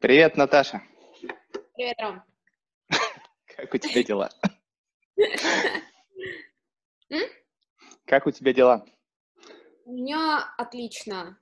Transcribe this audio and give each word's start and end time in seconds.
Привет, 0.00 0.36
Наташа. 0.36 0.80
Привет, 1.74 1.96
Ром. 2.00 2.22
Как 3.56 3.74
у 3.74 3.78
тебя 3.78 4.04
дела? 4.04 4.30
Как 8.06 8.24
у 8.28 8.30
тебя 8.30 8.52
дела? 8.52 8.86
У 9.84 9.92
меня 9.92 10.54
отлично. 10.56 11.36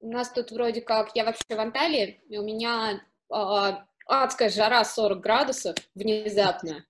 У 0.00 0.10
нас 0.10 0.30
тут 0.30 0.50
вроде 0.50 0.82
как, 0.82 1.16
я 1.16 1.24
вообще 1.24 1.42
в 1.48 1.58
Анталии, 1.58 2.20
и 2.28 2.36
у 2.36 2.44
меня 2.44 3.00
э, 3.34 3.72
адская 4.06 4.50
жара 4.50 4.84
40 4.84 5.20
градусов 5.20 5.74
внезапно. 5.94 6.84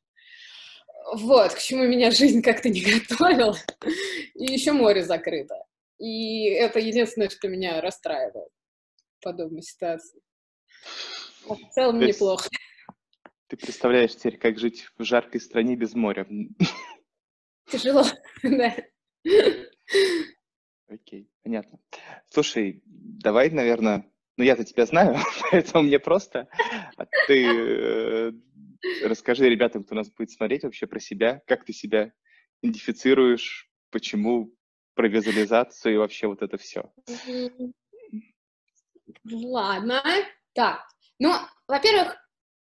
Вот, 1.14 1.54
к 1.54 1.60
чему 1.60 1.84
меня 1.84 2.10
жизнь 2.10 2.42
как-то 2.42 2.68
не 2.68 2.80
готовила. 2.80 3.56
И 4.34 4.52
еще 4.52 4.72
море 4.72 5.04
закрыто. 5.04 5.64
И 5.98 6.46
это 6.46 6.80
единственное, 6.80 7.28
что 7.28 7.46
меня 7.46 7.80
расстраивает 7.80 8.50
в 9.20 9.22
подобной 9.22 9.62
ситуации. 9.62 10.23
В 11.46 11.70
целом 11.70 12.00
есть 12.00 12.20
неплохо. 12.20 12.48
Ты 13.48 13.56
представляешь 13.56 14.16
теперь, 14.16 14.38
как 14.38 14.58
жить 14.58 14.88
в 14.98 15.04
жаркой 15.04 15.40
стране 15.40 15.76
без 15.76 15.94
моря? 15.94 16.26
Тяжело, 17.66 18.04
да. 18.42 18.74
Окей, 20.88 21.28
понятно. 21.42 21.78
Слушай, 22.30 22.82
давай, 22.84 23.50
наверное, 23.50 24.10
ну 24.36 24.44
я-то 24.44 24.64
тебя 24.64 24.86
знаю, 24.86 25.16
поэтому 25.50 25.84
мне 25.84 25.98
просто, 25.98 26.48
а 26.96 27.06
ты 27.26 27.46
э, 27.46 28.32
расскажи 29.04 29.48
ребятам, 29.48 29.84
кто 29.84 29.94
нас 29.94 30.10
будет 30.10 30.30
смотреть 30.30 30.64
вообще 30.64 30.86
про 30.86 31.00
себя, 31.00 31.42
как 31.46 31.64
ты 31.64 31.72
себя 31.72 32.12
идентифицируешь, 32.62 33.70
почему 33.90 34.54
про 34.94 35.08
визуализацию 35.08 35.94
и 35.94 35.98
вообще 35.98 36.26
вот 36.26 36.42
это 36.42 36.56
все. 36.56 36.92
Ладно. 39.24 40.02
Так, 40.54 40.80
ну, 41.18 41.34
во-первых, 41.66 42.16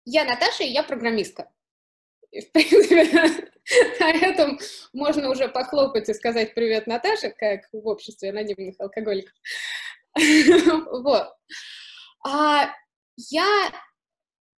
я 0.05 0.25
Наташа, 0.25 0.63
и 0.63 0.71
я 0.71 0.83
программистка. 0.83 1.51
И, 2.31 2.41
в 2.41 2.51
принципе, 2.51 3.03
на 3.99 4.11
этом 4.11 4.59
можно 4.93 5.29
уже 5.29 5.47
похлопать 5.47 6.09
и 6.09 6.13
сказать 6.13 6.53
«Привет, 6.53 6.87
Наташа», 6.87 7.29
как 7.29 7.61
в 7.71 7.87
обществе 7.87 8.29
анонимных 8.29 8.75
алкоголиков. 8.79 9.33
Вот. 10.91 11.33
А 12.25 12.73
я, 13.15 13.71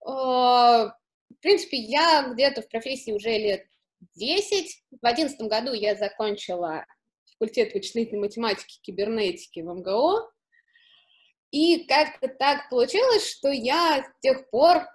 э, 0.06 0.10
в 0.10 0.94
принципе, 1.42 1.78
я 1.78 2.30
где-то 2.34 2.62
в 2.62 2.70
профессии 2.70 3.12
уже 3.12 3.30
лет 3.32 3.66
10. 4.16 4.84
В 5.02 5.06
одиннадцатом 5.06 5.50
году 5.50 5.74
я 5.74 5.96
закончила 5.96 6.86
факультет 7.32 7.74
вычислительной 7.74 8.22
математики, 8.22 8.80
кибернетики 8.82 9.60
в 9.62 9.74
МГО. 9.74 10.32
И 11.52 11.86
как-то 11.86 12.28
так 12.28 12.70
получилось, 12.70 13.30
что 13.30 13.50
я 13.50 14.04
с 14.04 14.22
тех 14.22 14.50
пор 14.50 14.78
э, 14.78 14.86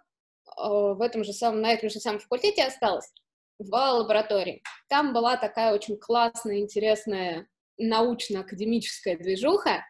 в 0.57 1.01
этом 1.01 1.25
же 1.25 1.33
самом, 1.33 1.63
на 1.63 1.73
этом 1.73 1.89
же 1.89 1.99
самом 1.99 2.21
факультете 2.21 2.65
осталась, 2.65 3.11
в 3.59 3.71
лаборатории. 3.71 4.63
Там 4.89 5.13
была 5.13 5.37
такая 5.37 5.75
очень 5.75 5.97
классная, 5.97 6.59
интересная 6.59 7.47
научно-академическая 7.79 9.17
движуха, 9.17 9.85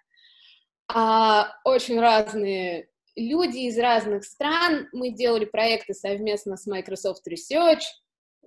а, 0.88 1.56
очень 1.64 2.00
разные 2.00 2.88
люди 3.16 3.60
из 3.68 3.78
разных 3.78 4.24
стран. 4.24 4.88
Мы 4.92 5.10
делали 5.10 5.44
проекты 5.44 5.94
совместно 5.94 6.56
с 6.56 6.66
Microsoft 6.66 7.26
Research 7.28 7.82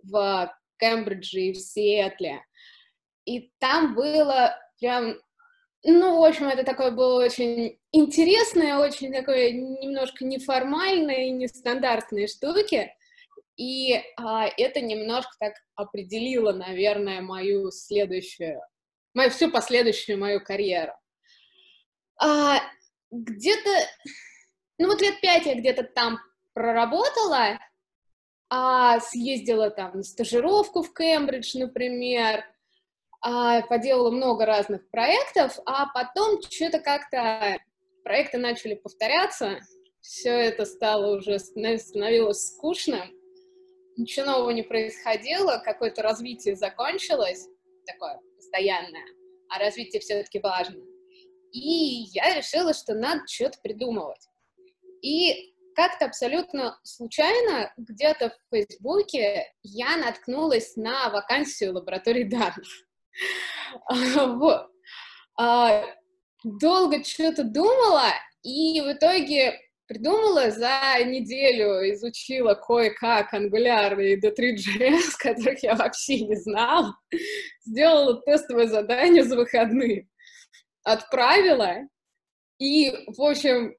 в 0.03 0.55
Кембридже 0.77 1.39
и 1.39 1.53
в 1.53 1.57
Сиэтле. 1.57 2.43
И 3.25 3.51
там 3.59 3.95
было 3.95 4.55
прям, 4.79 5.15
ну, 5.87 6.19
в 6.19 6.23
общем, 6.23 6.47
это 6.47 6.63
такое 6.63 6.89
было 6.89 7.23
очень 7.23 7.77
интересное, 7.91 8.79
очень 8.79 9.13
такое 9.13 9.51
немножко 9.51 10.25
неформальное 10.25 11.25
и 11.25 11.31
нестандартные 11.31 12.27
штуки. 12.27 12.91
И 13.55 14.01
а, 14.17 14.47
это 14.47 14.81
немножко 14.81 15.31
так 15.39 15.53
определило, 15.75 16.53
наверное, 16.53 17.21
мою 17.21 17.69
следующую, 17.69 18.61
мою 19.13 19.29
всю 19.29 19.51
последующую 19.51 20.17
мою 20.17 20.43
карьеру. 20.43 20.93
А, 22.19 22.59
где-то, 23.11 23.69
ну 24.79 24.87
вот 24.87 25.01
лет 25.01 25.21
пять 25.21 25.45
я 25.45 25.53
где-то 25.53 25.83
там 25.83 26.17
проработала, 26.53 27.59
а, 28.49 28.99
съездила 29.01 29.69
там 29.69 29.97
на 29.97 30.03
стажировку 30.03 30.81
в 30.81 30.93
Кембридж, 30.95 31.55
например, 31.59 32.43
а, 33.27 33.63
поделала 33.63 34.11
много 34.11 34.45
разных 34.45 34.87
проектов, 34.91 35.57
а 35.65 35.87
потом 35.87 36.39
что-то 36.43 36.79
как-то 36.79 37.57
проекты 38.03 38.37
начали 38.37 38.75
повторяться, 38.75 39.57
все 39.99 40.29
это 40.29 40.63
стало 40.65 41.17
уже, 41.17 41.39
станов- 41.39 41.79
становилось 41.79 42.53
скучным, 42.53 43.01
ничего 43.97 44.27
нового 44.27 44.51
не 44.51 44.61
происходило, 44.61 45.59
какое-то 45.65 46.03
развитие 46.03 46.55
закончилось, 46.55 47.47
такое 47.87 48.19
постоянное, 48.35 49.05
а 49.49 49.57
развитие 49.57 50.01
все-таки 50.01 50.37
важно. 50.39 50.83
И 51.51 52.05
я 52.13 52.35
решила, 52.35 52.75
что 52.75 52.93
надо 52.93 53.23
что-то 53.25 53.57
придумывать. 53.63 54.21
И 55.01 55.55
как-то 55.73 56.05
абсолютно 56.05 56.79
случайно 56.83 57.73
где-то 57.75 58.29
в 58.29 58.55
Фейсбуке 58.55 59.51
я 59.63 59.97
наткнулась 59.97 60.75
на 60.75 61.09
вакансию 61.09 61.73
лаборатории 61.73 62.23
данных. 62.23 62.84
Вот. 63.89 64.67
А, 65.37 65.83
Долго 66.45 67.03
что-то 67.03 67.43
думала, 67.43 68.11
и 68.43 68.79
в 68.79 68.93
итоге 68.93 69.59
придумала 69.87 70.51
за 70.51 70.79
неделю, 71.03 71.91
изучила 71.91 72.53
кое-как 72.53 73.33
Angular 73.33 73.99
и 73.99 74.21
D3.js, 74.21 75.17
которых 75.17 75.63
я 75.63 75.73
вообще 75.73 76.21
не 76.21 76.35
знала, 76.35 76.95
сделала 77.65 78.21
тестовое 78.21 78.67
задание 78.67 79.23
за 79.23 79.35
выходные, 79.37 80.07
отправила, 80.83 81.77
и, 82.59 82.91
в 83.07 83.21
общем, 83.23 83.75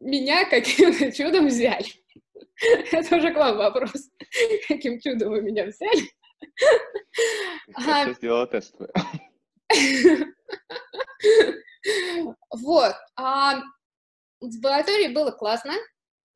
меня 0.00 0.44
каким-то 0.44 1.12
чудом 1.12 1.46
взяли. 1.46 1.86
Это 2.90 3.16
уже 3.16 3.32
к 3.32 3.36
вам 3.36 3.58
вопрос. 3.58 4.10
Каким 4.66 4.98
чудом 4.98 5.30
вы 5.30 5.42
меня 5.42 5.66
взяли? 5.66 6.02
Хорошо 7.74 8.12
сделала 8.14 8.46
тестовое. 8.46 8.92
Вот. 12.50 12.94
А 13.16 13.60
в 14.40 14.54
лаборатории 14.54 15.08
было 15.08 15.30
классно, 15.30 15.72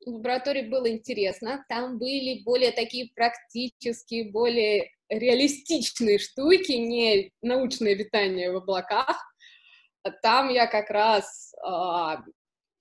в 0.05 0.09
лаборатории 0.09 0.69
было 0.69 0.89
интересно, 0.89 1.65
там 1.69 1.97
были 1.97 2.43
более 2.43 2.71
такие 2.71 3.11
практические, 3.15 4.31
более 4.31 4.91
реалистичные 5.09 6.19
штуки, 6.19 6.71
не 6.73 7.31
научное 7.41 7.95
витание 7.95 8.51
в 8.51 8.57
облаках. 8.57 9.17
А 10.03 10.11
Там 10.11 10.49
я 10.49 10.67
как 10.67 10.89
раз 10.89 11.53
а, 11.63 12.23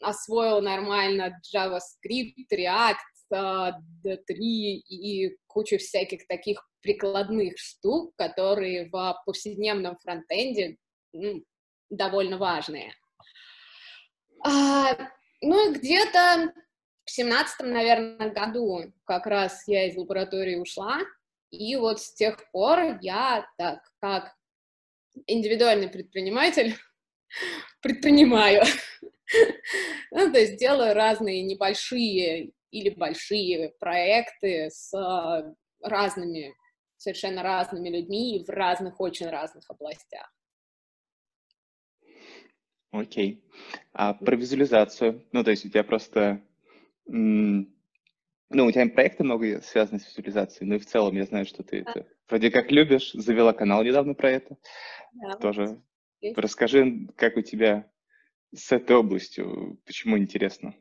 освоила 0.00 0.60
нормально 0.60 1.40
JavaScript, 1.54 2.46
React, 2.52 2.94
а, 2.94 3.15
D3 3.32 4.34
и 4.34 5.36
кучу 5.46 5.78
всяких 5.78 6.26
таких 6.26 6.68
прикладных 6.80 7.58
штук, 7.58 8.14
которые 8.16 8.88
в 8.90 9.22
повседневном 9.24 9.96
фронтенде 9.98 10.76
м, 11.14 11.44
довольно 11.90 12.38
важные. 12.38 12.92
А, 14.44 14.96
ну 15.42 15.70
и 15.70 15.74
где-то 15.74 16.52
в 17.04 17.10
семнадцатом, 17.10 17.72
наверное, 17.72 18.30
году 18.30 18.92
как 19.04 19.26
раз 19.26 19.66
я 19.66 19.88
из 19.88 19.96
лаборатории 19.96 20.56
ушла, 20.56 21.00
и 21.50 21.76
вот 21.76 22.00
с 22.00 22.12
тех 22.14 22.50
пор 22.50 22.98
я 23.00 23.48
так 23.56 23.80
как 24.00 24.34
индивидуальный 25.26 25.88
предприниматель 25.88 26.76
предпринимаю. 27.82 28.62
Ну, 30.12 30.32
то 30.32 30.38
есть 30.38 30.56
делаю 30.56 30.94
разные 30.94 31.42
небольшие 31.42 32.52
или 32.70 32.90
большие 32.90 33.70
проекты 33.78 34.68
с 34.70 34.92
а, 34.94 35.54
разными, 35.82 36.54
совершенно 36.96 37.42
разными 37.42 37.88
людьми 37.88 38.44
в 38.46 38.50
разных, 38.50 39.00
очень 39.00 39.26
разных 39.28 39.68
областях. 39.70 40.32
Окей. 42.90 43.44
А 43.92 44.14
про 44.14 44.36
визуализацию? 44.36 45.24
Ну, 45.32 45.44
то 45.44 45.50
есть 45.50 45.66
у 45.66 45.68
тебя 45.68 45.84
просто... 45.84 46.42
Ну, 47.06 47.66
у 48.64 48.70
тебя 48.70 48.88
проекты 48.88 49.24
много 49.24 49.60
связаны 49.60 49.98
с 49.98 50.06
визуализацией, 50.06 50.68
ну 50.68 50.76
и 50.76 50.78
в 50.78 50.86
целом 50.86 51.16
я 51.16 51.24
знаю, 51.24 51.46
что 51.46 51.64
ты 51.64 51.82
Да. 51.82 51.90
это 51.90 52.06
вроде 52.28 52.50
как 52.50 52.70
любишь, 52.70 53.12
завела 53.12 53.52
канал 53.52 53.82
недавно 53.82 54.14
про 54.14 54.30
это. 54.30 54.56
Да, 55.14 55.36
Тоже 55.36 55.82
есть. 56.20 56.38
расскажи, 56.38 57.08
как 57.16 57.36
у 57.36 57.42
тебя 57.42 57.90
с 58.54 58.70
этой 58.70 58.96
областью, 58.96 59.80
почему 59.84 60.16
интересно? 60.16 60.74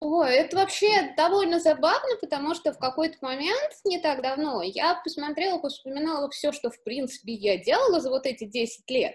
Ой, 0.00 0.32
это 0.36 0.56
вообще 0.56 1.12
довольно 1.16 1.58
забавно, 1.58 2.16
потому 2.20 2.54
что 2.54 2.72
в 2.72 2.78
какой-то 2.78 3.18
момент, 3.20 3.72
не 3.84 3.98
так 3.98 4.22
давно, 4.22 4.62
я 4.62 4.94
посмотрела, 5.02 5.60
вспоминала 5.68 6.30
все, 6.30 6.52
что, 6.52 6.70
в 6.70 6.80
принципе, 6.84 7.32
я 7.32 7.58
делала 7.58 8.00
за 8.00 8.10
вот 8.10 8.24
эти 8.24 8.44
10 8.44 8.88
лет. 8.90 9.14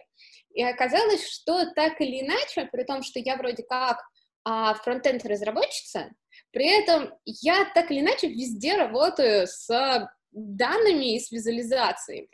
И 0.54 0.62
оказалось, 0.62 1.26
что 1.28 1.72
так 1.74 2.02
или 2.02 2.22
иначе, 2.22 2.68
при 2.72 2.84
том, 2.84 3.02
что 3.02 3.20
я 3.20 3.38
вроде 3.38 3.64
как 3.64 4.00
а 4.46 4.74
фронтенд 4.74 5.26
разработчица, 5.26 6.12
при 6.52 6.68
этом 6.68 7.14
я 7.26 7.66
так 7.74 7.90
или 7.92 8.02
иначе 8.02 8.28
везде 8.28 8.76
работаю 8.76 9.48
с 9.48 10.10
данными 10.32 11.16
и 11.16 11.20
с 11.20 11.32
визуализациями. 11.32 12.28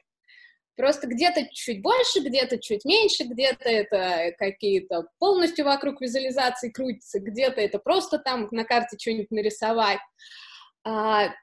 Просто 0.80 1.08
где-то 1.08 1.46
чуть 1.52 1.82
больше, 1.82 2.22
где-то 2.22 2.58
чуть 2.58 2.86
меньше, 2.86 3.26
где-то 3.26 3.68
это 3.68 4.34
какие-то 4.38 5.10
полностью 5.18 5.66
вокруг 5.66 6.00
визуализации 6.00 6.70
крутится, 6.70 7.20
где-то 7.20 7.60
это 7.60 7.80
просто 7.80 8.18
там 8.18 8.48
на 8.52 8.64
карте 8.64 8.98
что-нибудь 8.98 9.30
нарисовать. 9.30 10.00
А, 10.86 11.36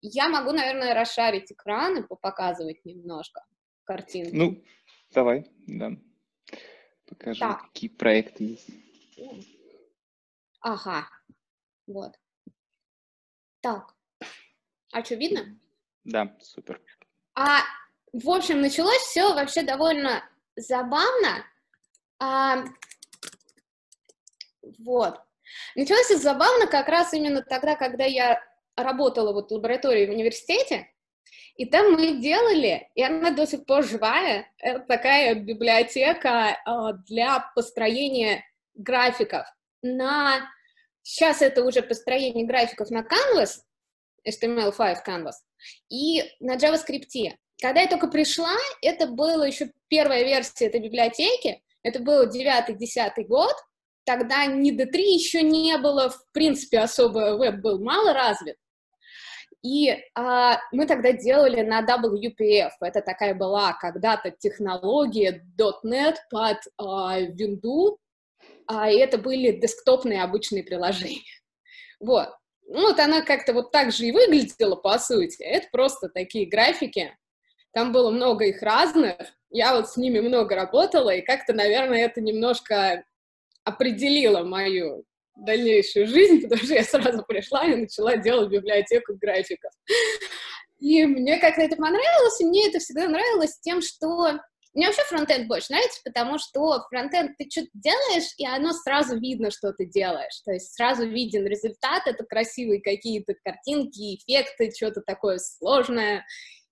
я 0.00 0.28
могу, 0.28 0.50
наверное, 0.50 0.94
расшарить 0.94 1.52
экран 1.52 1.98
и 1.98 2.06
показывать 2.08 2.84
немножко 2.84 3.46
картинки. 3.84 4.34
Ну, 4.34 4.64
давай, 5.12 5.48
да. 5.68 5.92
Покажи, 7.08 7.38
так. 7.38 7.68
какие 7.68 7.88
проекты 7.88 8.58
есть. 9.16 9.48
Ага, 10.60 11.08
вот. 11.86 12.16
Так, 13.60 13.94
а 14.90 15.04
что, 15.04 15.14
видно? 15.14 15.56
Да, 16.02 16.36
супер. 16.40 16.82
А, 17.36 17.60
в 18.12 18.30
общем, 18.30 18.60
началось 18.60 19.02
все 19.02 19.34
вообще 19.34 19.62
довольно 19.62 20.22
забавно. 20.56 21.44
А, 22.18 22.64
вот. 24.78 25.20
Началось 25.74 26.10
это 26.10 26.20
забавно 26.20 26.66
как 26.66 26.88
раз 26.88 27.12
именно 27.12 27.42
тогда, 27.42 27.76
когда 27.76 28.04
я 28.04 28.42
работала 28.76 29.32
вот 29.32 29.50
в 29.50 29.54
лаборатории 29.54 30.06
в 30.06 30.10
университете, 30.10 30.90
и 31.56 31.64
там 31.64 31.92
мы 31.92 32.20
делали, 32.20 32.90
и 32.94 33.02
она 33.02 33.30
до 33.30 33.46
сих 33.46 33.64
пор 33.64 33.82
живая, 33.84 34.46
это 34.58 34.80
такая 34.80 35.34
библиотека 35.34 36.50
э, 36.50 36.92
для 37.06 37.50
построения 37.54 38.44
графиков 38.74 39.46
на... 39.82 40.50
Сейчас 41.02 41.40
это 41.40 41.64
уже 41.64 41.82
построение 41.82 42.44
графиков 42.44 42.90
на 42.90 43.02
Canvas, 43.02 43.60
HTML5 44.28 44.96
Canvas, 45.06 45.34
и 45.88 46.24
на 46.40 46.56
JavaScript. 46.56 47.36
Когда 47.60 47.80
я 47.80 47.88
только 47.88 48.08
пришла, 48.08 48.54
это 48.82 49.06
была 49.06 49.46
еще 49.46 49.70
первая 49.88 50.24
версия 50.24 50.66
этой 50.66 50.80
библиотеки, 50.80 51.62
это 51.82 52.00
был 52.00 52.28
9-10 52.28 53.24
год, 53.26 53.54
тогда 54.04 54.46
ни 54.46 54.72
D3 54.72 54.98
еще 54.98 55.42
не 55.42 55.78
было, 55.78 56.10
в 56.10 56.30
принципе, 56.32 56.80
особо 56.80 57.36
веб 57.36 57.60
был 57.60 57.82
мало 57.82 58.12
развит, 58.12 58.56
и 59.66 59.96
а, 60.14 60.60
мы 60.70 60.86
тогда 60.86 61.10
делали 61.10 61.62
на 61.62 61.82
WPF. 61.82 62.70
Это 62.80 63.00
такая 63.00 63.34
была 63.34 63.72
когда-то 63.72 64.30
технология 64.30 65.44
.NET 65.58 66.16
под 66.30 66.58
а, 66.78 67.20
Windows, 67.20 67.96
а, 68.68 68.88
и 68.88 68.96
это 68.96 69.18
были 69.18 69.58
десктопные 69.58 70.22
обычные 70.22 70.62
приложения. 70.62 71.22
Вот. 71.98 72.28
Ну, 72.68 72.82
вот 72.82 73.00
она 73.00 73.22
как-то 73.22 73.52
вот 73.54 73.72
так 73.72 73.90
же 73.90 74.06
и 74.06 74.12
выглядела, 74.12 74.76
по 74.76 74.98
сути. 74.98 75.42
Это 75.42 75.66
просто 75.72 76.08
такие 76.08 76.46
графики. 76.46 77.16
Там 77.76 77.92
было 77.92 78.10
много 78.10 78.46
их 78.46 78.62
разных. 78.62 79.18
Я 79.50 79.76
вот 79.76 79.90
с 79.90 79.98
ними 79.98 80.20
много 80.20 80.54
работала, 80.54 81.10
и 81.10 81.20
как-то, 81.20 81.52
наверное, 81.52 82.06
это 82.06 82.22
немножко 82.22 83.04
определило 83.64 84.44
мою 84.44 85.04
дальнейшую 85.36 86.06
жизнь, 86.06 86.40
потому 86.48 86.62
что 86.62 86.72
я 86.72 86.84
сразу 86.84 87.22
пришла 87.28 87.66
и 87.66 87.76
начала 87.76 88.16
делать 88.16 88.48
библиотеку 88.48 89.12
графиков. 89.20 89.70
И 90.78 91.04
мне 91.04 91.38
как-то 91.38 91.60
это 91.60 91.76
понравилось, 91.76 92.40
и 92.40 92.46
мне 92.46 92.66
это 92.66 92.78
всегда 92.78 93.08
нравилось 93.08 93.58
тем, 93.60 93.82
что... 93.82 94.40
Мне 94.72 94.86
вообще 94.86 95.02
фронтенд 95.02 95.46
больше 95.46 95.72
нравится, 95.72 96.00
потому 96.02 96.38
что 96.38 96.82
фронтенд 96.88 97.36
ты 97.36 97.46
что-то 97.50 97.68
делаешь, 97.74 98.32
и 98.38 98.46
оно 98.46 98.72
сразу 98.72 99.18
видно, 99.18 99.50
что 99.50 99.72
ты 99.72 99.84
делаешь. 99.84 100.40
То 100.46 100.52
есть 100.52 100.74
сразу 100.74 101.06
виден 101.06 101.46
результат, 101.46 102.06
это 102.06 102.24
красивые 102.24 102.80
какие-то 102.80 103.34
картинки, 103.42 104.16
эффекты, 104.16 104.70
что-то 104.74 105.00
такое 105.00 105.38
сложное, 105.38 106.24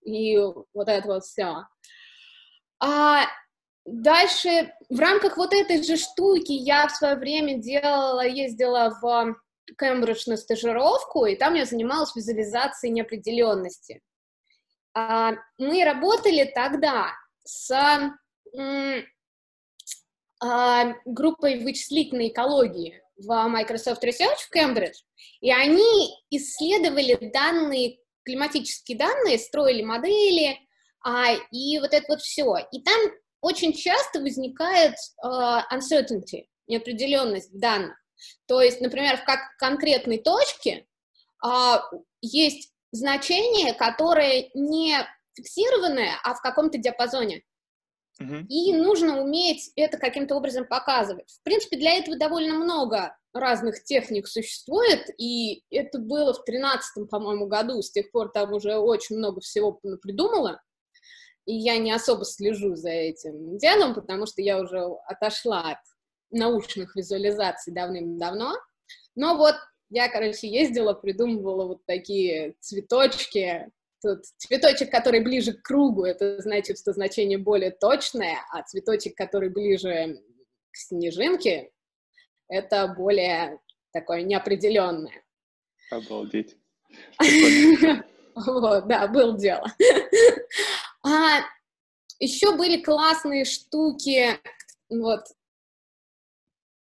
и 0.04 0.38
вот 0.38 0.88
это 0.88 1.06
вот 1.08 1.24
все. 1.24 1.66
А 2.80 3.24
Дальше, 3.84 4.72
в 4.88 4.98
рамках 4.98 5.36
вот 5.36 5.52
этой 5.52 5.82
же 5.82 5.96
штуки 5.98 6.52
я 6.52 6.88
в 6.88 6.92
свое 6.92 7.16
время 7.16 7.58
делала, 7.58 8.26
ездила 8.26 8.96
в 9.00 9.36
Кембридж 9.78 10.24
на 10.26 10.38
стажировку, 10.38 11.26
и 11.26 11.36
там 11.36 11.54
я 11.54 11.66
занималась 11.66 12.16
визуализацией 12.16 12.94
неопределенности. 12.94 14.00
А, 14.94 15.32
мы 15.58 15.84
работали 15.84 16.50
тогда 16.54 17.12
с 17.44 17.70
а, 20.40 20.94
группой 21.04 21.62
вычислительной 21.62 22.28
экологии 22.28 23.02
в 23.18 23.48
Microsoft 23.48 24.02
Research 24.02 24.46
в 24.46 24.50
Кембридж, 24.50 24.98
и 25.40 25.52
они 25.52 26.08
исследовали 26.30 27.30
данные, 27.32 27.98
климатические 28.24 28.98
данные, 28.98 29.38
строили 29.38 29.82
модели, 29.82 30.58
а, 31.04 31.34
и 31.50 31.78
вот 31.78 31.92
это 31.92 32.06
вот 32.08 32.20
все. 32.20 32.56
И 32.72 32.82
там 32.82 32.98
очень 33.44 33.74
часто 33.74 34.20
возникает 34.20 34.94
uh, 35.22 35.60
uncertainty, 35.70 36.46
неопределенность 36.66 37.58
данных. 37.58 37.96
То 38.46 38.62
есть, 38.62 38.80
например, 38.80 39.18
в 39.18 39.24
как 39.24 39.40
конкретной 39.58 40.18
точке 40.18 40.86
uh, 41.44 41.80
есть 42.22 42.72
значение, 42.90 43.74
которое 43.74 44.48
не 44.54 44.96
фиксированное, 45.36 46.18
а 46.22 46.34
в 46.34 46.40
каком-то 46.40 46.78
диапазоне. 46.78 47.42
Uh-huh. 48.22 48.46
И 48.48 48.72
нужно 48.72 49.20
уметь 49.20 49.72
это 49.76 49.98
каким-то 49.98 50.36
образом 50.36 50.66
показывать. 50.66 51.30
В 51.40 51.42
принципе, 51.42 51.76
для 51.76 51.98
этого 51.98 52.16
довольно 52.16 52.54
много 52.54 53.14
разных 53.34 53.84
техник 53.84 54.26
существует, 54.26 55.08
и 55.18 55.64
это 55.70 55.98
было 55.98 56.32
в 56.32 56.44
2013, 56.44 57.10
по-моему, 57.10 57.46
году, 57.46 57.82
с 57.82 57.90
тех 57.90 58.10
пор 58.10 58.30
там 58.30 58.52
уже 58.52 58.76
очень 58.76 59.16
много 59.16 59.40
всего 59.40 59.72
придумала 60.00 60.60
и 61.46 61.54
я 61.54 61.76
не 61.78 61.92
особо 61.92 62.24
слежу 62.24 62.74
за 62.74 62.90
этим 62.90 63.58
делом, 63.58 63.94
потому 63.94 64.26
что 64.26 64.40
я 64.42 64.58
уже 64.60 64.80
отошла 65.06 65.72
от 65.72 65.78
научных 66.30 66.96
визуализаций 66.96 67.72
давным-давно. 67.72 68.54
Но 69.14 69.36
вот 69.36 69.56
я, 69.90 70.08
короче, 70.08 70.48
ездила, 70.48 70.94
придумывала 70.94 71.66
вот 71.66 71.84
такие 71.86 72.54
цветочки. 72.60 73.70
Тут 74.02 74.24
цветочек, 74.38 74.90
который 74.90 75.20
ближе 75.20 75.52
к 75.52 75.62
кругу, 75.62 76.04
это 76.04 76.40
значит, 76.40 76.78
что 76.78 76.92
значение 76.92 77.38
более 77.38 77.70
точное, 77.70 78.38
а 78.50 78.62
цветочек, 78.62 79.14
который 79.14 79.50
ближе 79.50 80.18
к 80.70 80.76
снежинке, 80.76 81.70
это 82.48 82.88
более 82.88 83.60
такое 83.92 84.22
неопределенное. 84.22 85.24
Обалдеть. 85.90 86.56
Вот, 88.36 88.88
да, 88.88 89.06
был 89.06 89.36
дело. 89.36 89.64
А 91.06 91.42
еще 92.18 92.56
были 92.56 92.82
классные 92.82 93.44
штуки, 93.44 94.40
вот, 94.88 95.20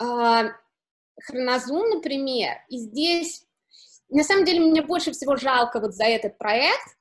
а, 0.01 0.47
Хронозум, 1.23 1.91
например, 1.91 2.57
и 2.69 2.79
здесь, 2.79 3.45
на 4.09 4.25
самом 4.25 4.47
деле, 4.47 4.61
мне 4.61 4.83
больше 4.83 5.13
всего 5.13 5.37
жалко 5.37 5.79
вот 5.79 5.95
за 5.95 6.05
этот 6.05 6.39
проект, 6.39 6.97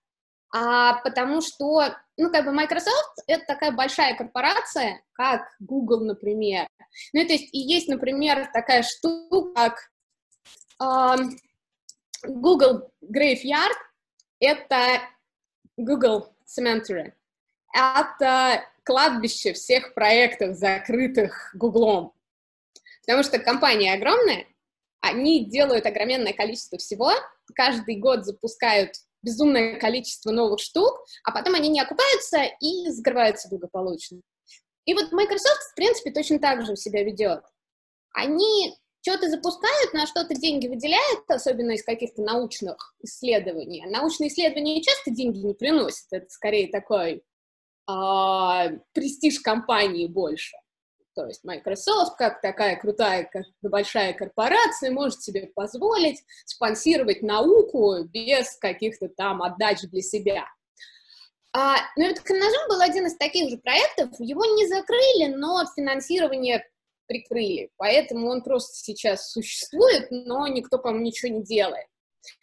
а, 0.53 1.01
потому 1.01 1.41
что, 1.41 1.95
ну, 2.17 2.31
как 2.31 2.45
бы 2.45 2.51
Microsoft— 2.51 3.19
это 3.27 3.45
такая 3.45 3.71
большая 3.71 4.15
корпорация, 4.15 5.01
как 5.13 5.47
Google, 5.59 6.03
например. 6.03 6.67
Ну, 7.13 7.25
то 7.25 7.33
есть 7.33 7.53
и 7.53 7.59
есть, 7.59 7.87
например, 7.87 8.49
такая 8.53 8.83
штука, 8.83 9.53
как 9.53 9.91
а, 10.79 11.15
Google 12.23 12.91
Graveyard, 13.03 13.75
это 14.39 15.01
Google 15.77 16.33
Cemetery. 16.45 17.13
Это 17.73 18.65
кладбище 18.83 19.53
всех 19.53 19.93
проектов, 19.93 20.55
закрытых 20.55 21.51
Гуглом. 21.53 22.13
Потому 23.05 23.23
что 23.23 23.37
компания 23.37 23.93
огромная, 23.93 24.47
они 25.01 25.45
делают 25.45 25.85
огроменное 25.85 26.33
количество 26.33 26.77
всего, 26.79 27.11
каждый 27.53 27.97
год 27.97 28.25
запускают 28.25 28.93
безумное 29.21 29.79
количество 29.79 30.31
новых 30.31 30.59
штук, 30.59 31.05
а 31.23 31.31
потом 31.31 31.55
они 31.55 31.69
не 31.69 31.81
окупаются 31.81 32.43
и 32.59 32.89
закрываются 32.89 33.49
благополучно. 33.49 34.21
И 34.85 34.93
вот 34.93 35.11
Microsoft, 35.11 35.61
в 35.71 35.75
принципе, 35.75 36.11
точно 36.11 36.39
так 36.39 36.65
же 36.65 36.75
себя 36.75 37.03
ведет. 37.03 37.43
Они 38.13 38.73
что-то 39.01 39.29
запускают, 39.29 39.93
на 39.93 40.07
что-то 40.07 40.35
деньги 40.35 40.67
выделяют, 40.67 41.29
особенно 41.29 41.71
из 41.71 41.83
каких-то 41.83 42.21
научных 42.21 42.95
исследований. 43.01 43.85
Научные 43.85 44.29
исследования 44.29 44.81
часто 44.81 45.11
деньги 45.11 45.39
не 45.39 45.53
приносят, 45.53 46.07
это 46.11 46.29
скорее 46.29 46.69
такой 46.69 47.23
а, 47.85 48.69
престиж 48.93 49.39
компании 49.39 50.07
больше. 50.07 50.57
То 51.17 51.25
есть 51.25 51.43
Microsoft, 51.43 52.15
как 52.15 52.41
такая 52.41 52.75
крутая, 52.75 53.27
как 53.33 53.43
большая 53.63 54.13
корпорация, 54.13 54.91
может 54.91 55.23
себе 55.23 55.47
позволить 55.55 56.23
спонсировать 56.45 57.23
науку 57.23 58.03
без 58.03 58.55
каких-то 58.57 59.09
там 59.09 59.41
отдач 59.41 59.81
для 59.81 60.03
себя. 60.03 60.45
А, 61.55 61.77
ну, 61.95 62.07
вот 62.07 62.19
Канажом 62.19 62.67
был 62.69 62.81
один 62.81 63.07
из 63.07 63.17
таких 63.17 63.49
же 63.49 63.57
проектов, 63.57 64.11
его 64.19 64.45
не 64.45 64.67
закрыли, 64.67 65.33
но 65.33 65.65
финансирование 65.75 66.63
прикрыли. 67.07 67.71
Поэтому 67.77 68.29
он 68.29 68.43
просто 68.43 68.75
сейчас 68.75 69.31
существует, 69.31 70.11
но 70.11 70.45
никто, 70.45 70.77
по-моему, 70.77 71.03
ничего 71.03 71.33
не 71.33 71.43
делает. 71.43 71.87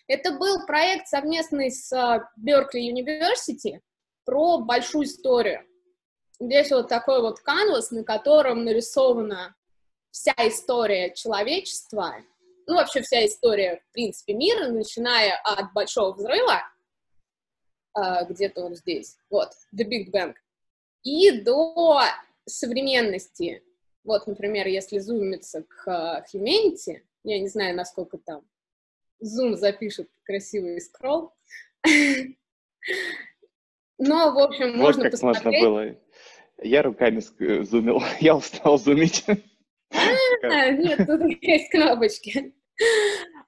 Это 0.09 0.33
был 0.33 0.67
проект 0.67 1.07
совместный 1.07 1.71
с 1.71 1.93
Беркли 2.37 2.91
University 2.91 3.79
про 4.25 4.59
большую 4.59 5.05
историю. 5.05 5.65
Здесь 6.41 6.71
вот 6.71 6.89
такой 6.89 7.21
вот 7.21 7.41
канвас, 7.41 7.91
на 7.91 8.05
котором 8.05 8.65
нарисована 8.65 9.55
вся 10.11 10.35
история 10.39 11.13
человечества, 11.15 12.15
ну, 12.67 12.77
вообще 12.77 13.03
вся 13.03 13.25
история, 13.27 13.83
в 13.89 13.93
принципе, 13.93 14.35
мира, 14.35 14.69
начиная 14.69 15.39
от 15.45 15.73
Большого 15.73 16.13
Взрыва, 16.13 16.63
э, 17.97 18.27
где-то 18.29 18.69
вот 18.69 18.79
здесь, 18.79 19.17
вот, 19.31 19.51
The 19.77 19.85
Big 19.85 20.11
Bang, 20.11 20.35
и 21.03 21.31
до 21.43 22.01
современности. 22.47 23.63
Вот, 24.03 24.27
например, 24.27 24.67
если 24.67 24.99
зумиться 24.99 25.63
к 25.63 25.89
uh, 25.89 26.23
Humanity, 26.33 27.03
я 27.23 27.41
не 27.41 27.49
знаю, 27.49 27.75
насколько 27.75 28.19
там 28.19 28.43
зум 29.19 29.57
запишет 29.57 30.11
красивый 30.25 30.81
скролл, 30.81 31.35
но, 33.99 34.33
в 34.33 34.39
общем, 34.39 34.77
можно 34.77 35.11
посмотреть. 35.11 35.45
можно 35.45 35.61
было. 35.61 35.97
Я 36.63 36.83
руками 36.83 37.21
зумил, 37.65 38.03
я 38.21 38.37
устал 38.37 38.79
зумить. 38.79 39.25
А, 40.43 40.71
нет, 40.71 41.07
тут 41.07 41.23
есть 41.43 41.71
кнопочки. 41.71 42.55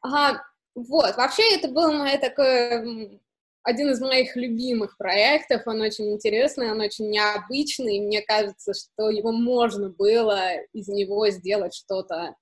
Ага, 0.01 0.43
вот, 0.75 1.17
вообще 1.17 1.57
это 1.57 1.69
был 1.69 1.93
мой 1.93 2.17
такой 2.19 3.21
один 3.67 3.91
из 3.91 4.01
моих 4.01 4.37
любимых 4.37 4.97
проектов, 4.97 5.63
он 5.67 5.81
очень 5.81 6.13
интересный, 6.13 6.71
он 6.71 6.81
очень 6.81 7.11
необычный, 7.11 7.99
мне 7.99 8.23
кажется, 8.23 8.73
что 8.75 9.11
его 9.11 9.33
можно 9.33 9.89
было 9.89 10.55
из 10.73 10.87
него 10.87 11.29
сделать 11.31 11.75
что-то 11.75 12.37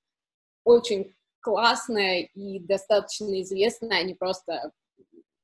очень 0.65 1.15
классное 1.41 2.29
и 2.35 2.59
достаточно 2.59 3.41
известное, 3.41 4.01
а 4.01 4.03
не 4.03 4.15
просто 4.15 4.73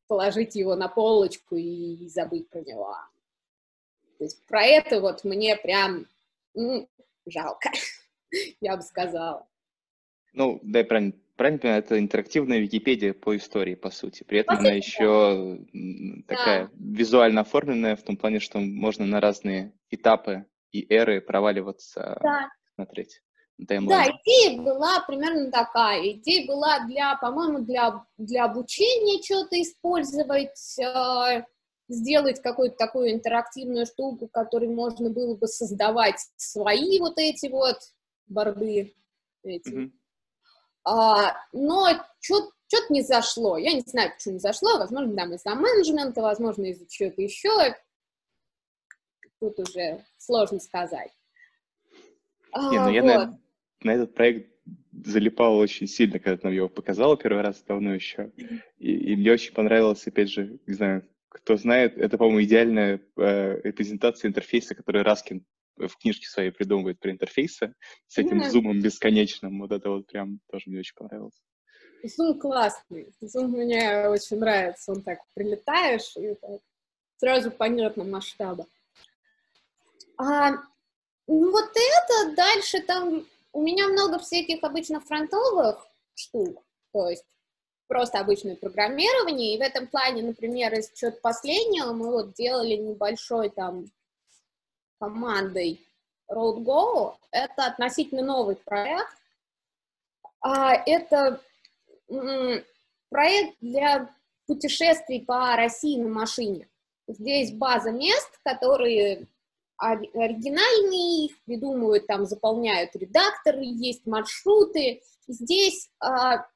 положить 0.06 0.54
его 0.54 0.74
на 0.74 0.88
полочку 0.88 1.56
и 1.56 2.08
забыть 2.08 2.50
про 2.50 2.60
него. 2.60 2.94
То 4.20 4.24
есть 4.24 4.46
про 4.46 4.62
это 4.62 5.00
вот 5.00 5.24
мне 5.24 5.56
прям 5.56 6.04
ну, 6.52 6.86
жалко, 7.24 7.70
я 8.60 8.76
бы 8.76 8.82
сказала. 8.82 9.48
Ну, 10.34 10.60
да, 10.62 10.84
правильно, 10.84 11.14
правильно 11.36 11.58
понимаю, 11.58 11.82
это 11.82 11.98
интерактивная 11.98 12.58
Википедия 12.58 13.14
по 13.14 13.34
истории, 13.34 13.74
по 13.76 13.88
сути. 13.88 14.22
При 14.24 14.40
этом 14.40 14.56
по 14.56 14.60
она 14.60 14.72
еще 14.72 15.58
да. 15.72 16.36
такая 16.36 16.70
визуально 16.74 17.40
оформленная, 17.40 17.96
в 17.96 18.02
том 18.02 18.18
плане, 18.18 18.40
что 18.40 18.58
можно 18.58 19.06
на 19.06 19.22
разные 19.22 19.72
этапы 19.88 20.44
и 20.70 20.86
эры 20.92 21.22
проваливаться, 21.22 22.18
да. 22.22 22.50
смотреть. 22.74 23.22
Да, 23.56 23.78
идея 23.78 24.60
была 24.60 25.00
примерно 25.06 25.50
такая. 25.50 26.12
Идея 26.12 26.46
была 26.46 26.80
для, 26.86 27.16
по-моему, 27.16 27.60
для, 27.60 28.04
для 28.18 28.44
обучения 28.44 29.22
что-то 29.22 29.60
использовать, 29.60 30.78
э, 30.78 31.44
сделать 31.90 32.40
какую-то 32.40 32.76
такую 32.76 33.12
интерактивную 33.12 33.86
штуку, 33.86 34.28
которой 34.28 34.68
можно 34.68 35.10
было 35.10 35.36
бы 35.36 35.46
создавать 35.46 36.20
свои 36.36 36.98
вот 36.98 37.18
эти 37.18 37.48
вот 37.48 37.76
борды. 38.26 38.94
Эти. 39.42 39.68
Mm-hmm. 39.68 39.90
А, 40.84 41.36
но 41.52 41.88
что-то 42.20 42.52
не 42.90 43.02
зашло. 43.02 43.58
Я 43.58 43.72
не 43.72 43.80
знаю, 43.80 44.12
почему 44.14 44.34
не 44.34 44.40
зашло. 44.40 44.78
Возможно, 44.78 45.14
там 45.16 45.34
из-за 45.34 45.54
менеджмента, 45.54 46.22
возможно, 46.22 46.66
из-за 46.66 46.86
чего-то 46.88 47.20
еще. 47.20 47.50
Тут 49.40 49.58
уже 49.58 50.04
сложно 50.18 50.60
сказать. 50.60 51.10
Не, 52.54 52.78
ну 52.78 52.90
я 52.90 53.02
вот. 53.02 53.08
на, 53.08 53.40
на 53.82 53.94
этот 53.94 54.14
проект 54.14 54.50
залипал 54.92 55.56
очень 55.56 55.86
сильно, 55.86 56.18
когда 56.18 56.36
ты 56.36 56.46
нам 56.46 56.54
его 56.54 56.68
показала 56.68 57.16
первый 57.16 57.42
раз 57.42 57.62
давно 57.62 57.94
еще. 57.94 58.32
И, 58.78 58.92
и 59.12 59.16
мне 59.16 59.32
очень 59.32 59.54
понравилось, 59.54 60.06
опять 60.06 60.30
же, 60.30 60.58
не 60.66 60.74
знаю, 60.74 61.08
кто 61.30 61.56
знает, 61.56 61.96
это, 61.96 62.18
по-моему, 62.18 62.42
идеальная 62.42 63.00
э, 63.16 63.60
репрезентация 63.62 64.28
интерфейса, 64.28 64.74
который 64.74 65.02
Раскин 65.02 65.44
в 65.76 65.96
книжке 65.96 66.26
своей 66.26 66.50
придумывает 66.50 67.00
про 67.00 67.10
интерфейсы 67.10 67.74
с 68.06 68.18
этим 68.18 68.42
mm-hmm. 68.42 68.50
зумом 68.50 68.80
бесконечным. 68.80 69.60
Вот 69.60 69.72
это 69.72 69.88
вот 69.88 70.06
прям 70.06 70.40
тоже 70.50 70.64
мне 70.66 70.80
очень 70.80 70.94
понравилось. 70.94 71.40
Зум 72.02 72.38
классный. 72.38 73.12
Зум 73.20 73.52
мне 73.52 74.08
очень 74.08 74.38
нравится. 74.38 74.92
Он 74.92 75.02
так 75.02 75.20
прилетаешь, 75.34 76.16
и 76.16 76.34
так 76.34 76.60
сразу 77.16 77.50
понятно 77.50 78.04
масштаба. 78.04 78.66
А, 80.18 80.50
ну 81.26 81.50
вот 81.50 81.70
это 81.70 82.34
дальше 82.34 82.80
там 82.82 83.24
у 83.52 83.62
меня 83.62 83.88
много 83.88 84.18
всяких 84.18 84.62
обычно 84.64 85.00
фронтовых 85.00 85.86
штук, 86.14 86.62
то 86.92 87.08
есть 87.08 87.24
просто 87.90 88.20
обычное 88.20 88.54
программирование, 88.54 89.54
и 89.54 89.58
в 89.58 89.62
этом 89.62 89.88
плане, 89.88 90.22
например, 90.22 90.72
из 90.74 90.92
чего-то 90.92 91.18
последнего 91.20 91.92
мы 91.92 92.12
вот 92.12 92.34
делали 92.34 92.76
небольшой 92.76 93.50
там 93.50 93.90
командой 95.00 95.84
RoadGo. 96.30 97.16
Это 97.32 97.66
относительно 97.66 98.22
новый 98.22 98.54
проект. 98.54 99.12
А, 100.40 100.72
это 100.86 101.40
проект 103.08 103.56
для 103.60 104.14
путешествий 104.46 105.24
по 105.24 105.56
России 105.56 106.00
на 106.00 106.10
машине. 106.10 106.68
Здесь 107.08 107.50
база 107.50 107.90
мест, 107.90 108.30
которые 108.44 109.26
оригинальные, 109.78 111.24
их 111.26 111.42
придумывают, 111.44 112.06
там 112.06 112.24
заполняют 112.24 112.94
редакторы, 112.94 113.62
есть 113.64 114.06
маршруты. 114.06 115.02
Здесь 115.26 115.90
а, 115.98 116.46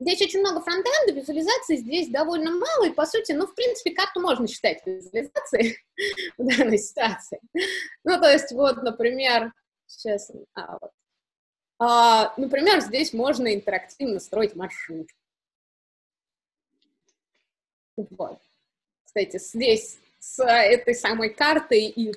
Здесь 0.00 0.22
очень 0.22 0.40
много 0.40 0.60
фронтенда, 0.60 1.12
визуализации 1.12 1.76
здесь 1.76 2.08
довольно 2.08 2.50
мало, 2.50 2.86
и, 2.86 2.92
по 2.92 3.06
сути, 3.06 3.32
ну, 3.32 3.46
в 3.46 3.54
принципе, 3.54 3.92
карту 3.92 4.20
можно 4.20 4.46
считать 4.48 4.84
визуализацией 4.84 5.78
в 6.38 6.46
данной 6.46 6.78
ситуации. 6.78 7.40
Ну, 8.02 8.20
то 8.20 8.28
есть, 8.30 8.50
вот, 8.52 8.82
например, 8.82 9.52
сейчас, 9.86 10.32
а, 10.54 10.78
вот. 10.80 10.90
а, 11.78 12.34
например, 12.36 12.80
здесь 12.80 13.12
можно 13.12 13.54
интерактивно 13.54 14.18
строить 14.18 14.56
маршрут. 14.56 15.08
Вот. 17.96 18.40
Кстати, 19.04 19.38
здесь 19.38 19.98
с 20.18 20.42
этой 20.44 20.94
самой 20.94 21.30
картой 21.30 21.84
и 21.84 22.14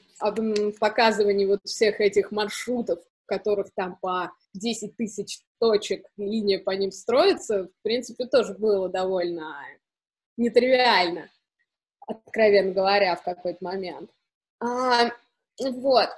показыванием 0.79 1.49
вот 1.49 1.61
всех 1.65 2.01
этих 2.01 2.31
маршрутов, 2.31 3.03
которых 3.25 3.67
там 3.75 3.97
по 3.97 4.31
10 4.53 4.97
тысяч 4.97 5.41
точек, 5.59 6.05
линия 6.17 6.59
по 6.59 6.71
ним 6.71 6.91
строится, 6.91 7.65
в 7.65 7.83
принципе, 7.83 8.25
тоже 8.25 8.53
было 8.53 8.89
довольно 8.89 9.55
нетривиально, 10.37 11.29
откровенно 12.07 12.73
говоря, 12.73 13.15
в 13.15 13.23
какой-то 13.23 13.59
момент. 13.61 14.09
А, 14.59 15.11
вот. 15.59 16.09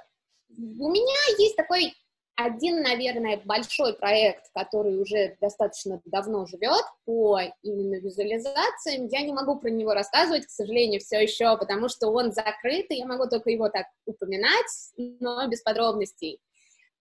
У 0.56 0.90
меня 0.90 1.38
есть 1.38 1.56
такой 1.56 1.94
один, 2.36 2.82
наверное, 2.82 3.40
большой 3.44 3.94
проект, 3.94 4.50
который 4.54 4.98
уже 4.98 5.36
достаточно 5.40 6.00
давно 6.06 6.46
живет 6.46 6.84
по 7.04 7.40
именно 7.62 8.00
визуализациям. 8.00 9.08
Я 9.08 9.22
не 9.22 9.32
могу 9.32 9.56
про 9.56 9.68
него 9.68 9.92
рассказывать, 9.92 10.46
к 10.46 10.50
сожалению, 10.50 11.00
все 11.00 11.20
еще, 11.20 11.56
потому 11.58 11.88
что 11.88 12.08
он 12.08 12.32
закрыт, 12.32 12.86
и 12.90 12.96
я 12.96 13.06
могу 13.06 13.28
только 13.28 13.50
его 13.50 13.68
так 13.68 13.86
упоминать, 14.06 14.66
но 14.96 15.46
без 15.48 15.62
подробностей. 15.62 16.40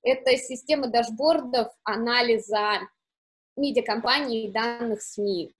Это 0.03 0.37
система 0.37 0.87
дашбордов 0.87 1.67
анализа 1.83 2.79
медиакомпаний 3.55 4.45
и 4.45 4.51
данных 4.51 5.01
СМИ. 5.01 5.53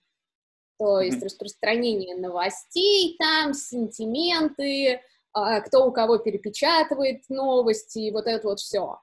То 0.78 1.02
есть 1.02 1.18
mm-hmm. 1.18 1.26
распространение 1.26 2.16
новостей 2.16 3.18
там, 3.20 3.54
сентименты, 3.54 5.02
а, 5.34 5.60
кто 5.62 5.86
у 5.86 5.92
кого 5.92 6.18
перепечатывает 6.18 7.24
новости, 7.28 8.12
вот 8.12 8.28
это 8.28 8.48
вот 8.48 8.60
все. 8.60 9.00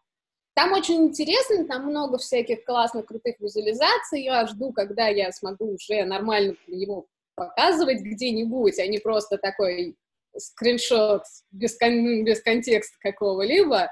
Там 0.55 0.73
очень 0.73 1.09
интересно, 1.09 1.67
там 1.67 1.85
много 1.85 2.17
всяких 2.17 2.65
классных, 2.65 3.05
крутых 3.05 3.39
визуализаций. 3.41 4.23
Я 4.23 4.47
жду, 4.47 4.73
когда 4.73 5.09
я 5.09 5.31
смогу 5.33 5.75
уже 5.75 6.05
нормально 6.05 6.57
его 6.67 7.07
показывать 7.35 8.01
где-нибудь, 8.01 8.79
а 8.79 8.87
не 8.87 8.99
просто 8.99 9.37
такой 9.37 9.97
скриншот 10.39 11.25
без, 11.51 11.77
кон- 11.77 12.25
без 12.25 12.41
контекста 12.41 12.97
какого-либо. 13.01 13.91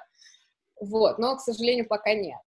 Вот, 0.80 1.18
но, 1.18 1.36
к 1.36 1.40
сожалению, 1.40 1.86
пока 1.86 2.14
нет. 2.14 2.38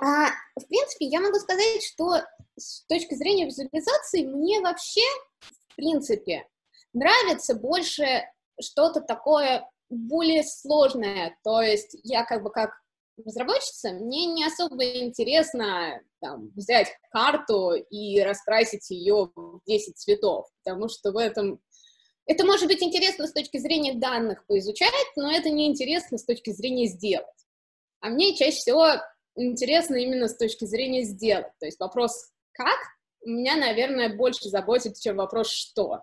А, 0.00 0.28
в 0.56 0.66
принципе, 0.66 1.06
я 1.06 1.20
могу 1.20 1.38
сказать, 1.38 1.82
что 1.82 2.22
с 2.56 2.84
точки 2.86 3.14
зрения 3.14 3.46
визуализации 3.46 4.26
мне 4.26 4.60
вообще, 4.60 5.02
в 5.40 5.76
принципе, 5.76 6.46
нравится 6.92 7.54
больше 7.54 8.24
что-то 8.60 9.00
такое 9.00 9.68
более 9.90 10.44
сложное. 10.44 11.36
То 11.44 11.60
есть 11.60 11.96
я 12.02 12.24
как 12.24 12.42
бы 12.42 12.50
как 12.50 12.70
разработчица, 13.24 13.92
мне 13.92 14.26
не 14.26 14.44
особо 14.44 14.84
интересно 14.84 16.00
там, 16.20 16.50
взять 16.56 16.88
карту 17.10 17.74
и 17.74 18.20
раскрасить 18.20 18.90
ее 18.90 19.30
в 19.34 19.60
10 19.66 19.96
цветов, 19.96 20.48
потому 20.62 20.88
что 20.88 21.12
в 21.12 21.16
этом 21.16 21.60
это 22.26 22.44
может 22.46 22.68
быть 22.68 22.82
интересно 22.82 23.26
с 23.26 23.32
точки 23.32 23.58
зрения 23.58 23.94
данных 23.94 24.46
поизучать, 24.46 24.92
но 25.16 25.30
это 25.30 25.50
не 25.50 25.66
интересно 25.68 26.18
с 26.18 26.24
точки 26.24 26.50
зрения 26.50 26.86
сделать. 26.86 27.26
А 28.00 28.08
мне 28.08 28.34
чаще 28.34 28.56
всего 28.56 28.86
интересно 29.36 29.96
именно 29.96 30.28
с 30.28 30.36
точки 30.36 30.64
зрения 30.64 31.02
сделать. 31.02 31.52
То 31.58 31.66
есть 31.66 31.80
вопрос 31.80 32.30
«как?» 32.52 32.78
меня, 33.24 33.56
наверное, 33.56 34.14
больше 34.14 34.48
заботит, 34.48 34.98
чем 34.98 35.16
вопрос 35.16 35.50
«что?». 35.50 36.00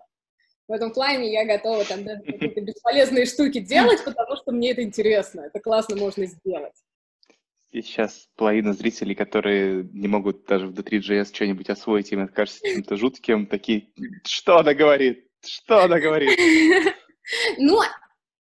В 0.68 0.72
этом 0.72 0.92
плане 0.92 1.32
я 1.32 1.44
готова 1.44 1.84
там 1.84 2.04
даже 2.04 2.22
какие-то 2.22 2.60
бесполезные 2.60 3.26
штуки 3.26 3.58
делать, 3.58 4.02
потому 4.04 4.36
что 4.36 4.52
мне 4.52 4.70
это 4.70 4.82
интересно, 4.82 5.42
это 5.42 5.60
классно 5.60 5.96
можно 5.96 6.24
сделать. 6.26 6.74
Есть 7.72 7.88
сейчас 7.88 8.28
половина 8.36 8.72
зрителей, 8.72 9.14
которые 9.14 9.88
не 9.92 10.06
могут 10.06 10.44
даже 10.44 10.68
в 10.68 10.72
D3.js 10.72 11.34
что-нибудь 11.34 11.70
освоить, 11.70 12.12
им 12.12 12.24
это 12.24 12.32
кажется 12.32 12.60
чем-то 12.66 12.96
жутким, 12.96 13.46
такие, 13.46 13.88
что 14.24 14.58
она 14.58 14.74
говорит? 14.74 15.26
Что 15.44 15.84
она 15.84 15.98
говорит? 15.98 16.38
Ну, 17.56 17.80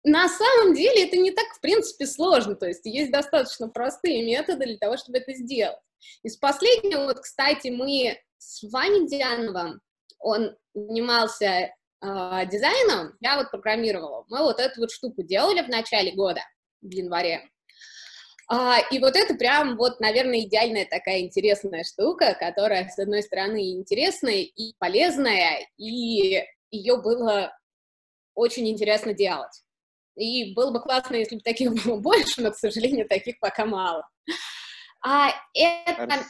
на 0.04 0.30
самом 0.30 0.74
деле 0.74 1.06
это 1.06 1.18
не 1.18 1.32
так, 1.32 1.46
в 1.54 1.60
принципе, 1.60 2.08
сложно. 2.08 2.56
То 2.56 2.68
есть 2.68 2.86
есть 2.86 3.12
достаточно 3.12 3.68
простые 3.68 4.26
методы 4.26 4.66
для 4.66 4.78
того, 4.78 4.96
чтобы 4.96 5.20
это 5.20 5.34
сделать. 5.34 5.78
Из 6.24 6.38
последнего, 6.38 7.04
вот, 7.04 7.20
кстати, 7.20 7.68
мы 7.68 8.18
с 8.38 8.64
Ваней 8.72 9.08
Диановым, 9.08 9.82
он 10.20 10.56
занимался 10.74 11.46
э, 11.46 11.72
дизайном, 12.02 13.16
я 13.20 13.38
вот 13.38 13.52
программировала. 13.52 14.26
Мы 14.30 14.40
вот 14.40 14.60
эту 14.60 14.82
вот 14.82 14.92
штуку 14.92 15.22
делали 15.22 15.62
в 15.62 15.70
начале 15.70 16.14
года, 16.14 16.42
в 16.82 16.90
январе. 16.90 17.50
А, 18.48 18.80
и 18.92 19.00
вот 19.00 19.16
это 19.16 19.36
прям 19.36 19.78
вот, 19.78 20.00
наверное, 20.00 20.42
идеальная 20.42 20.86
такая 20.86 21.22
интересная 21.22 21.84
штука, 21.84 22.36
которая, 22.40 22.90
с 22.90 23.00
одной 23.00 23.24
стороны, 23.24 23.74
интересная 23.74 24.42
и 24.42 24.74
полезная, 24.78 25.68
и 25.78 26.44
ее 26.72 27.02
было 27.02 27.56
очень 28.34 28.68
интересно 28.70 29.14
делать. 29.14 29.64
И 30.16 30.54
было 30.54 30.72
бы 30.72 30.82
классно, 30.82 31.16
если 31.16 31.36
бы 31.36 31.42
таких 31.42 31.72
было 31.86 31.98
больше, 31.98 32.42
но, 32.42 32.52
к 32.52 32.58
сожалению, 32.58 33.08
таких 33.08 33.40
пока 33.40 33.66
мало. 33.66 34.08
А 35.04 35.32
это... 35.54 36.24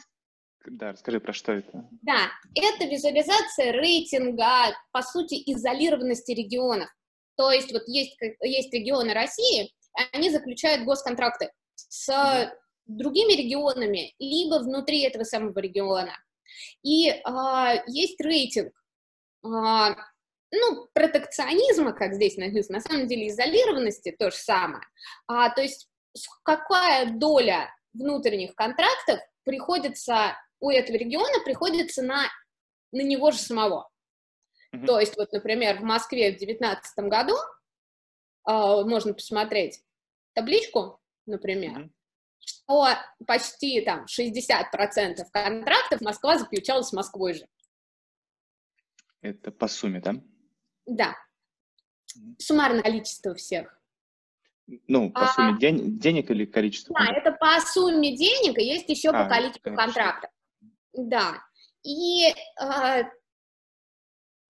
Да, 0.65 0.91
расскажи, 0.91 1.19
про 1.19 1.33
что 1.33 1.53
это. 1.53 1.89
Да, 2.03 2.29
это 2.53 2.85
визуализация 2.85 3.71
рейтинга, 3.71 4.75
по 4.91 5.01
сути, 5.01 5.41
изолированности 5.51 6.31
регионов. 6.31 6.89
То 7.35 7.51
есть 7.51 7.71
вот 7.71 7.83
есть, 7.87 8.15
есть 8.41 8.71
регионы 8.71 9.13
России, 9.13 9.73
они 10.13 10.29
заключают 10.29 10.85
госконтракты 10.85 11.51
с 11.75 12.09
mm-hmm. 12.09 12.51
другими 12.85 13.33
регионами, 13.33 14.13
либо 14.19 14.59
внутри 14.59 15.01
этого 15.01 15.23
самого 15.23 15.57
региона. 15.57 16.15
И 16.83 17.09
а, 17.23 17.83
есть 17.87 18.21
рейтинг 18.21 18.73
а, 19.43 19.95
ну, 20.51 20.87
протекционизма, 20.93 21.93
как 21.93 22.13
здесь 22.13 22.37
написано, 22.37 22.79
на 22.79 22.83
самом 22.83 23.07
деле 23.07 23.29
изолированности 23.29 24.11
то 24.11 24.31
же 24.31 24.37
самое. 24.37 24.83
А, 25.27 25.49
то 25.49 25.61
есть 25.61 25.89
какая 26.43 27.11
доля 27.11 27.73
внутренних 27.93 28.55
контрактов 28.55 29.19
приходится 29.43 30.37
у 30.59 30.69
этого 30.69 30.97
региона, 30.97 31.43
приходится 31.43 32.03
на, 32.03 32.25
на 32.91 33.01
него 33.01 33.31
же 33.31 33.37
самого. 33.37 33.89
Mm-hmm. 34.73 34.85
То 34.85 34.99
есть, 34.99 35.17
вот, 35.17 35.31
например, 35.31 35.79
в 35.79 35.83
Москве 35.83 36.31
в 36.33 36.37
2019 36.37 37.05
году 37.05 37.35
э, 38.47 38.51
можно 38.85 39.13
посмотреть 39.13 39.81
табличку, 40.33 41.01
например, 41.25 41.79
mm-hmm. 41.79 41.89
что 42.39 42.87
почти 43.25 43.81
там 43.81 44.05
60% 44.05 45.25
контрактов 45.31 46.01
Москва 46.01 46.37
заключала 46.37 46.83
с 46.83 46.93
Москвой 46.93 47.33
же. 47.33 47.47
Это 49.21 49.51
по 49.51 49.67
сумме, 49.67 49.99
да? 49.99 50.15
Да. 50.85 51.15
Суммарное 52.39 52.81
количество 52.83 53.33
всех. 53.35 53.77
Ну, 54.87 55.11
по 55.11 55.23
а, 55.23 55.33
сумме 55.33 55.59
ден- 55.59 55.99
денег 55.99 56.29
или 56.31 56.45
количество? 56.45 56.95
Да, 56.97 57.05
это 57.13 57.31
по 57.31 57.59
сумме 57.61 58.15
денег, 58.15 58.57
и 58.57 58.63
есть 58.63 58.89
еще 58.89 59.09
а, 59.09 59.23
по 59.23 59.29
количеству 59.29 59.75
контрактов. 59.75 60.29
Да. 60.93 61.43
И 61.83 62.27
э, 62.27 62.33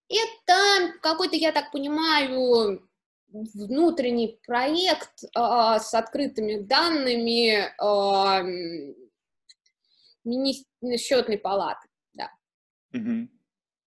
это 0.08 0.92
какой-то, 1.00 1.36
я 1.36 1.50
так 1.52 1.72
понимаю, 1.72 2.88
внутренний 3.28 4.38
проект 4.46 5.24
э, 5.24 5.28
с 5.80 5.94
открытыми 5.94 6.60
данными 6.60 7.64
э, 7.64 8.94
мини- 10.24 10.96
счетной 10.98 11.38
палаты. 11.38 11.88
Да. 12.12 12.30
Угу 12.92 13.28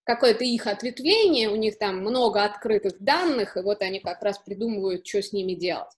какое-то 0.06 0.44
их 0.44 0.68
ответвление, 0.68 1.50
у 1.50 1.56
них 1.56 1.78
там 1.78 2.00
много 2.00 2.44
открытых 2.44 3.00
данных, 3.00 3.58
и 3.58 3.62
вот 3.62 3.82
они 3.82 4.00
как 4.00 4.22
раз 4.22 4.38
придумывают, 4.40 5.06
что 5.06 5.22
с 5.22 5.34
ними 5.34 5.54
делать. 5.54 5.92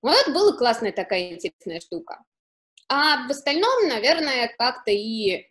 Вот 0.00 0.16
это 0.16 0.30
была 0.30 0.56
классная 0.56 0.92
такая 0.92 1.32
интересная 1.32 1.80
штука. 1.80 2.22
А 2.88 3.26
в 3.26 3.30
остальном, 3.30 3.88
наверное, 3.88 4.52
как-то 4.56 4.90
и 4.90 5.46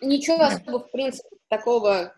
ничего 0.00 0.42
особо, 0.42 0.80
в 0.80 0.90
принципе, 0.92 1.36
такого 1.48 2.14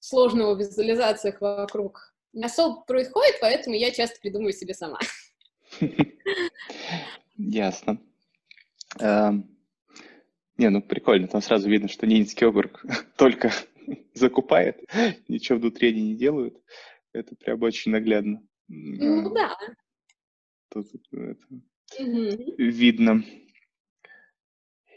сложного 0.00 0.54
в 0.54 0.58
визуализациях 0.58 1.40
вокруг 1.40 2.14
не 2.32 2.44
особо 2.44 2.82
происходит, 2.82 3.36
поэтому 3.40 3.76
я 3.76 3.90
часто 3.90 4.18
придумываю 4.20 4.52
себе 4.52 4.74
сама. 4.74 4.98
Ясно. 7.36 8.00
Не, 10.58 10.68
ну 10.68 10.82
прикольно, 10.82 11.28
там 11.28 11.40
сразу 11.40 11.68
видно, 11.68 11.88
что 11.88 12.06
Нинский 12.06 12.46
округ 12.46 12.84
только 13.16 13.52
закупает, 14.14 14.78
ничего 15.28 15.58
внутри 15.58 15.88
они 15.88 16.02
не 16.02 16.14
делают. 16.14 16.56
Это 17.12 17.34
прям 17.36 17.62
очень 17.62 17.92
наглядно. 17.92 18.42
Ну 18.68 19.32
да. 19.34 19.56
Тут 20.70 20.86
это 21.12 21.46
угу. 21.98 22.54
видно. 22.56 23.22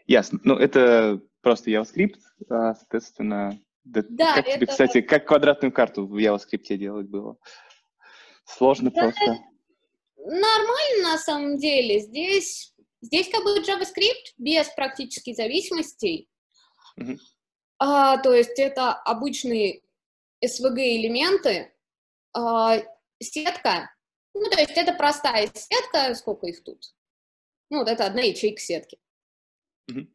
Ясно. 0.08 0.40
Ну, 0.44 0.56
это 0.56 1.22
просто 1.42 1.72
JavaScript, 1.72 2.20
а, 2.50 2.76
соответственно, 2.76 3.60
да, 3.84 4.04
да 4.08 4.36
как 4.36 4.48
это... 4.48 4.58
тебе, 4.58 4.68
кстати, 4.68 5.02
как 5.02 5.28
квадратную 5.28 5.72
карту 5.72 6.08
в 6.08 6.16
JavaScript 6.18 6.76
делать 6.78 7.08
было? 7.08 7.38
Сложно 8.46 8.92
да, 8.92 9.02
просто. 9.02 9.26
Нормально 10.18 11.04
на 11.04 11.18
самом 11.18 11.58
деле. 11.58 12.00
Здесь 12.00 12.74
Здесь 13.06 13.30
как 13.30 13.44
бы 13.44 13.60
JavaScript 13.60 14.34
без 14.38 14.68
практических 14.70 15.36
зависимостей. 15.36 16.28
Mm-hmm. 17.00 17.18
А, 17.78 18.18
то 18.18 18.34
есть 18.34 18.58
это 18.58 18.94
обычные 18.94 19.84
SVG-элементы, 20.44 21.72
а, 22.34 22.80
сетка, 23.22 23.92
ну, 24.34 24.50
то 24.50 24.60
есть 24.60 24.72
это 24.72 24.94
простая 24.94 25.52
сетка, 25.54 26.16
сколько 26.16 26.48
их 26.48 26.64
тут? 26.64 26.96
Ну, 27.70 27.80
вот 27.80 27.88
это 27.90 28.08
одна 28.08 28.22
ячейка 28.22 28.60
сетки. 28.60 28.98
Mm-hmm. 29.92 30.08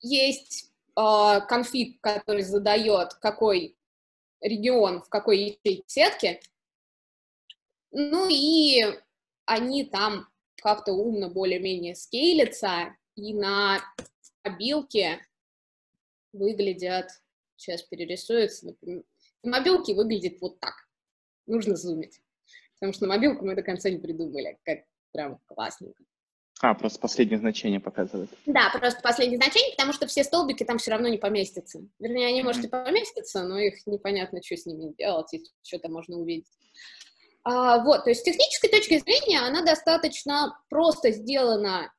Есть 0.00 0.70
а, 0.96 1.40
конфиг, 1.40 1.98
который 2.02 2.42
задает, 2.42 3.14
какой 3.14 3.78
регион 4.42 5.00
в 5.00 5.08
какой 5.08 5.56
ячейке 5.64 5.82
сетки, 5.86 6.40
ну 7.90 8.28
и 8.28 8.82
они 9.46 9.84
там 9.84 10.28
как-то 10.64 10.92
умно 10.94 11.28
более-менее 11.28 11.94
скейлится, 11.94 12.96
и 13.16 13.34
на 13.34 13.80
мобилке 14.42 15.20
выглядят, 16.32 17.10
сейчас 17.54 17.82
перерисуется, 17.82 18.66
например, 18.66 19.04
на 19.42 19.58
мобилке 19.58 19.94
выглядит 19.94 20.40
вот 20.40 20.58
так. 20.58 20.72
Нужно 21.46 21.76
зумить. 21.76 22.22
Потому 22.74 22.94
что 22.94 23.06
на 23.06 23.14
мобилку 23.14 23.44
мы 23.44 23.54
до 23.54 23.62
конца 23.62 23.90
не 23.90 23.98
придумали, 23.98 24.58
как 24.64 24.78
прям 25.12 25.38
классненько. 25.44 26.02
А, 26.60 26.72
просто 26.74 26.98
последнее 26.98 27.38
значение 27.38 27.78
показывает. 27.78 28.30
Да, 28.46 28.70
просто 28.70 29.02
последнее 29.02 29.36
значение, 29.36 29.72
потому 29.72 29.92
что 29.92 30.06
все 30.06 30.24
столбики 30.24 30.64
там 30.64 30.78
все 30.78 30.92
равно 30.92 31.08
не 31.08 31.18
поместятся. 31.18 31.86
Вернее, 31.98 32.28
они, 32.28 32.42
может, 32.42 32.64
и 32.64 32.68
поместятся, 32.68 33.42
но 33.42 33.58
их 33.58 33.86
непонятно, 33.86 34.40
что 34.42 34.56
с 34.56 34.64
ними 34.64 34.94
делать, 34.96 35.34
и 35.34 35.44
что-то 35.62 35.90
можно 35.90 36.16
увидеть. 36.16 36.48
А, 37.44 37.82
вот, 37.84 38.04
то 38.04 38.10
есть 38.10 38.22
с 38.22 38.24
технической 38.24 38.70
точки 38.70 38.98
зрения 38.98 39.40
она 39.40 39.62
достаточно 39.62 40.58
просто 40.70 41.12
сделана 41.12 41.92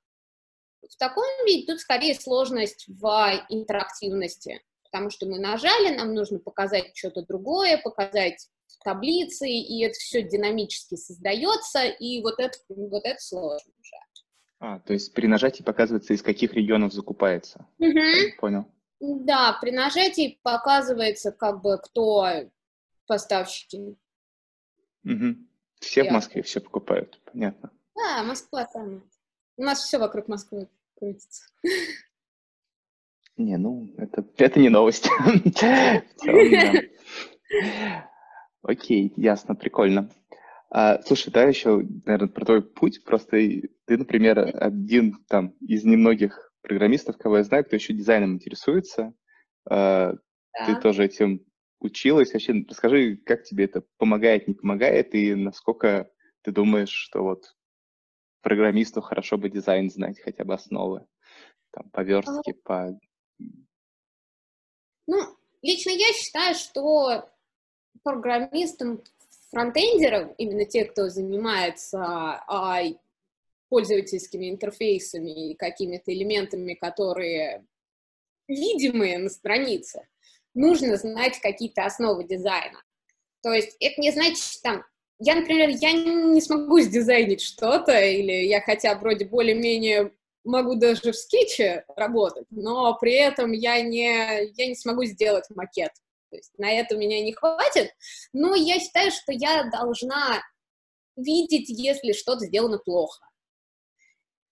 в 0.81 0.97
таком 0.97 1.25
виде, 1.45 1.71
тут 1.71 1.79
скорее 1.79 2.15
сложность 2.15 2.85
в 2.87 3.45
интерактивности, 3.49 4.61
потому 4.83 5.09
что 5.09 5.27
мы 5.27 5.39
нажали, 5.39 5.95
нам 5.95 6.13
нужно 6.13 6.39
показать 6.39 6.95
что-то 6.95 7.23
другое, 7.23 7.77
показать 7.77 8.49
таблицы, 8.83 9.47
и 9.47 9.83
это 9.83 9.93
все 9.93 10.21
динамически 10.21 10.95
создается, 10.95 11.85
и 11.85 12.21
вот 12.21 12.39
это, 12.39 12.57
вот 12.69 13.03
это 13.05 13.19
сложно 13.19 13.71
уже. 13.79 13.95
А, 14.59 14.79
то 14.79 14.93
есть 14.93 15.13
при 15.13 15.27
нажатии 15.27 15.63
показывается, 15.63 16.13
из 16.13 16.21
каких 16.21 16.53
регионов 16.53 16.93
закупается. 16.93 17.67
Угу. 17.79 18.39
Понял. 18.39 18.65
Да, 18.99 19.57
при 19.61 19.71
нажатии 19.71 20.39
показывается, 20.41 21.31
как 21.31 21.61
бы, 21.61 21.77
кто 21.77 22.27
поставщики. 23.05 23.97
Угу. 25.05 25.35
Все 25.79 26.03
Я. 26.03 26.09
в 26.09 26.13
Москве 26.13 26.41
все 26.41 26.59
покупают, 26.59 27.21
понятно. 27.31 27.71
Да, 27.95 28.23
Москва 28.23 28.65
там. 28.65 29.03
У 29.57 29.63
нас 29.63 29.79
все 29.83 29.97
вокруг 29.99 30.27
Москвы 30.27 30.67
крутится. 30.95 31.45
Не, 33.37 33.57
ну, 33.57 33.93
это, 33.97 34.25
это 34.37 34.59
не 34.59 34.69
новость. 34.69 35.09
Окей, 38.61 39.13
ясно, 39.15 39.55
прикольно. 39.55 40.09
А, 40.69 41.01
слушай, 41.03 41.31
да, 41.31 41.43
еще, 41.43 41.85
наверное, 42.05 42.29
про 42.29 42.45
твой 42.45 42.61
путь. 42.61 43.03
Просто 43.03 43.37
ты, 43.37 43.97
например, 43.97 44.51
один 44.55 45.23
там 45.27 45.49
из 45.61 45.83
немногих 45.83 46.51
программистов, 46.61 47.17
кого 47.17 47.37
я 47.37 47.43
знаю, 47.43 47.65
кто 47.65 47.75
еще 47.75 47.93
дизайном 47.93 48.33
интересуется. 48.33 49.13
А, 49.69 50.13
да. 50.57 50.65
Ты 50.65 50.81
тоже 50.81 51.05
этим 51.05 51.45
училась. 51.85 52.33
Вообще, 52.33 52.65
расскажи, 52.67 53.17
как 53.17 53.43
тебе 53.43 53.65
это 53.65 53.83
помогает, 53.97 54.47
не 54.47 54.53
помогает, 54.53 55.13
и 55.15 55.35
насколько 55.35 56.11
ты 56.41 56.51
думаешь, 56.51 56.89
что 56.89 57.23
вот 57.23 57.55
программисту 58.41 59.01
хорошо 59.01 59.37
бы 59.37 59.49
дизайн 59.49 59.89
знать, 59.89 60.19
хотя 60.19 60.43
бы 60.43 60.53
основы, 60.53 61.05
там, 61.71 61.89
по 61.89 62.01
верстке, 62.01 62.55
а... 62.65 62.67
по... 62.67 62.99
Ну, 65.07 65.37
лично 65.61 65.91
я 65.91 66.13
считаю, 66.13 66.55
что 66.55 67.29
программистам, 68.03 69.01
фронтендерам, 69.49 70.33
именно 70.37 70.65
те, 70.65 70.85
кто 70.85 71.09
занимается 71.09 71.99
а, 71.99 72.81
пользовательскими 73.69 74.49
интерфейсами 74.49 75.51
и 75.51 75.55
какими-то 75.55 76.13
элементами, 76.13 76.75
которые 76.75 77.65
видимые 78.47 79.17
на 79.17 79.29
странице, 79.29 80.07
нужно 80.55 80.97
знать 80.97 81.39
какие-то 81.39 81.85
основы 81.85 82.23
дизайна. 82.23 82.81
То 83.43 83.53
есть 83.53 83.77
это 83.79 84.01
не 84.01 84.11
значит, 84.11 84.61
там, 84.63 84.83
я, 85.19 85.35
например, 85.35 85.69
я 85.69 85.91
не 85.91 86.41
смогу 86.41 86.79
сдизайнить 86.79 87.41
что-то, 87.41 87.97
или 87.99 88.47
я 88.47 88.59
хотя 88.61 88.95
вроде 88.95 89.25
более-менее 89.25 90.11
могу 90.43 90.75
даже 90.75 91.11
в 91.11 91.15
скетче 91.15 91.85
работать, 91.95 92.47
но 92.49 92.97
при 92.99 93.13
этом 93.13 93.51
я 93.51 93.81
не, 93.81 94.51
я 94.55 94.67
не 94.67 94.75
смогу 94.75 95.05
сделать 95.05 95.45
макет. 95.49 95.91
То 96.29 96.37
есть 96.37 96.57
на 96.57 96.71
это 96.71 96.97
меня 96.97 97.21
не 97.21 97.33
хватит, 97.33 97.91
но 98.33 98.55
я 98.55 98.79
считаю, 98.79 99.11
что 99.11 99.31
я 99.31 99.69
должна 99.69 100.41
видеть, 101.15 101.69
если 101.69 102.13
что-то 102.13 102.45
сделано 102.45 102.77
плохо. 102.77 103.25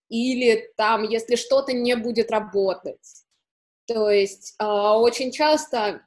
Или 0.08 0.70
там, 0.76 1.02
если 1.02 1.36
что-то 1.36 1.72
не 1.72 1.96
будет 1.96 2.30
работать. 2.30 3.24
То 3.86 4.10
есть 4.10 4.54
э, 4.58 4.64
очень 4.64 5.30
часто, 5.30 6.06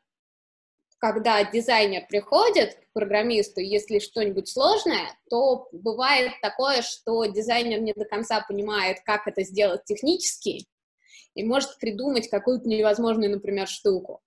когда 0.98 1.44
дизайнер 1.44 2.06
приходит 2.08 2.76
к 2.76 2.94
программисту, 2.94 3.62
если 3.62 4.00
что-нибудь 4.00 4.50
сложное, 4.50 5.16
то 5.30 5.68
бывает 5.72 6.34
такое, 6.42 6.82
что 6.82 7.26
дизайнер 7.26 7.80
не 7.82 7.94
до 7.94 8.06
конца 8.06 8.42
понимает, 8.42 9.00
как 9.06 9.28
это 9.28 9.44
сделать 9.44 9.84
технически, 9.86 10.66
и 11.36 11.44
может 11.44 11.78
придумать 11.78 12.30
какую-то 12.30 12.68
невозможную, 12.68 13.30
например, 13.30 13.68
штуку. 13.68 14.22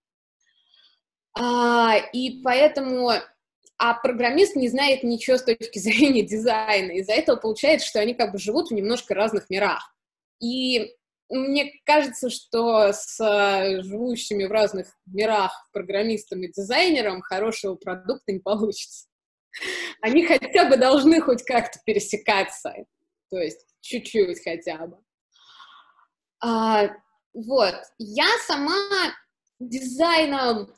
А, 1.37 1.97
и 2.13 2.41
поэтому, 2.43 3.11
а 3.79 3.95
программист 3.95 4.55
не 4.55 4.69
знает 4.69 5.03
ничего 5.03 5.39
с 5.39 5.43
точки 5.43 5.79
зрения 5.81 6.23
дизайна, 6.23 6.93
из-за 6.93 7.15
этого 7.15 7.37
получается, 7.37 7.89
что 7.89 8.01
они 8.01 8.15
как 8.15 8.31
бы 8.31 8.39
живут 8.39 8.71
в 8.71 8.75
немножко 8.75 9.15
разных 9.15 9.51
мирах. 9.51 9.93
И 10.41 10.95
мне 11.31 11.73
кажется, 11.85 12.29
что 12.29 12.93
с 12.93 13.21
э, 13.21 13.83
живущими 13.83 14.45
в 14.45 14.51
разных 14.51 14.89
мирах 15.07 15.53
программистом 15.73 16.43
и 16.43 16.53
дизайнером 16.53 17.23
хорошего 17.23 17.77
продукта 17.77 18.33
не 18.33 18.41
получится. 18.41 19.07
Они 20.03 20.27
хотя 20.27 20.69
бы 20.69 20.77
должны 20.77 21.21
хоть 21.21 21.45
как-то 21.45 21.79
пересекаться, 21.85 22.75
то 23.31 23.39
есть 23.39 23.65
чуть-чуть 23.81 24.43
хотя 24.43 24.87
бы. 24.87 24.99
А, 26.43 26.89
вот, 27.33 27.75
я 27.99 28.29
сама 28.47 29.15
дизайном, 29.61 30.73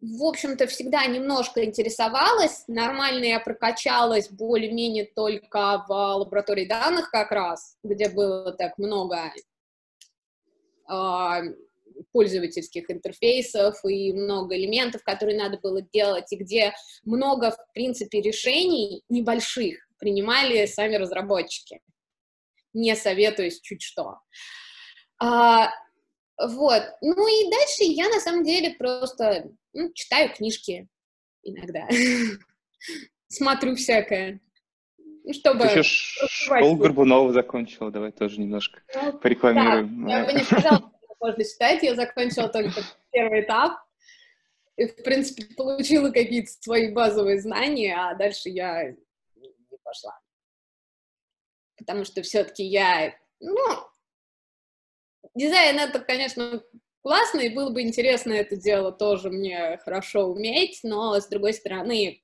в 0.00 0.24
общем-то, 0.24 0.66
всегда 0.66 1.06
немножко 1.06 1.64
интересовалась. 1.64 2.64
Нормально 2.66 3.24
я 3.24 3.40
прокачалась 3.40 4.30
более-менее 4.30 5.04
только 5.14 5.84
в 5.88 5.92
лаборатории 5.92 6.66
данных 6.66 7.10
как 7.10 7.30
раз, 7.30 7.76
где 7.84 8.08
было 8.08 8.52
так 8.52 8.78
много 8.78 9.32
пользовательских 12.12 12.90
интерфейсов 12.90 13.76
и 13.84 14.12
много 14.12 14.56
элементов, 14.56 15.02
которые 15.02 15.36
надо 15.36 15.58
было 15.58 15.82
делать, 15.82 16.32
и 16.32 16.36
где 16.36 16.72
много, 17.04 17.50
в 17.50 17.72
принципе, 17.72 18.20
решений 18.20 19.02
небольших 19.08 19.78
принимали 19.98 20.66
сами 20.66 20.96
разработчики, 20.96 21.80
не 22.72 22.94
советуясь 22.94 23.60
чуть 23.60 23.82
что. 23.82 24.20
А, 25.20 25.70
вот. 26.40 26.82
Ну 27.00 27.26
и 27.28 27.50
дальше 27.50 27.82
я 27.82 28.08
на 28.08 28.20
самом 28.20 28.44
деле 28.44 28.74
просто 28.78 29.50
ну, 29.72 29.92
читаю 29.92 30.32
книжки 30.32 30.88
иногда, 31.42 31.88
смотрю 33.28 33.74
всякое. 33.74 34.40
Ну, 35.28 35.34
чтобы... 35.34 35.68
Ты 35.68 35.80
еще 35.80 36.26
школу 36.26 36.76
Горбунова 36.76 37.34
закончила, 37.34 37.90
давай 37.90 38.12
тоже 38.12 38.40
немножко 38.40 38.80
ну, 38.94 39.12
порекламируем. 39.18 40.06
Да, 40.06 40.20
я 40.20 40.24
бы 40.24 40.32
не 40.32 40.42
сказала, 40.42 40.78
что 40.78 41.16
можно 41.20 41.44
считать, 41.44 41.82
я 41.82 41.94
закончила 41.94 42.48
только 42.48 42.80
первый 43.12 43.42
этап, 43.42 43.74
и, 44.78 44.86
в 44.86 45.02
принципе, 45.02 45.54
получила 45.54 46.10
какие-то 46.10 46.50
свои 46.62 46.94
базовые 46.94 47.42
знания, 47.42 47.94
а 47.94 48.14
дальше 48.14 48.48
я 48.48 48.92
не 48.92 49.78
пошла. 49.84 50.18
Потому 51.76 52.06
что 52.06 52.22
все-таки 52.22 52.64
я, 52.64 53.14
ну, 53.38 53.58
дизайн 55.34 55.78
это, 55.78 55.98
конечно, 55.98 56.62
классно, 57.02 57.40
и 57.40 57.54
было 57.54 57.68
бы 57.68 57.82
интересно 57.82 58.32
это 58.32 58.56
дело 58.56 58.92
тоже 58.92 59.28
мне 59.28 59.76
хорошо 59.84 60.28
уметь, 60.28 60.80
но, 60.84 61.20
с 61.20 61.28
другой 61.28 61.52
стороны, 61.52 62.22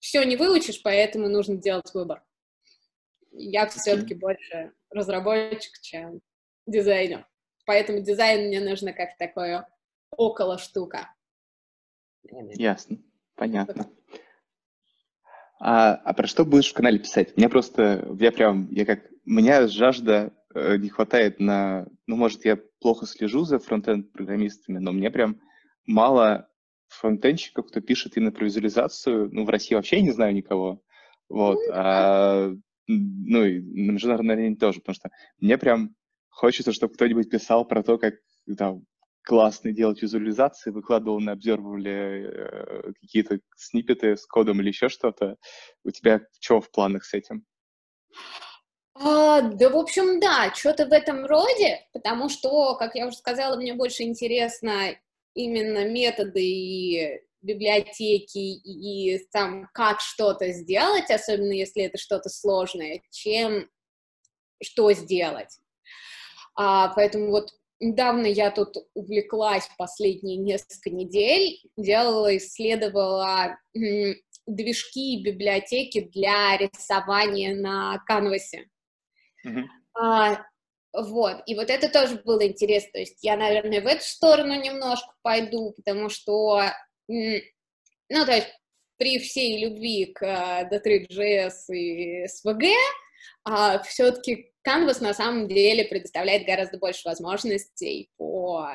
все 0.00 0.22
не 0.24 0.36
выучишь, 0.36 0.82
поэтому 0.82 1.30
нужно 1.30 1.56
делать 1.56 1.94
выбор. 1.94 2.25
Я 3.38 3.66
все-таки 3.66 4.14
больше 4.14 4.72
разработчик, 4.90 5.80
чем 5.80 6.20
дизайнер. 6.66 7.26
Поэтому 7.66 8.00
дизайн 8.00 8.48
мне 8.48 8.60
нужно 8.60 8.92
как 8.92 9.16
такое 9.18 9.68
около 10.10 10.58
штука. 10.58 11.12
Ясно, 12.54 12.98
понятно. 13.34 13.90
А, 15.58 15.94
а 15.94 16.12
про 16.14 16.26
что 16.26 16.44
будешь 16.44 16.70
в 16.70 16.74
канале 16.74 16.98
писать? 16.98 17.36
Мне 17.36 17.48
просто, 17.48 18.06
я 18.18 18.30
прям, 18.32 18.70
я 18.70 18.84
как, 18.84 19.00
меня 19.24 19.66
жажда 19.68 20.32
э, 20.54 20.76
не 20.76 20.88
хватает 20.88 21.40
на, 21.40 21.86
ну, 22.06 22.16
может, 22.16 22.44
я 22.44 22.58
плохо 22.80 23.06
слежу 23.06 23.44
за 23.44 23.58
фронтенд-программистами, 23.58 24.78
но 24.78 24.92
мне 24.92 25.10
прям 25.10 25.40
мало 25.86 26.48
фронтенщиков, 26.88 27.66
кто 27.68 27.80
пишет 27.80 28.16
именно 28.16 28.32
про 28.32 28.44
визуализацию. 28.44 29.30
Ну, 29.32 29.44
в 29.44 29.48
России 29.48 29.74
вообще 29.74 30.00
не 30.02 30.10
знаю 30.12 30.34
никого. 30.34 30.82
Вот. 31.28 31.58
Ну 31.66 31.72
а 31.72 32.54
ну 32.86 33.44
и 33.44 33.60
на 33.60 33.92
международной 33.92 34.34
арене 34.34 34.56
тоже, 34.56 34.80
потому 34.80 34.94
что 34.94 35.10
мне 35.40 35.58
прям 35.58 35.94
хочется, 36.28 36.72
чтобы 36.72 36.94
кто-нибудь 36.94 37.30
писал 37.30 37.64
про 37.64 37.82
то, 37.82 37.98
как 37.98 38.14
там 38.56 38.84
классно 39.22 39.72
делать 39.72 40.00
визуализации, 40.02 40.70
выкладывал 40.70 41.18
на 41.20 41.32
обзервовали 41.32 42.30
э, 42.30 42.92
какие-то 43.00 43.40
сниппеты 43.56 44.16
с 44.16 44.24
кодом 44.24 44.60
или 44.60 44.68
еще 44.68 44.88
что-то. 44.88 45.36
У 45.84 45.90
тебя 45.90 46.20
что 46.40 46.60
в 46.60 46.70
планах 46.70 47.04
с 47.04 47.12
этим? 47.12 47.44
А, 48.94 49.42
да, 49.42 49.68
в 49.68 49.76
общем, 49.76 50.20
да, 50.20 50.54
что-то 50.54 50.86
в 50.86 50.92
этом 50.92 51.26
роде, 51.26 51.80
потому 51.92 52.28
что, 52.28 52.76
как 52.76 52.94
я 52.94 53.08
уже 53.08 53.16
сказала, 53.16 53.56
мне 53.56 53.74
больше 53.74 54.04
интересно 54.04 54.94
именно 55.34 55.86
методы 55.88 56.42
и 56.42 57.20
библиотеки 57.46 58.38
и, 58.38 59.14
и 59.14 59.26
там 59.32 59.68
как 59.72 60.00
что-то 60.00 60.52
сделать, 60.52 61.10
особенно 61.10 61.52
если 61.52 61.84
это 61.84 61.98
что-то 61.98 62.28
сложное, 62.28 63.02
чем 63.10 63.68
что 64.62 64.92
сделать. 64.92 65.58
А, 66.56 66.88
поэтому 66.88 67.30
вот 67.30 67.50
недавно 67.80 68.26
я 68.26 68.50
тут 68.50 68.76
увлеклась 68.94 69.68
последние 69.78 70.36
несколько 70.36 70.90
недель, 70.90 71.60
делала, 71.76 72.36
исследовала 72.36 73.58
движки 74.46 75.16
и 75.16 75.22
библиотеки 75.22 76.00
для 76.00 76.56
рисования 76.56 77.54
на 77.54 77.98
канвасе. 78.06 78.68
Mm-hmm. 79.46 79.64
А, 79.98 80.44
вот, 80.92 81.42
и 81.46 81.54
вот 81.54 81.68
это 81.68 81.88
тоже 81.90 82.16
было 82.24 82.46
интересно, 82.46 82.90
то 82.94 82.98
есть 83.00 83.22
я, 83.22 83.36
наверное, 83.36 83.82
в 83.82 83.86
эту 83.86 84.02
сторону 84.02 84.54
немножко 84.60 85.12
пойду, 85.22 85.72
потому 85.76 86.08
что 86.08 86.62
ну, 87.08 88.24
то 88.24 88.32
есть 88.32 88.48
при 88.98 89.18
всей 89.18 89.64
любви 89.64 90.06
к 90.06 90.22
D3.js 90.22 91.52
э, 91.68 91.76
и 91.76 92.24
SVG, 92.24 92.72
а, 93.44 93.82
все-таки 93.82 94.52
Canvas 94.66 95.02
на 95.02 95.14
самом 95.14 95.48
деле 95.48 95.84
предоставляет 95.84 96.46
гораздо 96.46 96.78
больше 96.78 97.02
возможностей 97.04 98.10
по 98.16 98.68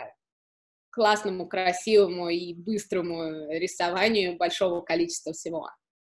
классному, 0.91 1.47
красивому 1.47 2.29
и 2.29 2.53
быстрому 2.53 3.49
рисованию 3.51 4.37
большого 4.37 4.81
количества 4.81 5.33
всего. 5.33 5.67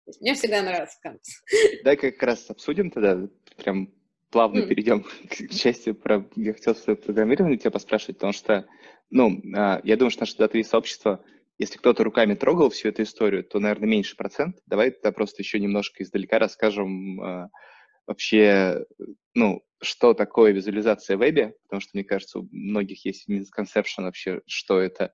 То 0.06 0.10
есть 0.10 0.22
мне 0.22 0.34
всегда 0.34 0.62
нравится 0.62 0.98
Canvas. 1.06 1.20
Давай 1.84 1.98
как 1.98 2.22
раз 2.22 2.50
обсудим 2.50 2.92
тогда, 2.92 3.28
прям 3.58 3.94
плавно 4.30 4.60
mm. 4.60 4.68
перейдем 4.68 5.04
к 5.30 5.54
части 5.54 5.94
про... 5.94 6.28
Я 6.36 6.54
хотел 6.54 6.76
свое 6.76 6.98
программирование 6.98 7.58
тебя 7.58 7.72
поспрашивать, 7.72 8.18
потому 8.18 8.34
что, 8.34 8.68
ну, 9.10 9.42
а, 9.56 9.80
я 9.84 9.96
думаю, 9.96 10.12
что 10.12 10.24
наше 10.24 10.38
дата 10.38 10.62
сообщество 10.64 11.24
если 11.64 11.78
кто-то 11.78 12.04
руками 12.04 12.36
трогал 12.36 12.70
всю 12.70 12.90
эту 12.90 13.04
историю, 13.04 13.44
то, 13.44 13.60
наверное, 13.60 13.88
меньше 13.88 14.18
процент. 14.18 14.60
Давай 14.66 14.92
тогда 14.92 15.12
просто 15.14 15.42
еще 15.42 15.60
немножко 15.60 16.04
издалека 16.04 16.38
расскажем 16.38 17.22
э, 17.22 17.50
вообще, 18.06 18.86
ну, 19.34 19.64
что 19.82 20.14
такое 20.14 20.52
визуализация 20.52 21.16
в 21.16 21.22
вебе, 21.22 21.56
потому 21.64 21.80
что, 21.80 21.92
мне 21.94 22.04
кажется, 22.04 22.40
у 22.40 22.50
многих 22.52 23.06
есть 23.06 23.30
misconception 23.30 24.04
вообще, 24.04 24.42
что 24.46 24.80
это. 24.80 25.14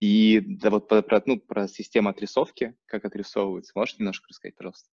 И 0.00 0.40
да, 0.40 0.70
вот 0.70 0.88
про, 0.88 1.22
ну, 1.26 1.38
про 1.38 1.68
систему 1.68 2.08
отрисовки, 2.08 2.74
как 2.86 3.04
отрисовывается. 3.04 3.72
Можешь 3.74 3.98
немножко 3.98 4.26
рассказать, 4.30 4.56
пожалуйста? 4.56 4.88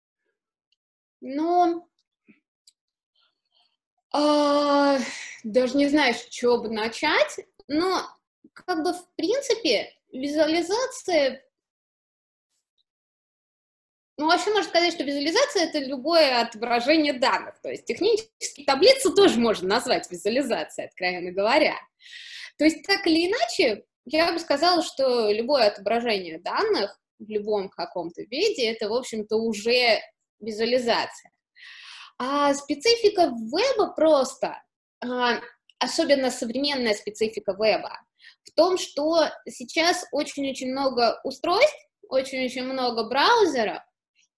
Ну, 1.21 1.89
а, 4.11 4.99
даже 5.45 5.77
не 5.77 5.87
знаю, 5.87 6.13
с 6.13 6.27
чего 6.27 6.61
бы 6.61 6.69
начать, 6.69 7.39
но 7.69 8.01
как 8.53 8.83
бы 8.83 8.91
в 8.91 9.07
принципе 9.15 9.96
визуализация 10.11 11.43
ну, 14.19 14.25
вообще 14.25 14.51
можно 14.51 14.67
сказать, 14.67 14.93
что 14.93 15.03
визуализация— 15.03 15.65
это 15.65 15.77
любое 15.77 16.41
отображение 16.41 17.13
данных. 17.13 17.61
То 17.61 17.69
есть 17.69 17.85
технически 17.85 18.63
таблицу 18.65 19.13
тоже 19.13 19.39
можно 19.39 19.67
назвать 19.67 20.09
визуализацией, 20.09 20.87
откровенно 20.87 21.31
говоря. 21.31 21.75
То 22.57 22.65
есть 22.65 22.81
так 22.87 23.05
или 23.05 23.27
иначе, 23.27 23.85
я 24.05 24.33
бы 24.33 24.39
сказала, 24.39 24.81
что 24.81 25.31
любое 25.31 25.67
отображение 25.67 26.39
данных 26.39 26.99
в 27.19 27.29
любом 27.29 27.69
каком-то 27.69 28.23
виде— 28.23 28.71
это, 28.71 28.89
в 28.89 28.93
общем-то, 28.93 29.35
уже 29.35 29.99
визуализация. 30.39 31.31
А 32.17 32.55
специфика 32.55 33.31
веба 33.35 33.93
просто, 33.93 34.63
а, 34.99 35.39
особенно 35.77 36.31
современная 36.31 36.95
специфика 36.95 37.51
веба, 37.51 38.01
в 38.47 38.53
том, 38.53 38.77
что 38.77 39.29
сейчас 39.47 40.05
очень-очень 40.11 40.71
много 40.71 41.19
устройств, 41.23 41.75
очень-очень 42.09 42.63
много 42.63 43.07
браузеров, 43.07 43.81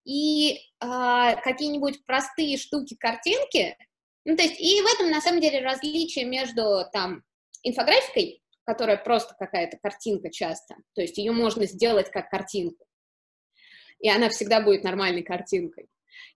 и 0.05 0.59
а, 0.79 1.35
какие-нибудь 1.35 2.05
простые 2.05 2.57
штуки, 2.57 2.95
картинки, 2.95 3.77
ну, 4.25 4.35
то 4.35 4.43
есть, 4.43 4.59
и 4.59 4.81
в 4.81 4.85
этом, 4.93 5.11
на 5.11 5.21
самом 5.21 5.41
деле, 5.41 5.61
различие 5.61 6.25
между, 6.25 6.85
там, 6.91 7.23
инфографикой, 7.63 8.41
которая 8.63 8.97
просто 8.97 9.35
какая-то 9.37 9.77
картинка 9.77 10.29
часто, 10.29 10.75
то 10.95 11.01
есть 11.01 11.17
ее 11.17 11.31
можно 11.31 11.65
сделать 11.65 12.09
как 12.09 12.29
картинку, 12.29 12.85
и 13.99 14.09
она 14.09 14.29
всегда 14.29 14.61
будет 14.61 14.83
нормальной 14.83 15.23
картинкой, 15.23 15.89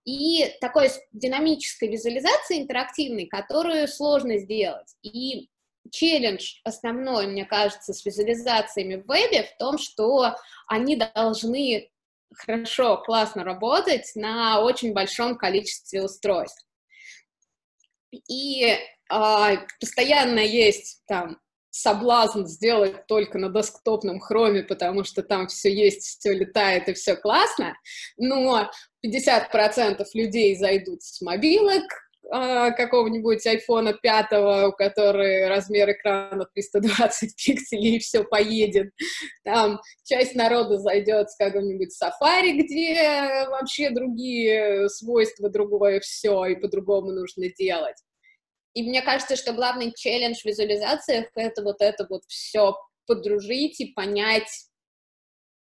и 0.06 0.54
такой 0.60 0.90
динамической 1.12 1.90
визуализации 1.90 2.62
интерактивной, 2.62 3.26
которую 3.26 3.88
сложно 3.88 4.38
сделать. 4.38 4.96
И 5.02 5.50
челлендж 5.92 6.60
основной, 6.64 7.28
мне 7.28 7.46
кажется, 7.46 7.94
с 7.94 8.06
визуализациями 8.06 8.96
в 8.96 9.08
вебе 9.08 9.44
в 9.44 9.58
том, 9.58 9.78
что 9.78 10.36
они 10.68 10.96
должны 10.96 11.90
хорошо, 12.36 12.98
классно 12.98 13.44
работать 13.44 14.12
на 14.16 14.62
очень 14.62 14.94
большом 14.94 15.38
количестве 15.38 16.04
устройств. 16.04 16.66
И 18.12 18.64
э, 18.66 18.78
постоянно 19.80 20.40
есть 20.40 21.02
там 21.08 21.40
соблазн 21.74 22.46
сделать 22.46 23.08
только 23.08 23.40
на 23.40 23.50
десктопном 23.50 24.20
хроме, 24.20 24.62
потому 24.62 25.04
что 25.04 25.24
там 25.24 25.48
все 25.48 25.74
есть, 25.74 26.04
все 26.04 26.32
летает 26.34 26.88
и 26.88 26.94
все 26.94 27.16
классно, 27.16 27.76
но 28.16 28.70
50% 29.04 30.06
людей 30.14 30.56
зайдут 30.56 31.02
с 31.02 31.20
мобилок, 31.22 31.84
а, 32.36 32.72
какого-нибудь 32.72 33.46
айфона 33.46 33.94
5, 33.94 34.26
у 34.70 34.72
которого 34.72 35.50
размер 35.50 35.92
экрана 35.92 36.48
320 36.56 37.36
пикселей, 37.38 37.98
и 37.98 38.00
все 38.00 38.24
поедет. 38.24 38.92
Там 39.44 39.80
часть 40.04 40.34
народа 40.34 40.80
зайдет 40.80 41.30
с 41.30 41.36
какого-нибудь 41.36 41.96
Safari, 41.96 42.54
где 42.54 43.46
вообще 43.50 43.92
другие 43.92 44.90
свойства, 44.90 45.48
другое 45.48 46.00
все, 46.00 46.46
и 46.46 46.56
по-другому 46.56 47.12
нужно 47.12 47.50
делать. 47.50 47.98
И 48.74 48.82
мне 48.82 49.04
кажется, 49.04 49.36
что 49.36 49.54
главный 49.54 49.94
челлендж 49.96 50.40
в 50.42 50.46
визуализациях— 50.46 51.28
это 51.36 51.62
вот 51.62 51.82
это 51.82 52.08
вот 52.10 52.24
все 52.28 52.76
подружить 53.06 53.80
и 53.80 53.94
понять, 53.94 54.70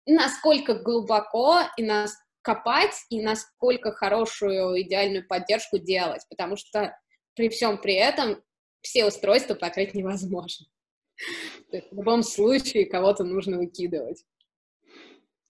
насколько 0.06 0.72
глубоко 0.72 1.61
и 1.76 1.82
насколько 1.82 2.22
копать 2.42 2.94
и 3.09 3.22
насколько 3.22 3.92
хорошую 3.92 4.83
идеальную 4.83 5.26
поддержку 5.26 5.78
делать, 5.78 6.22
потому 6.28 6.57
что 6.57 6.96
при 7.35 7.48
всем 7.48 7.78
при 7.78 7.94
этом 7.94 8.42
все 8.83 9.07
устройства 9.07 9.55
покрыть 9.55 9.94
невозможно. 9.94 10.66
в 11.70 11.96
любом 11.96 12.22
случае 12.22 12.87
кого-то 12.87 13.24
нужно 13.24 13.59
выкидывать. 13.59 14.24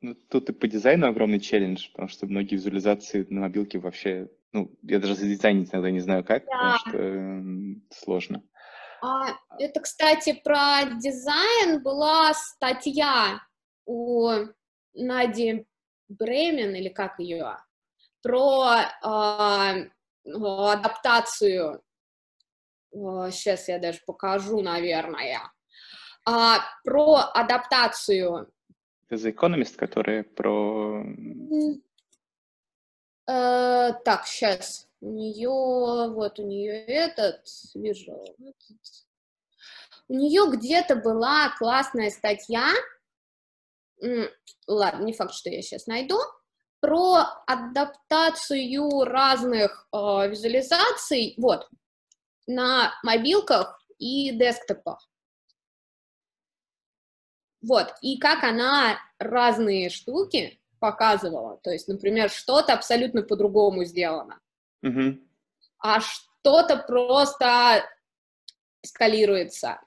Ну, 0.00 0.14
тут 0.28 0.50
и 0.50 0.52
по 0.52 0.66
дизайну 0.66 1.07
огромный 1.07 1.40
челлендж, 1.40 1.88
потому 1.92 2.09
что 2.09 2.26
многие 2.26 2.57
визуализации 2.57 3.24
на 3.31 3.42
мобилке 3.42 3.78
вообще, 3.78 4.28
ну, 4.52 4.76
я 4.83 4.98
даже 4.98 5.14
за 5.14 5.26
дизайн 5.26 5.64
иногда 5.64 5.90
не 5.90 6.00
знаю 6.00 6.24
как, 6.24 6.44
да. 6.44 6.50
потому 6.50 6.78
что 6.78 6.98
э, 6.98 7.42
сложно. 7.90 8.42
А, 9.00 9.37
это, 9.59 9.81
кстати, 9.81 10.40
про 10.44 10.85
дизайн 11.00 11.83
была 11.83 12.33
статья 12.35 13.40
у 13.87 14.28
Нади 14.94 15.66
Бремен, 16.18 16.75
или 16.75 16.88
как 16.88 17.18
ее, 17.18 17.57
про 18.22 18.83
э, 19.03 19.90
адаптацию, 20.25 21.83
сейчас 22.92 23.68
я 23.68 23.79
даже 23.79 24.01
покажу, 24.07 24.61
наверное, 24.61 25.53
а, 26.25 26.61
про 26.85 27.31
адаптацию. 27.35 28.53
Это 29.09 29.29
The 29.29 29.35
Economist, 29.35 29.77
который 29.77 30.22
про... 30.22 31.05
Э, 33.27 33.92
так, 34.05 34.27
сейчас. 34.27 34.88
У 35.01 35.11
нее, 35.11 36.12
вот 36.12 36.38
у 36.38 36.46
нее 36.46 36.85
этот, 36.85 37.44
вижу, 37.75 38.12
этот. 38.38 38.57
у 40.09 40.14
нее 40.14 40.44
где-то 40.51 40.96
была 40.96 41.53
классная 41.59 42.11
статья, 42.11 42.68
ладно, 44.66 45.04
не 45.04 45.12
факт, 45.12 45.34
что 45.34 45.50
я 45.50 45.62
сейчас 45.62 45.86
найду, 45.86 46.18
про 46.80 47.44
адаптацию 47.46 49.04
разных 49.04 49.86
э, 49.92 49.96
визуализаций, 50.28 51.34
вот, 51.36 51.68
на 52.46 52.92
мобилках 53.04 53.80
и 53.98 54.32
десктопах. 54.32 55.08
Вот, 57.62 57.94
и 58.02 58.18
как 58.18 58.42
она 58.42 58.98
разные 59.18 59.90
штуки 59.90 60.60
показывала. 60.80 61.58
То 61.58 61.70
есть, 61.70 61.86
например, 61.86 62.28
что-то 62.28 62.72
абсолютно 62.72 63.22
по-другому 63.22 63.84
сделано, 63.84 64.40
mm-hmm. 64.84 65.24
а 65.78 66.00
что-то 66.00 66.78
просто 66.78 67.84
скалируется 68.84 69.80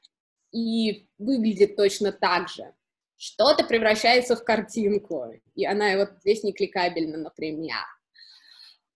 и 0.53 1.09
выглядит 1.17 1.75
точно 1.75 2.13
так 2.13 2.47
же 2.47 2.73
что-то 3.17 3.63
превращается 3.63 4.35
в 4.35 4.43
картинку, 4.43 5.25
и 5.55 5.65
она 5.65 5.97
вот 5.97 6.09
здесь 6.21 6.43
не 6.43 6.53
кликабельна, 6.53 7.17
например. 7.17 7.77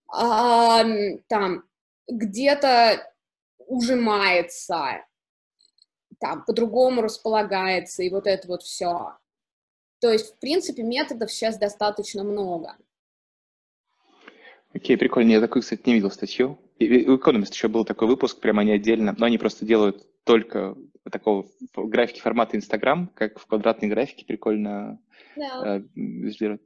А, 0.08 0.84
там 1.28 1.64
где-то 2.08 3.14
ужимается, 3.60 5.06
там 6.20 6.44
по-другому 6.44 7.02
располагается, 7.02 8.04
и 8.04 8.10
вот 8.10 8.28
это 8.28 8.48
вот 8.48 8.64
все. 8.64 9.18
То 10.00 10.12
есть, 10.12 10.36
в 10.36 10.40
принципе, 10.40 10.84
методов 10.84 11.32
сейчас 11.32 11.58
достаточно 11.58 12.24
много. 12.24 12.76
Окей, 14.74 14.96
okay, 14.96 15.00
прикольно. 15.00 15.32
Я 15.32 15.42
такой, 15.42 15.62
кстати, 15.62 15.82
не 15.86 15.96
видел 15.96 16.12
статью. 16.12 16.60
У 16.80 16.84
Economist 16.84 17.52
еще 17.52 17.68
был 17.68 17.86
такой 17.86 18.08
выпуск, 18.08 18.40
прямо 18.40 18.62
они 18.62 18.72
отдельно, 18.72 19.16
но 19.18 19.26
они 19.26 19.38
просто 19.38 19.66
делают 19.66 20.08
только 20.24 20.76
такого 21.12 21.48
графики 21.76 22.20
формата 22.20 22.58
Инстаграм, 22.58 23.08
как 23.16 23.40
в 23.40 23.46
квадратной 23.46 23.90
графике 23.90 24.26
прикольно 24.26 25.00
да. 25.36 25.82
э, 25.96 26.58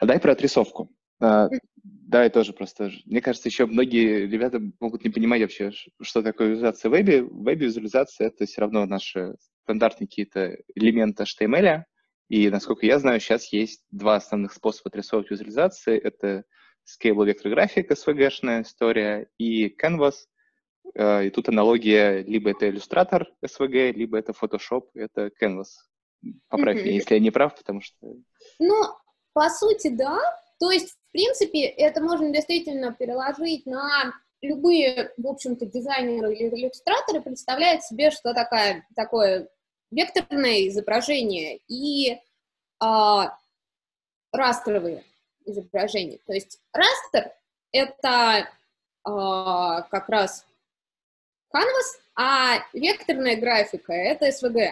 А 0.00 0.06
дай 0.06 0.20
про 0.20 0.32
отрисовку. 0.32 0.90
А, 1.20 1.48
давай 1.82 2.30
тоже 2.30 2.52
просто. 2.52 2.90
Мне 3.06 3.20
кажется, 3.20 3.48
еще 3.48 3.66
многие 3.66 4.26
ребята 4.26 4.60
могут 4.80 5.04
не 5.04 5.10
понимать 5.10 5.40
вообще, 5.40 5.70
что 6.02 6.22
такое 6.22 6.48
визуализация 6.48 6.90
в 6.90 6.92
вебе. 6.92 7.22
В 7.22 7.44
вебе 7.44 7.66
визуализация— 7.66 8.26
это 8.28 8.46
все 8.46 8.60
равно 8.60 8.84
наши 8.86 9.34
стандартные 9.62 10.08
какие-то 10.08 10.56
элементы 10.74 11.24
HTML. 11.24 11.84
И, 12.28 12.48
насколько 12.50 12.86
я 12.86 12.98
знаю, 12.98 13.20
сейчас 13.20 13.52
есть 13.52 13.84
два 13.90 14.16
основных 14.16 14.52
способа 14.52 14.88
отрисовывать 14.88 15.30
визуализации. 15.30 15.98
Это 15.98 16.44
Scalable 16.84 17.32
Vector 17.32 17.54
Graphic, 17.54 17.88
SVG-шная 17.88 18.62
история, 18.62 19.28
и 19.38 19.74
Canvas— 19.74 20.14
Э, 20.24 20.33
и 20.96 21.30
тут 21.30 21.48
аналогия, 21.48 22.22
либо 22.22 22.50
это 22.50 22.68
иллюстратор 22.68 23.28
SVG, 23.44 23.92
либо 23.92 24.18
это 24.18 24.32
Photoshop, 24.32 24.90
это 24.94 25.30
Canvas. 25.40 25.66
Поправь 26.48 26.78
mm-hmm. 26.78 26.82
меня, 26.82 26.92
если 26.92 27.14
я 27.14 27.20
не 27.20 27.30
прав, 27.30 27.54
потому 27.56 27.80
что... 27.80 27.96
Ну, 28.58 28.82
по 29.32 29.48
сути, 29.50 29.88
да. 29.88 30.18
То 30.60 30.70
есть, 30.70 30.90
в 30.90 31.12
принципе, 31.12 31.64
это 31.64 32.00
можно 32.00 32.30
действительно 32.30 32.92
переложить 32.92 33.66
на 33.66 34.14
любые, 34.40 35.12
в 35.16 35.26
общем-то, 35.26 35.66
дизайнеры 35.66 36.34
или 36.34 36.54
иллюстраторы 36.54 37.20
представляют 37.20 37.82
себе, 37.82 38.10
что 38.10 38.32
такое, 38.32 38.86
такое 38.94 39.48
векторное 39.90 40.68
изображение. 40.68 41.58
И 41.68 42.16
а, 42.80 43.36
растровые 44.32 45.04
изображения. 45.44 46.18
То 46.26 46.32
есть 46.32 46.60
растер— 46.72 47.32
это 47.72 48.48
а, 49.04 49.82
как 49.82 50.08
раз 50.08 50.46
canvas, 51.54 52.00
а 52.16 52.58
векторная 52.72 53.36
графика— 53.36 53.92
это 53.94 54.28
SVG. 54.28 54.70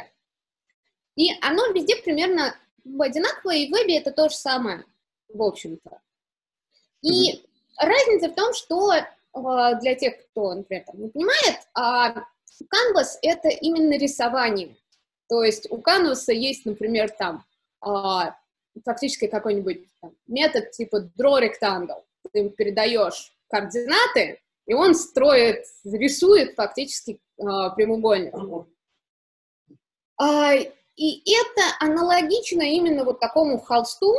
И 1.17 1.29
оно 1.41 1.67
везде 1.73 1.97
примерно 1.97 2.55
одинаковое, 2.99 3.57
и 3.57 3.69
в 3.69 3.73
вебе 3.73 3.99
это 3.99 4.11
то 4.11 4.29
же 4.29 4.35
самое, 4.35 4.85
в 5.29 5.43
общем-то. 5.43 6.01
И 7.03 7.33
mm-hmm. 7.33 7.47
разница 7.79 8.29
в 8.29 8.35
том, 8.35 8.55
что 8.55 8.93
а, 9.33 9.75
для 9.75 9.95
тех, 9.95 10.15
кто, 10.27 10.55
например, 10.55 10.85
там, 10.85 11.01
не 11.01 11.09
понимает, 11.09 11.61
а, 11.75 12.25
Canvas— 12.63 13.19
это 13.23 13.49
именно 13.49 13.97
рисование. 13.99 14.77
То 15.29 15.43
есть 15.43 15.71
у 15.71 15.79
Canvas 15.79 16.33
есть, 16.33 16.67
например, 16.67 17.11
там 17.11 17.45
а, 17.81 18.37
фактически 18.85 19.27
какой-нибудь 19.27 19.89
там, 20.01 20.15
метод 20.27 20.71
типа 20.73 21.11
draw 21.19 21.41
rectangle. 21.41 22.05
Ты 22.33 22.41
ему 22.41 22.51
передаешь 22.51 23.33
координаты, 23.49 24.42
и 24.67 24.75
он 24.75 24.95
строит, 24.95 25.65
рисует 25.85 26.55
фактически 26.55 27.21
а, 27.41 27.71
прямоугольник. 27.71 28.35
А, 30.19 30.55
и 30.55 31.35
это 31.35 31.63
аналогично 31.81 32.63
именно 32.63 33.05
вот 33.05 33.21
такому 33.21 33.59
холсту, 33.59 34.15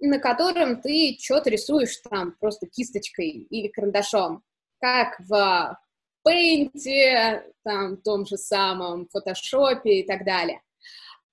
на 0.00 0.18
котором 0.18 0.80
ты 0.80 1.16
что-то 1.20 1.50
рисуешь 1.50 1.96
там 2.08 2.32
просто 2.40 2.66
кисточкой 2.66 3.30
или 3.30 3.68
карандашом, 3.68 4.42
как 4.80 5.18
в 5.20 5.78
Paint, 6.26 7.42
там, 7.64 7.96
том 7.98 8.26
же 8.26 8.36
самом 8.36 9.08
фотошопе 9.08 10.00
и 10.00 10.06
так 10.06 10.24
далее. 10.24 10.60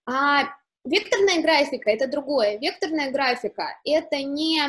А 0.07 0.43
векторная 0.83 1.41
графика— 1.41 1.89
это 1.91 2.07
другое. 2.07 2.57
Векторная 2.59 3.11
графика— 3.11 3.77
это 3.85 4.17
не... 4.23 4.61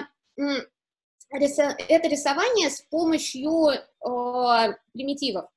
Это 1.31 2.09
рисование 2.09 2.71
с 2.71 2.83
помощью 2.83 3.71
э, 3.71 4.75
примитивов. 4.93 5.51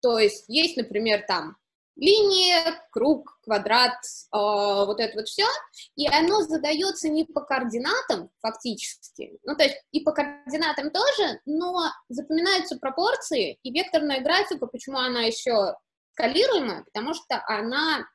То 0.00 0.18
есть 0.18 0.44
есть, 0.48 0.76
например, 0.76 1.24
там 1.26 1.56
линия, 1.96 2.80
круг, 2.90 3.38
квадрат, 3.42 3.92
э, 3.92 4.36
вот 4.36 4.98
это 5.00 5.16
вот 5.16 5.28
все, 5.28 5.46
и 5.94 6.06
оно 6.08 6.42
задается 6.42 7.08
не 7.08 7.24
по 7.24 7.42
координатам 7.42 8.30
фактически, 8.40 9.38
ну 9.44 9.54
то 9.56 9.64
есть 9.64 9.76
и 9.92 10.00
по 10.00 10.12
координатам 10.12 10.90
тоже, 10.90 11.40
но 11.44 11.90
запоминаются 12.08 12.78
пропорции, 12.78 13.58
и 13.62 13.72
векторная 13.72 14.20
графика, 14.20 14.66
почему 14.66 14.98
она 14.98 15.22
еще 15.22 15.74
скалируемая, 16.12 16.84
потому 16.84 17.14
что 17.14 17.42
она 17.46 18.06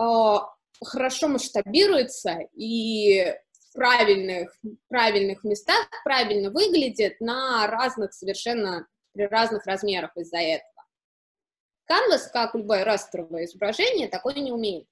э, 0.00 0.36
хорошо 0.84 1.28
масштабируется 1.28 2.38
и 2.54 3.34
правильных, 3.74 4.56
правильных 4.88 5.44
местах 5.44 5.86
правильно 6.04 6.50
выглядит 6.50 7.20
на 7.20 7.66
разных 7.66 8.14
совершенно, 8.14 8.86
при 9.12 9.26
разных 9.26 9.66
размерах 9.66 10.16
из-за 10.16 10.38
этого. 10.38 10.70
Canvas, 11.90 12.30
как 12.32 12.54
любое 12.54 12.84
растровое 12.84 13.44
изображение, 13.44 14.08
такое 14.08 14.34
не 14.34 14.52
умеет. 14.52 14.86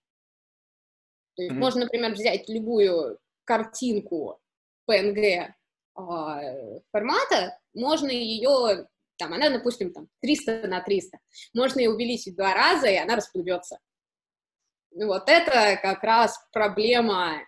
То 1.37 1.43
есть 1.43 1.55
mm-hmm. 1.55 1.59
можно, 1.59 1.81
например, 1.83 2.13
взять 2.13 2.49
любую 2.49 3.19
картинку 3.45 4.39
PNG 4.91 5.17
э, 5.17 5.53
а, 5.95 6.41
формата, 6.91 7.59
можно 7.73 8.09
ее, 8.11 8.87
там, 9.17 9.33
она, 9.33 9.49
допустим, 9.49 9.93
там, 9.93 10.09
300 10.21 10.69
на 10.69 10.83
300, 10.83 11.19
можно 11.55 11.81
ее 11.81 11.91
увеличить 11.91 12.35
в 12.35 12.37
два 12.37 12.53
раза, 12.53 12.89
и 12.89 12.97
она 12.97 13.17
расплывется. 13.17 13.79
Вот 14.95 15.29
это 15.29 15.79
как 15.81 16.03
раз 16.03 16.39
проблема 16.53 17.41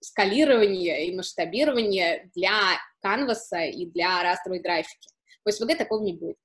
скалирования 0.00 1.04
и 1.04 1.16
масштабирования 1.16 2.30
для 2.34 2.78
канваса 3.00 3.64
и 3.64 3.86
для 3.86 4.22
растровой 4.22 4.60
графики. 4.60 5.08
В 5.44 5.48
SVG 5.48 5.76
такого 5.76 6.02
не 6.02 6.14
будет. 6.14 6.36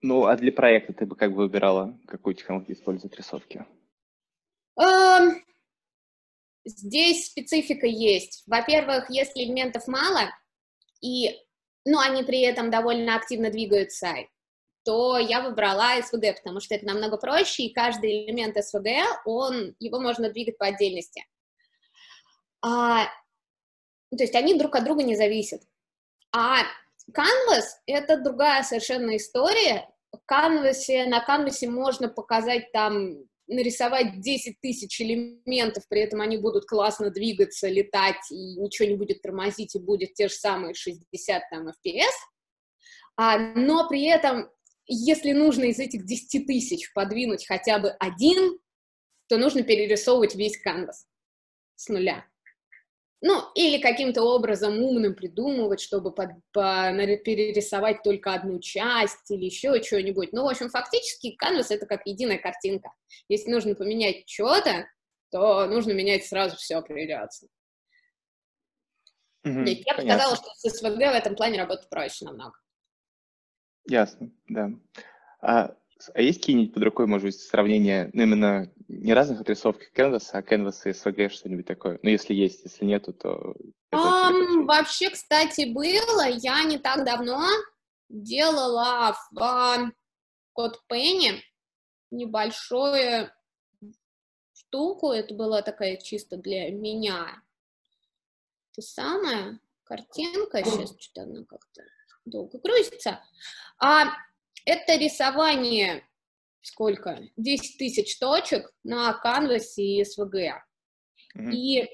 Ну, 0.00 0.26
а 0.26 0.36
для 0.36 0.52
проекта 0.52 0.92
ты 0.92 1.06
бы 1.06 1.16
как 1.16 1.30
бы 1.30 1.38
выбирала, 1.38 1.98
какую 2.06 2.34
технологию 2.34 2.76
использовать 2.76 3.16
рисовки? 3.16 3.64
Um, 4.78 5.40
здесь 6.64 7.26
специфика 7.26 7.86
есть. 7.86 8.42
Во-первых, 8.46 9.08
если 9.08 9.44
элементов 9.44 9.86
мало, 9.88 10.30
и, 11.00 11.30
ну, 11.84 11.98
они 12.00 12.22
при 12.22 12.40
этом 12.40 12.70
довольно 12.70 13.16
активно 13.16 13.50
двигаются, 13.50 14.14
то 14.84 15.18
я 15.18 15.40
выбрала 15.40 15.98
SVG, 15.98 16.34
потому 16.34 16.60
что 16.60 16.74
это 16.74 16.86
намного 16.86 17.16
проще, 17.16 17.64
и 17.64 17.72
каждый 17.72 18.26
элемент 18.26 18.56
SVG, 18.56 19.02
он, 19.24 19.74
его 19.78 19.98
можно 20.00 20.30
двигать 20.30 20.58
по 20.58 20.66
отдельности. 20.66 21.24
А, 22.62 23.06
то 24.10 24.22
есть 24.22 24.34
они 24.34 24.58
друг 24.58 24.76
от 24.76 24.84
друга 24.84 25.02
не 25.02 25.16
зависят. 25.16 25.62
А 26.32 26.62
Canvas— 27.10 27.64
это 27.86 28.18
другая 28.18 28.62
совершенно 28.62 29.16
история, 29.16 29.88
canvas'е, 30.26 31.06
на 31.06 31.20
canvas'е 31.20 31.68
можно 31.68 32.08
показать 32.08 32.72
там, 32.72 33.16
нарисовать 33.46 34.20
10 34.20 34.60
тысяч 34.60 35.00
элементов, 35.00 35.84
при 35.88 36.00
этом 36.00 36.20
они 36.20 36.38
будут 36.38 36.64
классно 36.66 37.10
двигаться, 37.10 37.68
летать, 37.68 38.30
и 38.30 38.56
ничего 38.56 38.88
не 38.88 38.96
будет 38.96 39.22
тормозить, 39.22 39.74
и 39.74 39.78
будет 39.78 40.14
те 40.14 40.28
же 40.28 40.34
самые 40.34 40.74
60 40.74 41.42
там 41.50 41.68
FPS, 41.68 42.14
а, 43.16 43.38
но 43.38 43.88
при 43.88 44.04
этом, 44.06 44.50
если 44.86 45.32
нужно 45.32 45.64
из 45.64 45.78
этих 45.78 46.04
10 46.04 46.46
тысяч 46.46 46.92
подвинуть 46.92 47.46
хотя 47.46 47.78
бы 47.78 47.90
один, 47.98 48.58
то 49.28 49.38
нужно 49.38 49.62
перерисовывать 49.62 50.34
весь 50.34 50.58
канвас 50.58 51.06
с 51.76 51.88
нуля. 51.88 52.26
Ну, 53.26 53.40
или 53.54 53.80
каким-то 53.80 54.22
образом 54.22 54.82
умным 54.82 55.14
придумывать, 55.14 55.80
чтобы 55.80 56.12
под, 56.12 56.32
по, 56.52 56.92
перерисовать 57.24 58.02
только 58.02 58.34
одну 58.34 58.60
часть 58.60 59.30
или 59.30 59.46
еще 59.46 59.82
что-нибудь. 59.82 60.34
Ну, 60.34 60.44
в 60.44 60.48
общем, 60.48 60.68
фактически 60.68 61.30
канвас— 61.30 61.70
это 61.70 61.86
как 61.86 62.06
единая 62.06 62.36
картинка. 62.36 62.92
Если 63.28 63.50
нужно 63.50 63.74
поменять 63.74 64.28
что-то, 64.28 64.86
то 65.30 65.66
нужно 65.66 65.92
менять 65.92 66.26
сразу 66.26 66.56
все 66.56 66.82
придется. 66.82 67.46
Угу, 69.44 69.60
я 69.60 69.94
бы 69.94 70.02
сказала, 70.02 70.36
что 70.36 70.50
с 70.54 70.76
СВГ 70.76 70.96
в 70.96 71.00
этом 71.00 71.34
плане 71.34 71.58
работать 71.58 71.88
проще 71.88 72.26
намного. 72.26 72.58
Ясно, 73.86 74.30
да. 74.48 74.70
А 75.40 75.76
а 76.12 76.20
есть 76.20 76.40
какие-нибудь 76.40 76.74
под 76.74 76.82
рукой, 76.82 77.06
может 77.06 77.26
быть, 77.26 77.40
сравнения, 77.40 78.10
ну, 78.12 78.22
именно 78.24 78.70
не 78.88 79.14
разных 79.14 79.40
отрисовок 79.40 79.80
Canvas, 79.94 80.30
а 80.32 80.42
Canvas 80.42 80.80
и 80.84 80.90
SVG, 80.90 81.30
что-нибудь 81.30 81.66
такое? 81.66 81.98
Ну, 82.02 82.10
если 82.10 82.34
есть, 82.34 82.64
если 82.64 82.84
нету, 82.84 83.12
то... 83.12 83.54
Um, 83.94 84.64
вообще, 84.64 85.10
кстати, 85.10 85.72
было. 85.72 86.28
Я 86.28 86.64
не 86.64 86.78
так 86.78 87.04
давно 87.04 87.46
делала 88.08 89.16
в 89.30 89.38
uh, 89.38 89.90
CodePenny 90.58 91.40
небольшую 92.10 93.30
штуку. 94.52 95.12
Это 95.12 95.34
была 95.34 95.62
такая 95.62 95.96
чисто 95.96 96.36
для 96.36 96.70
меня. 96.70 97.42
То 98.72 98.82
самое, 98.82 99.60
картинка. 99.84 100.64
Сейчас 100.64 100.94
что-то 100.98 101.22
она 101.22 101.44
как-то 101.44 101.82
долго 102.24 102.58
грузится. 102.58 103.22
А 103.78 104.06
это 104.64 104.96
рисование, 104.96 106.06
сколько? 106.62 107.20
10 107.36 107.78
тысяч 107.78 108.18
точек 108.18 108.72
на 108.82 109.12
канвасе 109.14 109.82
и 109.82 110.02
SVG. 110.02 110.52
Mm-hmm. 111.36 111.52
И 111.52 111.88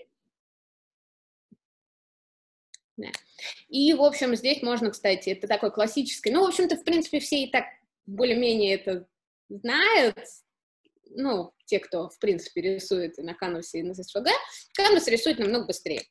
И, 3.68 3.94
в 3.94 4.02
общем, 4.02 4.36
здесь 4.36 4.62
можно, 4.62 4.90
кстати, 4.90 5.30
это 5.30 5.48
такой 5.48 5.72
классический, 5.72 6.30
ну, 6.30 6.44
в 6.44 6.48
общем-то, 6.48 6.76
в 6.76 6.84
принципе, 6.84 7.18
все 7.20 7.44
и 7.44 7.50
так 7.50 7.64
более-менее 8.06 8.74
это 8.74 9.08
знают, 9.48 10.18
ну, 11.10 11.52
те, 11.64 11.78
кто, 11.78 12.08
в 12.08 12.18
принципе, 12.18 12.60
рисует 12.60 13.18
и 13.18 13.22
на 13.22 13.34
canvas'е, 13.34 13.80
и 13.80 13.82
на 13.82 13.92
SVG, 13.92 14.28
canvas 14.74 15.08
рисует 15.08 15.38
намного 15.38 15.66
быстрее. 15.66 16.02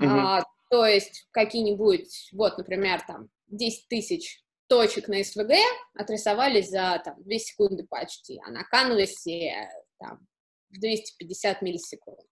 Mm-hmm. 0.00 0.06
А, 0.06 0.42
то 0.68 0.86
есть 0.86 1.28
какие-нибудь, 1.30 2.30
вот, 2.32 2.58
например, 2.58 3.02
там, 3.06 3.28
10 3.48 3.88
тысяч 3.88 4.42
точек 4.66 5.08
на 5.08 5.22
SVG 5.22 5.52
отрисовались 5.94 6.70
за 6.70 7.00
там, 7.04 7.22
2 7.22 7.38
секунды 7.38 7.86
почти, 7.88 8.40
а 8.44 8.50
на 8.50 8.64
canvas'е 8.64 9.70
там, 9.98 10.26
250 10.70 11.62
миллисекунд. 11.62 12.26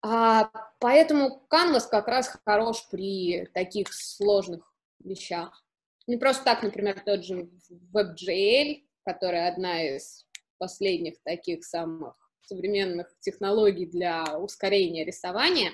А, 0.00 0.50
поэтому 0.78 1.46
Canvas 1.52 1.88
как 1.90 2.06
раз 2.06 2.38
хорош 2.44 2.86
при 2.88 3.46
таких 3.52 3.92
сложных 3.92 4.72
вещах. 5.00 5.64
Не 6.06 6.16
просто 6.16 6.44
так, 6.44 6.62
например, 6.62 7.00
тот 7.04 7.24
же 7.24 7.50
WebGL, 7.92 8.84
которая 9.04 9.50
одна 9.52 9.82
из 9.82 10.24
последних 10.58 11.20
таких 11.24 11.64
самых 11.64 12.14
современных 12.42 13.12
технологий 13.20 13.86
для 13.86 14.38
ускорения 14.38 15.04
рисования, 15.04 15.72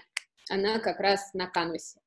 она 0.48 0.78
как 0.78 1.00
раз 1.00 1.32
на 1.34 1.46
канвасе. 1.46 2.00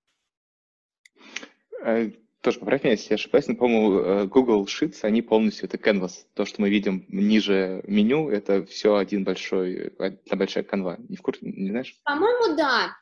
Э, 1.84 2.12
тоже 2.42 2.60
поправь 2.60 2.84
меня, 2.84 2.94
если 2.94 3.10
я 3.12 3.16
ошибаюсь, 3.16 3.48
но, 3.48 3.56
по-моему, 3.56 4.00
э, 4.00 4.26
Google 4.26 4.66
Sheets, 4.66 5.00
они 5.02 5.22
полностью, 5.22 5.68
это 5.68 5.78
Canvas. 5.78 6.26
То, 6.34 6.46
что 6.46 6.62
мы 6.62 6.70
видим 6.70 7.06
ниже 7.10 7.84
меню, 7.88 8.30
это 8.30 8.66
все 8.66 8.96
один 8.96 9.24
большой, 9.24 9.88
одна 9.98 10.38
большая 10.38 10.64
канва. 10.64 10.98
Не 11.10 11.18
в 11.18 11.22
курсе, 11.22 11.40
не 11.42 11.70
знаешь? 11.70 12.00
По-моему, 12.04 12.56
да. 12.56 12.96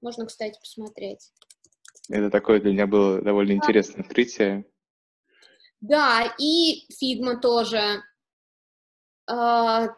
Можно, 0.00 0.26
кстати, 0.26 0.58
посмотреть. 0.58 1.32
Это 2.08 2.30
такое 2.30 2.60
для 2.60 2.72
меня 2.72 2.86
было 2.86 3.22
довольно 3.22 3.52
интересное 3.52 4.02
открытие. 4.02 4.64
Да, 5.80 6.34
и 6.38 6.86
Figma 6.92 7.40
тоже, 7.40 8.02
э, 9.30 9.88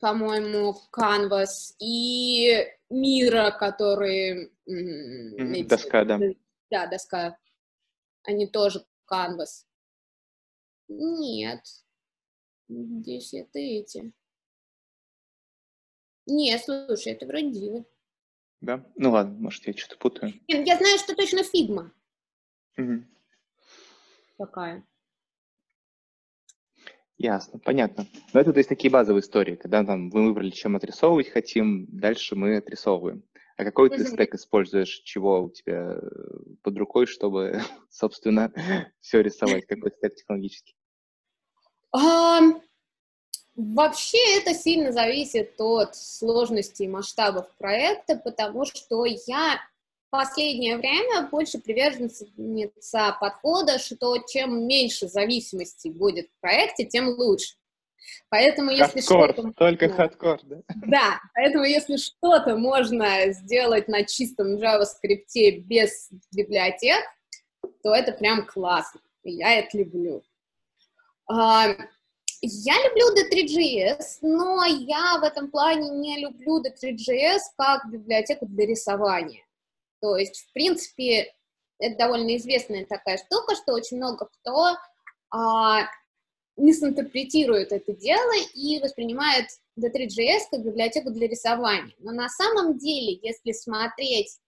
по-моему, 0.00 0.74
Canvas, 0.90 1.74
и 1.78 2.66
Мира, 2.92 3.50
который... 3.58 4.52
Mm-hmm, 4.68 5.64
доска, 5.66 6.04
да. 6.04 6.20
Да, 6.70 6.86
доска. 6.86 7.38
Они 8.22 8.46
тоже 8.46 8.84
Canvas. 9.10 9.66
Нет. 10.88 11.60
Здесь 12.68 13.34
это 13.34 13.58
эти. 13.58 14.12
Нет, 16.26 16.62
слушай, 16.62 17.12
это 17.12 17.26
вроде 17.26 17.50
Дивы. 17.50 17.84
Да? 18.60 18.86
Ну 18.94 19.10
ладно, 19.10 19.34
может, 19.38 19.66
я 19.66 19.72
что-то 19.72 19.98
путаю. 19.98 20.32
Нет, 20.46 20.66
я 20.66 20.76
знаю, 20.76 20.98
что 20.98 21.16
точно 21.16 21.42
Фигма. 21.42 21.92
Угу. 22.76 23.04
Такая. 24.38 24.86
Ясно, 27.22 27.60
понятно. 27.60 28.04
Но 28.32 28.40
это 28.40 28.52
то 28.52 28.58
есть 28.58 28.68
такие 28.68 28.90
базовые 28.90 29.20
истории, 29.20 29.54
когда 29.54 29.84
там 29.84 30.10
мы 30.12 30.26
выбрали, 30.26 30.50
чем 30.50 30.74
отрисовывать 30.74 31.28
хотим, 31.28 31.86
дальше 31.86 32.34
мы 32.34 32.56
отрисовываем. 32.56 33.22
А 33.56 33.62
какой 33.64 33.90
ты 33.90 34.04
стек 34.04 34.34
используешь, 34.34 35.02
чего 35.04 35.44
у 35.44 35.50
тебя 35.50 35.92
э, 35.92 36.00
под 36.62 36.76
рукой, 36.76 37.06
чтобы, 37.06 37.62
собственно, 37.90 38.52
все 39.00 39.22
рисовать? 39.22 39.66
Какой 39.66 39.92
стек 39.92 40.16
технологический? 40.16 40.74
Um, 41.94 42.60
вообще 43.54 44.18
это 44.38 44.52
сильно 44.52 44.90
зависит 44.90 45.54
от 45.60 45.94
сложности 45.94 46.82
и 46.82 46.88
масштабов 46.88 47.46
проекта, 47.56 48.16
потому 48.16 48.64
что 48.64 49.04
я 49.04 49.60
последнее 50.12 50.76
время 50.76 51.26
больше 51.30 51.58
приверженница 51.58 53.16
подхода, 53.18 53.78
что 53.78 54.18
чем 54.18 54.68
меньше 54.68 55.08
зависимости 55.08 55.88
будет 55.88 56.28
в 56.28 56.40
проекте, 56.40 56.84
тем 56.84 57.08
лучше. 57.08 57.54
Поэтому 58.28 58.70
если 58.70 59.00
что-то... 59.00 59.52
только 59.56 59.88
хардкор, 59.88 60.40
да? 60.42 60.56
Да, 60.86 61.20
поэтому 61.34 61.64
если 61.64 61.96
что-то 61.96 62.56
можно 62.56 63.32
сделать 63.32 63.88
на 63.88 64.04
чистом 64.04 64.58
JavaScript 64.58 65.60
без 65.60 66.10
библиотек, 66.30 67.02
то 67.82 67.94
это 67.94 68.12
прям 68.12 68.46
классно. 68.46 69.00
Я 69.24 69.60
это 69.60 69.78
люблю. 69.78 70.22
А, 71.26 71.68
я 72.42 72.74
люблю 72.86 73.06
D3.js, 73.16 74.18
но 74.20 74.62
я 74.66 75.18
в 75.20 75.22
этом 75.22 75.50
плане 75.50 75.88
не 75.88 76.20
люблю 76.20 76.62
D3.js 76.62 77.40
как 77.56 77.90
библиотеку 77.90 78.44
для 78.44 78.66
рисования. 78.66 79.42
То 80.02 80.16
есть, 80.16 80.48
в 80.48 80.52
принципе, 80.52 81.32
это 81.78 81.96
довольно 81.96 82.36
известная 82.36 82.84
такая 82.84 83.16
штука, 83.16 83.54
что 83.54 83.72
очень 83.72 83.96
много 83.98 84.26
кто 84.26 84.76
а, 85.30 85.88
мисинтерпретирует 86.56 87.72
это 87.72 87.94
дело 87.94 88.32
и 88.54 88.80
воспринимает 88.80 89.46
D3.js 89.78 90.40
как 90.50 90.64
библиотеку 90.64 91.10
для 91.10 91.28
рисования. 91.28 91.94
Но 92.00 92.12
на 92.12 92.28
самом 92.28 92.76
деле, 92.78 93.18
если 93.22 93.52
смотреть, 93.52 94.38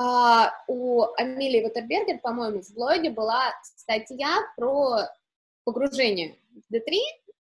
uh, 0.00 0.50
у 0.68 1.04
Амелии 1.16 1.64
Ватербергер, 1.64 2.20
по-моему, 2.20 2.62
в 2.62 2.72
блоге 2.74 3.10
была 3.10 3.52
статья 3.62 4.40
про 4.56 5.08
погружение 5.64 6.38
в 6.52 6.74
D3, 6.74 6.98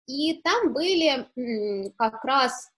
и 0.06 0.40
там 0.42 0.72
были 0.72 1.26
м, 1.36 1.92
как 1.96 2.24
раз 2.24 2.70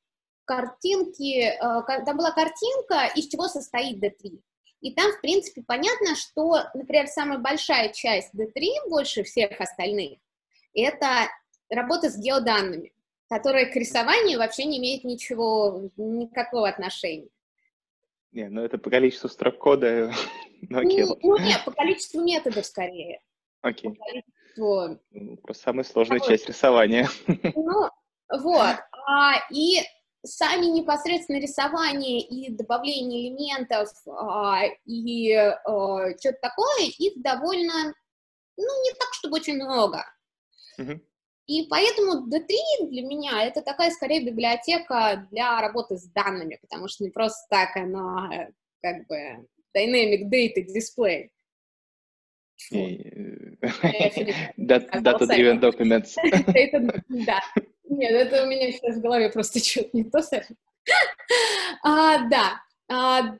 картинки, 0.44 1.52
uh, 1.62 2.04
там 2.04 2.16
была 2.16 2.32
картинка, 2.32 3.10
из 3.14 3.28
чего 3.28 3.48
состоит 3.48 4.02
D3. 4.02 4.40
И 4.80 4.94
там, 4.94 5.12
в 5.12 5.20
принципе, 5.20 5.62
понятно, 5.66 6.16
что, 6.16 6.64
например, 6.74 7.06
самая 7.06 7.38
большая 7.38 7.92
часть 7.92 8.34
D3, 8.34 8.88
больше 8.88 9.22
всех 9.22 9.60
остальных, 9.60 10.18
это 10.74 11.28
работа 11.70 12.10
с 12.10 12.18
геоданными, 12.18 12.92
которая 13.28 13.70
к 13.70 13.76
рисованию 13.76 14.38
вообще 14.38 14.64
не 14.64 14.78
имеет 14.78 15.04
ничего, 15.04 15.90
никакого 15.96 16.68
отношения. 16.68 17.28
Не, 18.32 18.48
ну 18.48 18.62
это 18.62 18.78
по 18.78 18.90
количеству 18.90 19.28
строк 19.28 19.58
кода. 19.58 20.12
ну, 20.62 20.80
ну, 21.22 21.38
нет, 21.38 21.64
по 21.64 21.70
количеству 21.70 22.22
методов 22.22 22.66
скорее. 22.66 23.20
Окей. 23.60 23.90
По 23.90 24.04
количеству... 24.04 25.00
Ну, 25.10 25.36
просто 25.36 25.62
самая 25.64 25.84
сложная 25.84 26.18
Какой? 26.18 26.36
часть 26.36 26.48
рисования. 26.48 27.08
Ну, 27.54 27.88
вот. 28.30 28.76
А, 29.06 29.34
и 29.50 29.80
сами 30.24 30.66
непосредственно 30.66 31.38
рисование 31.38 32.20
и 32.20 32.50
добавление 32.50 33.28
элементов 33.28 33.90
а, 34.06 34.62
и 34.84 35.32
а, 35.32 36.16
что-то 36.18 36.38
такое, 36.40 36.86
их 36.98 37.20
довольно, 37.22 37.94
ну, 38.56 38.82
не 38.82 38.90
так, 38.98 39.12
чтобы 39.12 39.36
очень 39.36 39.56
много. 39.56 40.04
И 41.46 41.66
поэтому 41.68 42.28
D3 42.28 42.88
для 42.88 43.02
меня 43.02 43.42
это 43.42 43.62
такая 43.62 43.90
скорее 43.90 44.24
библиотека 44.24 45.26
для 45.30 45.60
работы 45.60 45.96
с 45.96 46.04
данными, 46.04 46.58
потому 46.62 46.88
что 46.88 47.02
не 47.02 47.10
просто 47.10 47.44
так 47.50 47.76
она 47.76 48.48
как 48.80 49.06
бы 49.08 49.46
Dynamic 49.76 50.30
Data 50.30 50.64
Display. 50.64 51.30
Data-driven 54.56 55.60
documents. 55.60 56.14
Да. 57.08 57.40
Нет, 57.88 58.12
это 58.12 58.44
у 58.44 58.46
меня 58.46 58.72
сейчас 58.72 58.96
в 58.96 59.00
голове 59.00 59.28
просто 59.30 59.58
что-то 59.58 59.90
не 59.92 60.04
то 60.04 60.20
а, 61.82 62.18
Да. 62.28 62.62
А, 62.88 63.36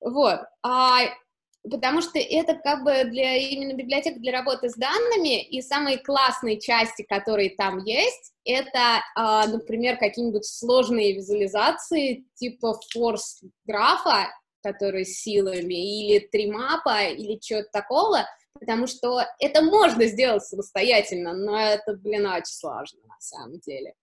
вот. 0.00 0.40
А, 0.62 1.00
потому 1.70 2.00
что 2.02 2.18
это 2.18 2.54
как 2.54 2.84
бы 2.84 3.04
для 3.04 3.36
именно 3.36 3.74
библиотека 3.74 4.18
для 4.18 4.32
работы 4.32 4.68
с 4.68 4.74
данными, 4.74 5.42
и 5.42 5.62
самые 5.62 5.98
классные 5.98 6.60
части, 6.60 7.02
которые 7.02 7.50
там 7.50 7.78
есть, 7.84 8.32
это, 8.44 9.02
э, 9.16 9.48
например, 9.48 9.96
какие-нибудь 9.98 10.44
сложные 10.44 11.14
визуализации 11.14 12.24
типа 12.34 12.78
форс 12.92 13.42
графа, 13.64 14.28
который 14.62 15.04
силами, 15.04 16.06
или 16.06 16.18
тримапа, 16.20 17.04
или 17.10 17.38
чего-то 17.38 17.68
такого, 17.72 18.26
потому 18.54 18.86
что 18.86 19.22
это 19.38 19.62
можно 19.62 20.06
сделать 20.06 20.44
самостоятельно, 20.44 21.32
но 21.32 21.58
это, 21.58 21.94
блин, 21.94 22.26
очень 22.26 22.44
сложно 22.44 23.00
на 23.06 23.20
самом 23.20 23.58
деле. 23.60 23.94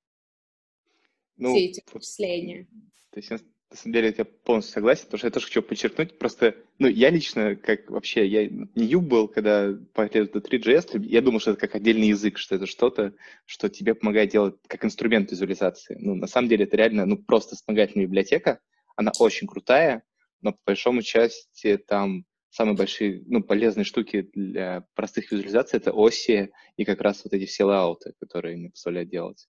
Ну, 1.38 1.54
Все 1.54 1.66
эти 1.66 1.84
вычисления. 1.92 2.68
То 3.12 3.20
есть 3.20 3.32
на 3.72 3.78
самом 3.78 3.94
деле 3.94 4.16
я 4.18 4.26
полностью 4.26 4.74
согласен, 4.74 5.06
потому 5.06 5.20
что 5.20 5.28
я 5.28 5.32
тоже 5.32 5.46
хочу 5.46 5.62
подчеркнуть, 5.62 6.18
просто, 6.18 6.56
ну, 6.80 6.88
я 6.88 7.12
лично, 7.12 7.56
как 7.56 7.90
вообще, 7.90 8.26
я 8.26 8.48
не 8.48 8.86
юб 8.86 9.04
был, 9.04 9.28
когда 9.28 9.74
полетел 9.94 10.28
до 10.28 10.40
3GS, 10.40 11.00
я 11.06 11.22
думал, 11.22 11.40
что 11.40 11.52
это 11.52 11.60
как 11.60 11.76
отдельный 11.76 12.08
язык, 12.08 12.40
что 12.40 12.56
это 12.56 12.66
что-то, 12.66 13.14
что 13.46 13.70
тебе 13.70 13.94
помогает 13.94 14.32
делать 14.32 14.56
как 14.68 14.84
инструмент 14.84 15.32
визуализации. 15.32 15.98
Ну, 16.00 16.16
на 16.16 16.26
самом 16.26 16.50
деле 16.50 16.66
это 16.66 16.78
реально, 16.78 17.06
ну, 17.06 17.18
просто 17.18 17.56
вспомогательная 17.56 18.08
библиотека, 18.08 18.60
она 18.96 19.12
очень 19.20 19.48
крутая, 19.48 20.04
но 20.42 20.54
по 20.54 20.60
большому 20.68 21.02
части 21.02 21.78
там 21.78 22.26
самые 22.50 22.76
большие, 22.76 23.24
ну, 23.28 23.44
полезные 23.44 23.86
штуки 23.86 24.30
для 24.34 24.86
простых 24.96 25.32
визуализаций— 25.32 25.78
это 25.80 25.92
оси 25.92 26.52
и 26.78 26.86
как 26.86 27.02
раз 27.02 27.24
вот 27.24 27.34
эти 27.34 27.46
все 27.46 27.64
лауты, 27.64 28.14
которые 28.20 28.58
мне 28.58 28.70
позволяют 28.70 29.10
делать. 29.10 29.48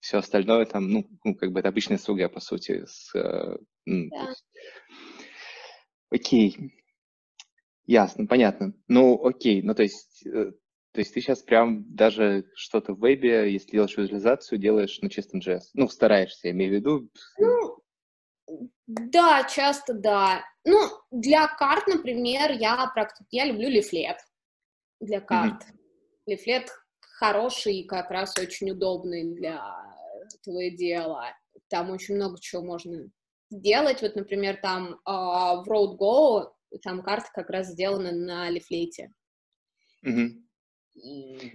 Все 0.00 0.18
остальное 0.18 0.66
там, 0.66 0.88
ну, 0.88 1.08
ну 1.24 1.34
как 1.34 1.52
бы 1.52 1.60
это 1.60 1.68
обычная 1.68 1.98
СВГ, 1.98 2.32
по 2.32 2.40
сути. 2.40 2.84
С, 2.86 3.14
э, 3.14 3.56
да. 3.86 4.28
есть... 4.28 4.44
Окей. 6.10 6.72
Ясно, 7.86 8.26
понятно. 8.26 8.74
Ну, 8.88 9.24
окей, 9.24 9.62
ну, 9.62 9.74
то 9.74 9.82
есть, 9.82 10.24
э, 10.26 10.52
то 10.92 11.00
есть 11.00 11.14
ты 11.14 11.20
сейчас 11.20 11.42
прям 11.42 11.84
даже 11.94 12.44
что-то 12.54 12.94
в 12.94 13.00
вебе, 13.00 13.52
если 13.52 13.72
делаешь 13.72 13.96
визуализацию, 13.96 14.58
делаешь 14.58 15.00
на 15.00 15.10
чистом 15.10 15.40
JS. 15.40 15.62
Ну, 15.74 15.88
стараешься, 15.88 16.48
я 16.48 16.52
имею 16.52 16.72
в 16.72 16.74
виду. 16.74 17.10
Ну, 17.38 17.75
да, 18.86 19.44
часто 19.44 19.94
да. 19.94 20.44
Ну, 20.64 20.78
для 21.10 21.48
карт, 21.48 21.86
например, 21.86 22.52
я, 22.52 22.92
я 23.30 23.44
люблю 23.44 23.68
лифлет 23.68 24.18
для 25.00 25.20
карт. 25.20 25.62
Mm-hmm. 25.62 25.76
Лифлет 26.26 26.70
хороший 27.00 27.76
и 27.78 27.86
как 27.86 28.10
раз 28.10 28.36
очень 28.38 28.70
удобный 28.70 29.34
для 29.34 29.60
этого 30.22 30.70
дела. 30.70 31.34
Там 31.68 31.90
очень 31.90 32.16
много 32.16 32.40
чего 32.40 32.62
можно 32.62 33.10
делать. 33.50 34.02
Вот, 34.02 34.14
например, 34.16 34.60
там 34.60 34.94
э, 34.94 34.98
в 35.04 35.64
Road 35.68 35.96
Go 35.98 36.52
там 36.82 37.02
карта 37.02 37.28
как 37.32 37.50
раз 37.50 37.68
сделана 37.68 38.12
на 38.12 38.50
лифлете. 38.50 39.12
Mm-hmm. 40.04 40.28
И, 40.94 41.54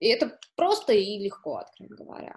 и 0.00 0.08
это 0.08 0.38
просто 0.56 0.92
и 0.92 1.18
легко, 1.18 1.58
откровенно 1.58 1.96
говоря. 1.96 2.36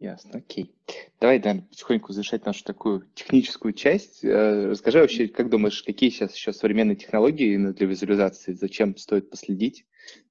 Ясно, 0.00 0.38
окей. 0.38 0.74
Давай, 1.20 1.38
наверное, 1.38 1.68
потихоньку 1.68 2.12
завершать 2.12 2.44
нашу 2.44 2.64
такую 2.64 3.08
техническую 3.14 3.72
часть. 3.72 4.24
Э, 4.24 4.68
расскажи 4.70 4.98
вообще, 4.98 5.28
как 5.28 5.48
думаешь, 5.48 5.82
какие 5.82 6.10
сейчас 6.10 6.34
еще 6.34 6.52
современные 6.52 6.96
технологии 6.96 7.56
для 7.56 7.86
визуализации, 7.86 8.52
зачем 8.52 8.96
стоит 8.96 9.30
последить, 9.30 9.86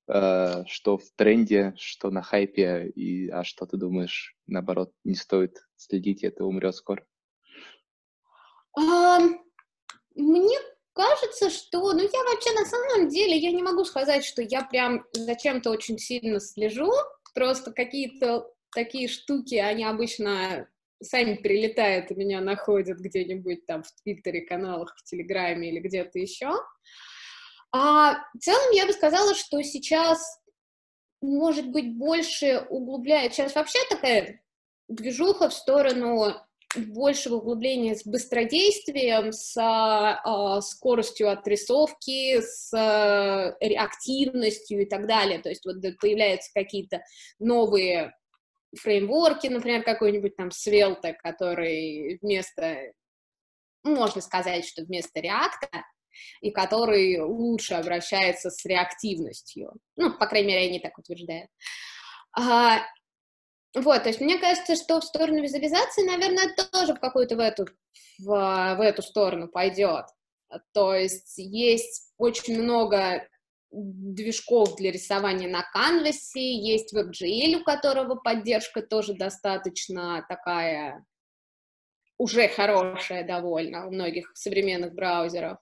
э, 0.08 0.66
что 0.68 0.98
в 0.98 1.10
тренде, 1.16 1.74
что 1.78 2.12
на 2.12 2.22
хайпе, 2.22 2.88
и, 2.90 3.30
а 3.30 3.44
что 3.44 3.66
ты 3.66 3.78
думаешь, 3.78 4.36
наоборот, 4.48 4.92
не 5.06 5.16
стоит 5.16 5.66
следить, 5.78 6.24
это 6.24 6.46
умрет 6.46 6.76
скоро? 6.76 7.06
Мне 10.16 10.58
кажется, 10.94 11.50
что, 11.50 11.94
ну, 11.94 12.02
я 12.02 12.24
вообще 12.24 12.52
на 12.54 12.66
самом 12.66 13.10
деле, 13.10 13.38
я 13.38 13.52
не 13.52 13.64
могу 13.64 13.86
сказать, 13.86 14.26
что 14.26 14.42
я 14.42 14.64
прям 14.64 15.06
за 15.14 15.36
чем-то 15.36 15.72
очень 15.72 15.98
сильно 15.98 16.40
слежу, 16.40 16.92
просто 17.34 17.72
какие-то 17.72 18.54
такие 18.74 19.08
штуки, 19.08 19.56
они 19.56 19.84
обычно 19.84 20.68
сами 21.02 21.36
прилетают 21.36 22.12
и 22.12 22.16
меня 22.16 22.42
находят 22.42 22.98
где-нибудь 23.00 23.66
там 23.66 23.84
в 23.84 23.92
Твиттере, 24.02 24.42
каналах, 24.42 24.96
в 24.98 25.04
Телеграме 25.04 25.70
или 25.70 25.80
где-то 25.80 26.20
еще. 26.20 26.52
А 27.72 28.20
в 28.34 28.40
целом 28.40 28.72
я 28.72 28.86
бы 28.86 28.94
сказала, 28.94 29.34
что 29.36 29.62
сейчас, 29.64 30.40
может 31.22 31.70
быть, 31.70 31.98
больше 31.98 32.66
углубляет, 32.70 33.34
сейчас 33.34 33.56
вообще 33.56 33.80
такая 33.90 34.42
движуха 34.88 35.50
в 35.50 35.54
сторону 35.54 36.36
большего 36.76 37.36
углубления 37.36 37.96
с 37.96 38.06
быстродействием, 38.06 39.32
с 39.32 39.56
э, 39.58 40.62
скоростью 40.62 41.30
отрисовки, 41.32 42.42
с 42.42 42.74
э, 42.74 43.56
реактивностью 43.60 44.82
и 44.82 44.86
так 44.86 45.08
далее. 45.08 45.40
То 45.40 45.50
есть 45.50 45.66
вот 45.66 45.78
появляются 46.00 46.50
какие-то 46.54 47.04
новые 47.40 48.14
фреймворки, 48.76 49.48
например, 49.48 49.84
какой-нибудь 49.84 50.36
там 50.36 50.50
Svelte, 50.50 51.14
который 51.14 52.20
вместо, 52.22 52.92
можно 53.84 54.22
сказать, 54.22 54.66
что 54.66 54.84
вместо 54.84 55.20
React, 55.20 55.82
и 56.42 56.52
который 56.52 57.20
лучше 57.20 57.74
обращается 57.74 58.50
с 58.50 58.64
реактивностью. 58.66 59.74
Ну, 59.96 60.18
по 60.18 60.28
крайней 60.28 60.50
мере, 60.50 60.68
они 60.68 60.80
так 60.80 60.98
утверждают. 60.98 61.50
А, 62.38 62.82
вот, 63.76 64.04
то 64.04 64.10
есть 64.10 64.22
мне 64.22 64.38
кажется, 64.38 64.76
что 64.76 65.00
в 65.00 65.04
сторону 65.04 65.42
визуализации, 65.42 66.06
наверное, 66.06 66.54
тоже 66.72 66.94
в 66.94 67.00
какую-то 67.00 67.36
в 67.36 67.40
эту, 67.40 67.66
в, 68.20 68.76
в 68.78 68.82
эту 68.82 69.02
сторону 69.02 69.48
пойдет. 69.48 70.06
То 70.74 70.94
есть 70.94 71.34
есть 71.38 72.14
очень 72.18 72.62
много 72.62 73.28
движков 73.74 74.76
для 74.76 74.92
рисования 74.92 75.50
на 75.50 75.64
канвасе, 75.64 76.56
есть 76.56 76.94
WebGL, 76.96 77.62
у 77.62 77.64
которого 77.64 78.16
поддержка 78.16 78.82
тоже 78.82 79.14
достаточно 79.14 80.26
такая 80.30 81.06
уже 82.18 82.48
хорошая 82.48 83.26
довольно 83.26 83.88
у 83.88 83.92
многих 83.92 84.32
современных 84.36 84.94
браузеров. 84.94 85.58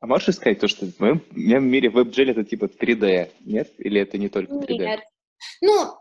А 0.00 0.06
можешь 0.06 0.34
сказать 0.34 0.60
то, 0.60 0.68
что 0.68 0.86
в 0.86 1.00
моем, 1.00 1.20
в 1.20 1.36
моем 1.36 1.66
мире 1.66 1.88
WebGL 1.88 2.32
это 2.32 2.44
типа 2.44 2.66
3D, 2.66 3.30
нет? 3.40 3.72
Или 3.78 4.00
это 4.00 4.18
не 4.18 4.28
только 4.28 4.52
3D? 4.54 4.78
Нет. 4.78 5.00
Ну, 5.62 5.94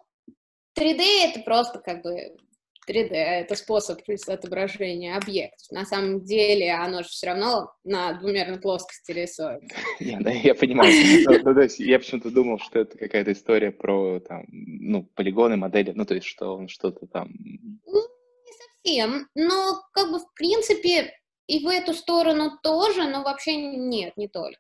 3D 0.78 1.02
это 1.24 1.40
просто 1.42 1.80
как 1.80 2.04
бы 2.04 2.36
3D, 2.90 3.14
это 3.14 3.56
способ 3.56 4.00
отображения 4.28 5.16
объектов. 5.16 5.72
На 5.72 5.86
самом 5.86 6.24
деле 6.24 6.72
оно 6.74 7.04
же 7.04 7.10
все 7.10 7.28
равно 7.28 7.74
на 7.84 8.14
двумерной 8.14 8.60
плоскости 8.60 9.12
рисует. 9.12 9.64
Я, 10.00 10.20
да, 10.20 10.32
я 10.32 10.56
понимаю. 10.56 10.92
Ну, 11.26 11.54
ну, 11.54 11.62
я 11.78 12.00
почему-то 12.00 12.30
думал, 12.30 12.60
что 12.60 12.80
это 12.80 12.98
какая-то 12.98 13.32
история 13.32 13.72
про 13.72 14.20
там, 14.20 14.46
ну, 14.50 15.04
полигоны, 15.16 15.56
модели, 15.56 15.92
ну, 15.96 16.06
то 16.06 16.16
есть, 16.16 16.28
что 16.28 16.56
он 16.56 16.68
что-то 16.68 17.08
там... 17.08 17.30
Ну, 17.86 18.02
не 18.46 18.52
совсем, 18.84 19.28
но 19.36 19.82
как 19.94 20.12
бы 20.12 20.20
в 20.20 20.34
принципе 20.34 21.14
и 21.48 21.64
в 21.64 21.68
эту 21.68 21.94
сторону 21.94 22.58
тоже, 22.62 23.08
но 23.08 23.24
вообще 23.24 23.56
нет, 23.56 24.16
не 24.18 24.28
только. 24.28 24.60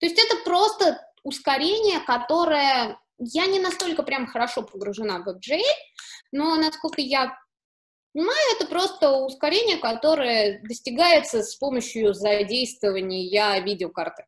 То 0.00 0.06
есть 0.06 0.18
это 0.18 0.42
просто 0.44 1.00
ускорение, 1.22 2.00
которое 2.00 2.98
я 3.18 3.46
не 3.46 3.60
настолько 3.60 4.02
прям 4.02 4.26
хорошо 4.26 4.62
погружена 4.62 5.18
в 5.18 5.28
WebGL, 5.28 5.62
но, 6.32 6.56
насколько 6.56 7.00
я 7.00 7.36
понимаю, 8.12 8.38
это 8.56 8.66
просто 8.66 9.12
ускорение, 9.12 9.78
которое 9.78 10.60
достигается 10.62 11.42
с 11.42 11.56
помощью 11.56 12.14
задействования 12.14 13.60
видеокарты. 13.60 14.24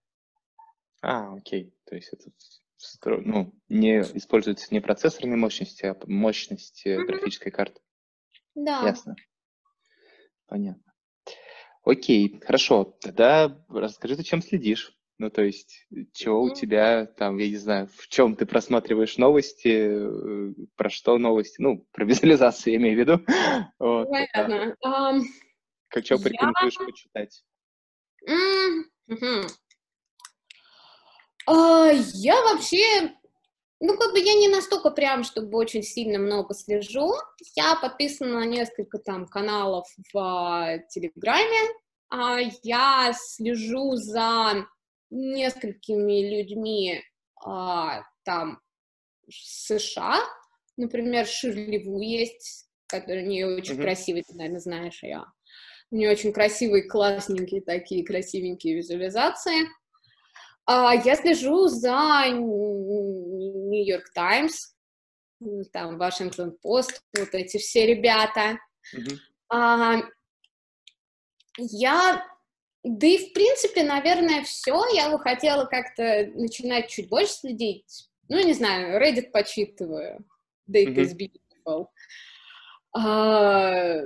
А, 1.01 1.35
окей. 1.35 1.75
То 1.85 1.95
есть 1.95 2.11
это 2.13 2.31
ну, 3.07 3.53
не 3.69 4.01
используется 4.01 4.69
не 4.71 4.81
процессорной 4.81 5.37
мощности, 5.37 5.87
а 5.87 5.97
мощность 6.07 6.87
mm-hmm. 6.87 7.05
графической 7.05 7.51
карты. 7.51 7.81
Да. 8.55 8.87
Ясно. 8.87 9.17
Понятно. 10.47 10.93
Окей, 11.83 12.41
хорошо. 12.45 12.97
Тогда 13.01 13.65
расскажи, 13.69 14.17
ты 14.17 14.23
чем 14.23 14.43
следишь? 14.43 14.98
Ну, 15.19 15.31
то 15.31 15.43
есть, 15.43 15.85
что 16.15 16.41
у 16.41 16.55
тебя 16.55 17.05
там, 17.05 17.39
я 17.39 17.49
не 17.49 17.57
знаю, 17.57 17.89
в 17.89 18.07
чем 18.07 18.37
ты 18.37 18.47
просматриваешь 18.47 19.19
новости, 19.19 19.69
э, 19.69 20.53
про 20.77 20.91
что 20.91 21.19
новости, 21.19 21.61
ну, 21.61 21.85
про 21.91 22.05
визуализацию 22.07 22.75
я 22.75 22.79
имею 22.79 22.97
в 22.97 23.01
виду. 23.01 23.25
Вот, 23.81 24.09
Понятно. 24.09 24.77
Да. 24.81 25.13
Um, 25.13 25.23
как 25.89 26.05
что 26.05 26.19
порекомендуешь 26.19 26.77
я... 26.79 26.87
почитать? 26.87 27.45
Mm-hmm. 28.29 29.49
Uh, 31.49 32.01
я 32.15 32.41
вообще, 32.43 33.13
ну, 33.81 33.97
как 33.97 34.13
бы 34.13 34.21
я 34.21 34.35
не 34.35 34.49
настолько 34.49 34.91
прям, 34.91 35.25
чтобы 35.25 35.59
очень 35.59 35.83
сильно 35.83 36.21
много 36.21 36.55
слежу. 36.55 37.15
Я 37.57 37.75
подписана 37.75 38.39
на 38.41 38.47
несколько 38.47 38.99
там 38.99 39.27
каналов 39.27 39.89
в 40.13 40.17
uh, 40.17 40.79
Телеграме. 40.91 41.73
Uh, 42.13 42.53
я 42.63 43.13
слежу 43.17 43.97
за 43.97 44.67
несколькими 45.11 46.37
людьми 46.37 47.03
а, 47.45 48.03
там 48.25 48.61
США, 49.31 50.19
например, 50.77 51.27
Ширли 51.27 51.79
Ву 51.85 52.01
есть, 52.01 52.69
который 52.87 53.25
не 53.25 53.45
очень 53.45 53.75
mm-hmm. 53.75 53.83
красивый, 53.83 54.23
ты, 54.23 54.35
наверное, 54.35 54.61
знаешь 54.61 55.03
ее. 55.03 55.25
У 55.91 55.97
нее 55.97 56.11
очень 56.11 56.33
красивые, 56.33 56.89
классненькие 56.89 57.63
такие 57.63 58.05
красивенькие 58.05 58.77
визуализации. 58.77 59.69
А, 60.67 60.95
я 60.95 61.17
слежу 61.17 61.69
за 61.69 62.27
Нью-Йорк 62.29 64.13
Таймс, 64.13 64.75
там 65.73 65.99
Вашингтон 65.99 66.59
Пост, 66.61 67.03
вот 67.17 67.31
эти 67.33 67.57
все 67.59 67.87
ребята. 67.87 68.59
Mm-hmm. 68.95 69.17
А, 69.51 70.03
я 71.59 72.25
да 72.89 73.07
и, 73.07 73.19
в 73.19 73.33
принципе, 73.33 73.83
наверное, 73.83 74.43
все. 74.45 74.81
Я 74.95 75.11
бы 75.11 75.19
хотела 75.19 75.67
как-то 75.67 76.31
начинать 76.35 76.89
чуть 76.89 77.09
больше 77.09 77.33
следить. 77.33 78.09
Ну, 78.29 78.45
не 78.45 78.53
знаю, 78.55 79.01
Reddit 79.01 79.31
почитываю. 79.31 80.25
Data 80.71 80.95
is 80.95 81.17
beautiful. 81.17 81.87
А, 82.93 84.01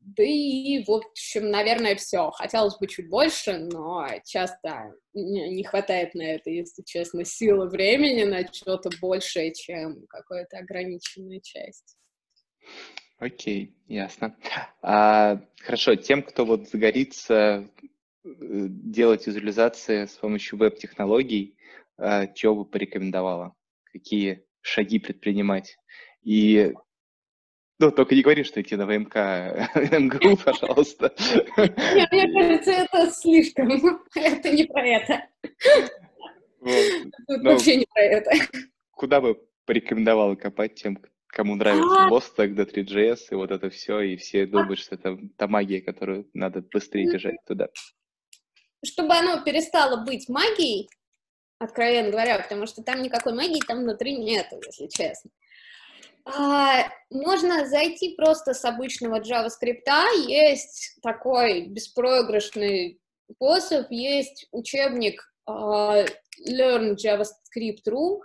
да 0.00 0.22
и, 0.22 0.84
в 0.84 0.90
общем, 0.90 1.50
наверное, 1.50 1.94
все. 1.96 2.30
Хотелось 2.30 2.76
бы 2.78 2.86
чуть 2.86 3.08
больше, 3.08 3.58
но 3.58 4.06
часто 4.24 4.94
не 5.14 5.64
хватает 5.64 6.14
на 6.14 6.22
это, 6.22 6.50
если 6.50 6.82
честно, 6.82 7.24
силы 7.24 7.68
времени 7.68 8.24
на 8.24 8.46
что-то 8.52 8.90
большее, 9.00 9.52
чем 9.52 10.06
какая-то 10.08 10.58
ограниченная 10.58 11.40
часть. 11.40 11.96
Окей, 13.18 13.74
ясно. 13.86 14.34
А, 14.80 15.40
хорошо, 15.60 15.94
тем, 15.94 16.22
кто 16.22 16.46
вот 16.46 16.68
загорится 16.68 17.68
делать 18.24 19.26
визуализации 19.26 20.06
с 20.06 20.12
помощью 20.12 20.58
веб-технологий, 20.58 21.56
а, 21.96 22.26
чего 22.26 22.56
бы 22.56 22.64
порекомендовала? 22.64 23.54
Какие 23.84 24.44
шаги 24.60 24.98
предпринимать? 24.98 25.78
И 26.22 26.74
ну, 27.78 27.90
только 27.90 28.14
не 28.14 28.20
говори, 28.22 28.44
что 28.44 28.60
идти 28.60 28.76
на 28.76 28.84
ВМК 28.86 29.16
МГУ, 29.74 30.36
пожалуйста. 30.44 31.14
Нет, 31.56 32.12
мне 32.12 32.32
кажется, 32.32 32.72
это 32.72 33.10
слишком. 33.10 33.70
Это 34.14 34.50
не 34.50 34.64
про 34.64 34.86
это. 34.86 35.26
Вообще 37.26 37.76
не 37.76 37.86
про 37.86 38.02
это. 38.02 38.30
Куда 38.90 39.22
бы 39.22 39.40
порекомендовала 39.64 40.34
копать 40.34 40.74
тем, 40.74 40.98
кому 41.26 41.56
нравится 41.56 42.08
Vostok, 42.10 42.54
D3JS 42.54 43.18
и 43.30 43.34
вот 43.34 43.50
это 43.50 43.70
все, 43.70 44.00
и 44.00 44.16
все 44.16 44.44
думают, 44.44 44.78
что 44.78 44.96
это 44.96 45.18
та 45.38 45.48
магия, 45.48 45.80
которую 45.80 46.28
надо 46.34 46.60
быстрее 46.60 47.10
бежать 47.10 47.36
туда 47.46 47.70
чтобы 48.84 49.14
оно 49.14 49.42
перестало 49.42 50.04
быть 50.04 50.28
магией, 50.28 50.88
откровенно 51.58 52.10
говоря, 52.10 52.38
потому 52.38 52.66
что 52.66 52.82
там 52.82 53.02
никакой 53.02 53.34
магии 53.34 53.60
там 53.66 53.80
внутри 53.80 54.16
нету, 54.16 54.60
если 54.66 54.86
честно. 54.88 55.30
А, 56.24 56.88
можно 57.10 57.66
зайти 57.66 58.14
просто 58.14 58.54
с 58.54 58.64
обычного 58.64 59.20
JavaScript, 59.20 59.84
есть 60.26 60.98
такой 61.02 61.66
беспроигрышный 61.66 63.00
способ, 63.30 63.90
есть 63.90 64.46
учебник 64.52 65.22
uh, 65.48 66.06
Learn 66.48 66.96
JavaScript.ru, 66.96 68.20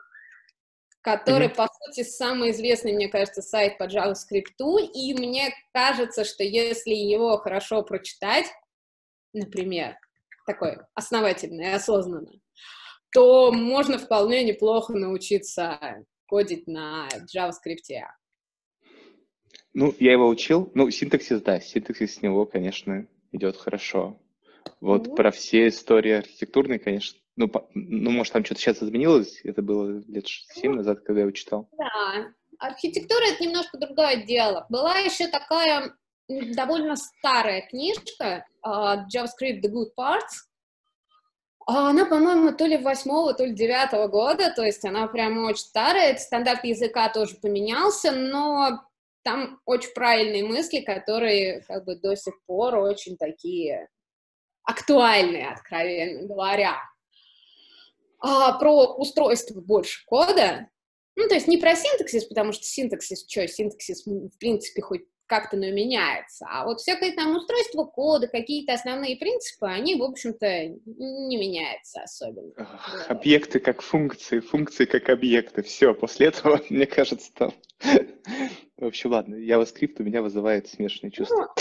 который, 1.02 1.48
mm-hmm. 1.48 1.56
по 1.56 1.68
сути, 1.68 2.04
самый 2.04 2.52
известный, 2.52 2.94
мне 2.94 3.08
кажется, 3.08 3.42
сайт 3.42 3.78
по 3.78 3.84
JavaScript, 3.84 4.58
и 4.94 5.14
мне 5.14 5.54
кажется, 5.74 6.26
что 6.26 6.44
если 6.44 6.94
его 6.94 7.38
хорошо 7.38 7.84
прочитать, 7.84 8.48
например, 9.34 9.98
такой 10.46 10.78
основательный, 10.94 11.74
осознанно, 11.74 12.32
то 13.12 13.52
можно 13.52 13.98
вполне 13.98 14.44
неплохо 14.44 14.94
научиться 14.94 16.06
кодить 16.28 16.68
на 16.68 17.08
JavaScript. 17.36 18.04
Ну, 19.74 19.94
я 20.00 20.14
его 20.14 20.28
учил. 20.28 20.72
Ну, 20.74 20.90
синтаксис, 20.90 21.42
да, 21.42 21.60
синтаксис 21.60 22.16
с 22.16 22.22
него, 22.22 22.46
конечно, 22.46 23.08
идет 23.32 23.58
хорошо. 23.58 24.20
Вот 24.80 25.08
mm-hmm. 25.08 25.16
про 25.16 25.32
все 25.32 25.68
истории 25.68 26.12
архитектурные, 26.12 26.80
конечно, 26.80 27.20
ну, 27.36 27.48
по, 27.50 27.70
ну, 27.74 28.12
может, 28.12 28.34
там 28.34 28.46
что-то 28.46 28.62
сейчас 28.62 28.82
изменилось, 28.82 29.42
это 29.44 29.62
было 29.62 30.02
лет 30.08 30.26
7 30.28 30.72
ну, 30.72 30.78
назад, 30.78 31.02
когда 31.02 31.20
я 31.20 31.22
его 31.24 31.32
читал. 31.32 31.70
Да, 31.78 32.34
архитектура— 32.60 33.24
это 33.34 33.44
немножко 33.44 33.78
другое 33.78 34.24
дело. 34.26 34.66
Была 34.70 34.98
еще 35.00 35.28
такая 35.28 35.96
довольно 36.28 36.96
старая 36.96 37.68
книжка 37.68 38.46
uh, 38.66 39.04
JavaScript 39.14 39.62
The 39.62 39.70
Good 39.70 39.92
Parts, 39.98 40.46
а 41.68 41.90
она, 41.90 42.06
по-моему, 42.06 42.56
то 42.56 42.66
ли 42.66 42.78
восьмого, 42.78 43.34
то 43.34 43.44
ли 43.46 43.54
девятого 43.54 44.08
года, 44.08 44.54
то 44.56 44.64
есть 44.64 44.86
она 44.86 45.08
прямо 45.08 45.48
очень 45.48 45.66
старая, 45.66 46.16
стандарт 46.18 46.64
языка 46.64 47.10
тоже 47.10 47.36
поменялся, 47.42 48.12
но 48.12 48.84
там 49.24 49.60
очень 49.66 49.92
правильные 49.94 50.44
мысли, 50.44 50.82
которые 50.82 51.62
как 51.62 51.86
бы 51.86 51.96
до 51.96 52.16
сих 52.16 52.36
пор 52.46 52.76
очень 52.76 53.18
такие 53.18 53.90
актуальные, 54.64 55.50
откровенно 55.50 56.28
говоря. 56.28 56.78
А 58.20 58.58
про 58.60 58.96
устройство 58.96 59.60
больше 59.60 60.06
кода, 60.06 60.70
ну, 61.16 61.28
то 61.28 61.34
есть 61.34 61.48
не 61.48 61.58
про 61.58 61.76
синтаксис, 61.76 62.26
потому 62.26 62.52
что 62.52 62.64
синтаксис, 62.64 63.26
что, 63.28 63.48
синтаксис, 63.48 64.06
в 64.06 64.38
принципе, 64.38 64.82
хоть 64.82 65.06
как-то 65.28 65.58
но 65.58 65.72
меняется. 65.72 66.46
А 66.50 66.66
вот 66.66 66.80
всякое 66.80 67.14
там 67.14 67.36
устройство 67.36 67.86
кода, 67.86 68.28
какие-то 68.28 68.74
основные 68.74 69.18
принципы, 69.18 69.68
они, 69.68 69.96
в 69.96 70.04
общем-то, 70.04 70.68
не 70.86 71.38
меняются 71.38 72.02
особенно. 72.02 72.52
Ох, 72.58 73.10
объекты 73.10 73.60
как 73.60 73.82
функции, 73.82 74.40
функции 74.40 74.86
как 74.86 75.10
объекты. 75.10 75.64
Все, 75.64 75.94
после 75.94 76.28
этого, 76.28 76.62
мне 76.70 76.86
кажется, 76.86 77.32
там... 77.34 77.54
В 78.78 78.86
общем, 78.86 79.12
ладно, 79.12 79.36
JavaScript 79.36 79.96
у 80.00 80.04
меня 80.04 80.22
вызывает 80.22 80.68
смешанные 80.68 81.12
ну, 81.12 81.26
чувства. 81.26 81.54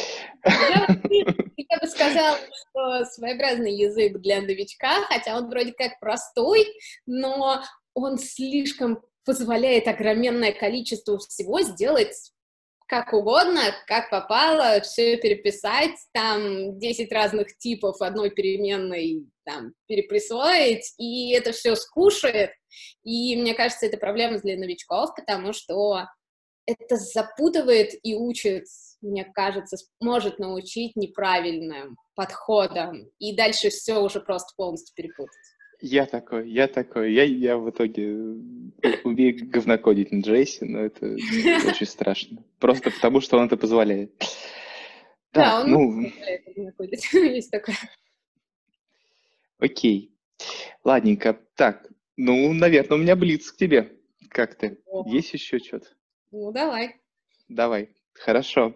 я 0.45 1.79
бы 1.81 1.87
сказала, 1.87 2.37
что 2.71 3.05
своеобразный 3.05 3.73
язык 3.73 4.19
для 4.19 4.41
новичка, 4.41 5.03
хотя 5.09 5.37
он 5.37 5.49
вроде 5.49 5.73
как 5.73 6.01
простой, 6.01 6.67
но 7.07 7.63
он 7.95 8.19
слишком 8.19 9.01
позволяет 9.25 9.89
огроменное 9.89 10.53
количество 10.53 11.19
всего 11.19 11.63
сделать 11.63 12.33
как 12.95 13.13
угодно, 13.13 13.61
как 13.89 14.09
попало, 14.09 14.81
все 14.83 15.17
переписать, 15.17 15.97
там 16.13 16.79
10 16.79 17.11
разных 17.11 17.59
типов 17.59 18.01
одной 18.01 18.31
переменной 18.31 19.27
там, 19.45 19.73
переприсвоить, 19.89 20.95
и 20.97 21.33
это 21.33 21.51
все 21.51 21.75
скушает. 21.75 22.51
И 23.03 23.35
мне 23.35 23.55
кажется, 23.55 23.87
это 23.87 23.97
проблема 23.97 24.39
для 24.39 24.57
новичков, 24.57 25.11
потому 25.17 25.53
что 25.53 26.07
это 26.67 26.97
запутывает 26.97 27.91
и 28.05 28.15
учит, 28.15 28.67
мне 29.01 29.25
кажется, 29.25 29.77
может 30.01 30.39
научить 30.39 30.95
неправильным 30.95 31.97
подходом, 32.15 33.11
и 33.19 33.35
дальше 33.37 33.71
все 33.71 33.99
уже 33.99 34.21
просто 34.21 34.53
полностью 34.57 34.95
перепутать. 34.95 35.35
Я 35.87 36.07
такой, 36.07 36.51
я 36.51 36.67
такой. 36.67 37.13
Я, 37.13 37.25
я 37.25 37.59
в 37.59 37.69
итоге 37.69 38.11
умею 39.05 39.51
говнокодить 39.51 40.13
на 40.13 40.23
Джейсе, 40.23 40.65
но 40.65 40.81
это 40.81 41.05
очень 41.69 41.85
страшно. 41.87 42.43
Просто 42.59 42.91
потому, 42.91 43.21
что 43.21 43.37
он 43.37 43.49
это 43.49 43.59
позволяет. 43.59 44.11
Да, 45.35 45.61
он 45.61 45.71
ну... 45.71 46.11
позволяет 46.79 47.13
Есть 47.37 47.51
такое. 47.51 47.77
Окей. 49.59 50.11
Ладненько. 50.85 51.39
Так, 51.55 51.87
ну, 52.17 52.55
наверное, 52.55 52.97
у 52.97 53.01
меня 53.03 53.15
блиц 53.15 53.53
к 53.53 53.57
тебе. 53.59 53.93
Как 54.31 54.55
ты? 54.55 54.79
О. 54.87 55.07
Есть 55.07 55.35
еще 55.35 55.59
что-то? 55.59 55.89
Ну, 56.31 56.51
давай. 56.51 56.97
Давай. 57.49 57.91
Хорошо. 58.15 58.75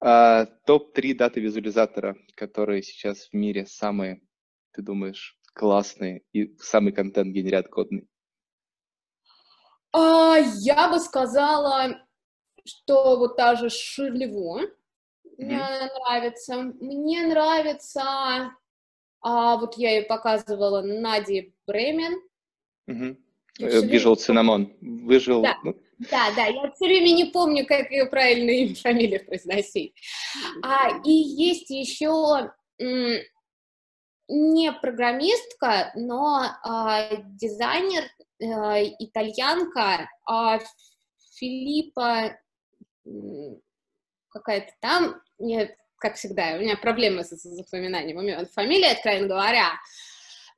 А, 0.00 0.46
Топ-3 0.66 1.14
даты 1.14 1.38
визуализатора, 1.38 2.16
которые 2.34 2.82
сейчас 2.82 3.28
в 3.28 3.32
мире 3.32 3.64
самые, 3.64 4.22
ты 4.72 4.82
думаешь, 4.82 5.38
классные 5.52 6.22
и 6.32 6.56
самый 6.58 6.92
контент 6.92 7.32
генерят 7.32 7.68
кодный? 7.68 8.08
А, 9.92 10.36
я 10.60 10.88
бы 10.90 10.98
сказала, 10.98 12.06
что 12.64 13.18
вот 13.18 13.36
та 13.36 13.56
же 13.56 13.68
Ширлево 13.68 14.62
mm-hmm. 14.62 14.70
мне 15.36 15.58
нравится. 15.58 16.56
Мне 16.80 17.26
нравится, 17.26 18.52
а, 19.20 19.56
вот 19.56 19.76
я 19.76 19.96
ее 19.96 20.02
показывала, 20.02 20.82
Нади 20.82 21.54
Бремен. 21.66 22.20
Mm-hmm. 22.88 23.16
Выжил 23.58 24.16
Цинамон. 24.16 24.72
Выжил... 24.80 25.42
Да. 25.42 25.58
Ну... 25.62 25.76
да, 26.10 26.32
да, 26.34 26.46
я 26.46 26.70
все 26.72 26.86
время 26.86 27.12
не 27.12 27.26
помню, 27.26 27.66
как 27.66 27.90
ее 27.90 28.06
правильно 28.06 28.50
имя, 28.50 28.74
фамилию 28.74 29.24
произносить. 29.24 29.94
А, 30.62 31.00
и 31.04 31.10
есть 31.10 31.70
еще 31.70 32.50
не 34.32 34.72
программистка, 34.72 35.92
но 35.94 36.44
э, 36.44 37.22
дизайнер, 37.34 38.04
э, 38.40 38.94
итальянка 38.98 40.08
э, 40.30 40.58
Филиппа 41.36 42.38
какая-то 44.30 44.72
там, 44.80 45.20
мне, 45.38 45.76
как 45.96 46.14
всегда, 46.14 46.56
у 46.56 46.60
меня 46.60 46.76
проблемы 46.76 47.24
с, 47.24 47.30
с 47.30 47.42
запоминанием 47.42 48.20
имен, 48.20 48.46
фамилия, 48.46 48.92
откровенно 48.92 49.28
говоря, 49.28 49.68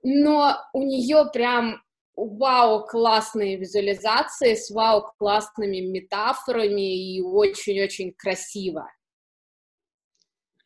но 0.05 0.57
у 0.73 0.83
нее 0.83 1.29
прям 1.33 1.83
вау, 2.15 2.87
классные 2.87 3.57
визуализации 3.57 4.55
с 4.55 4.71
вау, 4.71 5.11
классными 5.19 5.81
метафорами 5.81 7.17
и 7.17 7.21
очень-очень 7.21 8.13
красиво. 8.13 8.89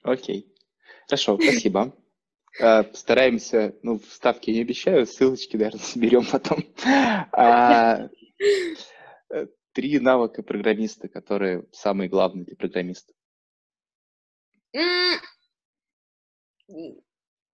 Окей. 0.02 0.52
Хорошо, 1.06 1.38
спасибо. 1.40 1.94
А, 2.60 2.82
постараемся, 2.82 3.74
ну, 3.82 3.98
вставки 3.98 4.50
не 4.50 4.62
обещаю, 4.62 5.06
ссылочки, 5.06 5.56
наверное, 5.56 5.80
соберем 5.84 6.26
потом. 6.26 6.64
А, 7.32 8.08
э, 9.30 9.46
три 9.72 9.98
навыка 10.00 10.42
программиста, 10.42 11.08
которые 11.08 11.66
самые 11.72 12.08
главные 12.08 12.44
для 12.44 12.56
программиста. 12.56 13.12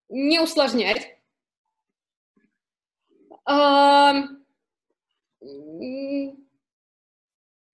Не 0.09 0.41
усложнять. 0.41 1.19
А, 3.47 4.25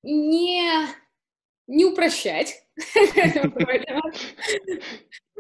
не, 0.03 0.87
не 1.67 1.85
упрощать. 1.85 2.67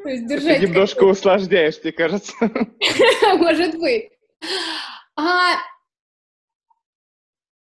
Ты 0.03 0.59
немножко 0.66 1.05
усложняешь, 1.05 1.80
мне 1.82 1.93
кажется. 1.93 2.32
Может 3.36 3.78
быть. 3.78 4.11
А, 5.16 5.57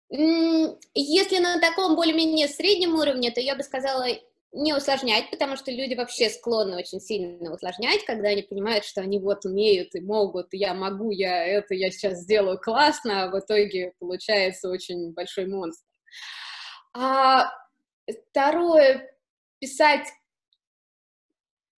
если 0.10 1.40
на 1.40 1.60
таком 1.60 1.96
более-менее 1.96 2.48
среднем 2.48 2.96
уровне, 2.96 3.32
то 3.32 3.40
я 3.40 3.56
бы 3.56 3.64
сказала 3.64 4.06
не 4.54 4.74
усложнять, 4.74 5.30
потому 5.30 5.56
что 5.56 5.72
люди 5.72 5.94
вообще 5.94 6.30
склонны 6.30 6.78
очень 6.78 7.00
сильно 7.00 7.54
усложнять, 7.54 8.06
когда 8.06 8.30
они 8.30 8.42
понимают, 8.42 8.86
что 8.86 9.02
они 9.02 9.20
вот 9.20 9.46
умеют 9.46 9.94
и 9.94 10.02
могут, 10.02 10.48
я 10.52 10.74
могу, 10.74 11.12
я 11.12 11.46
это, 11.46 11.76
я 11.76 11.92
сейчас 11.92 12.20
сделаю 12.20 12.58
классно, 12.58 13.24
а 13.24 13.30
в 13.30 13.40
итоге 13.40 13.94
получается 14.00 14.70
очень 14.70 15.14
большой 15.14 15.48
монстр. 15.48 15.86
А 16.94 17.52
второе, 18.30 19.12
писать 19.60 20.08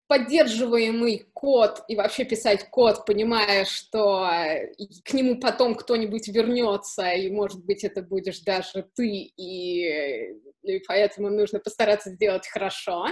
поддерживаемый 0.09 1.29
код 1.33 1.83
и 1.87 1.95
вообще 1.95 2.25
писать 2.25 2.67
код, 2.71 3.05
понимая, 3.05 3.63
что 3.65 4.27
э, 4.27 4.73
к 5.05 5.13
нему 5.13 5.39
потом 5.39 5.75
кто-нибудь 5.75 6.27
вернется, 6.29 7.11
и, 7.11 7.29
может 7.29 7.63
быть, 7.63 7.83
это 7.83 8.01
будешь 8.01 8.39
даже 8.39 8.89
ты, 8.95 9.07
и, 9.07 10.33
и 10.63 10.79
поэтому 10.87 11.29
нужно 11.29 11.59
постараться 11.59 12.09
сделать 12.09 12.47
хорошо. 12.47 13.05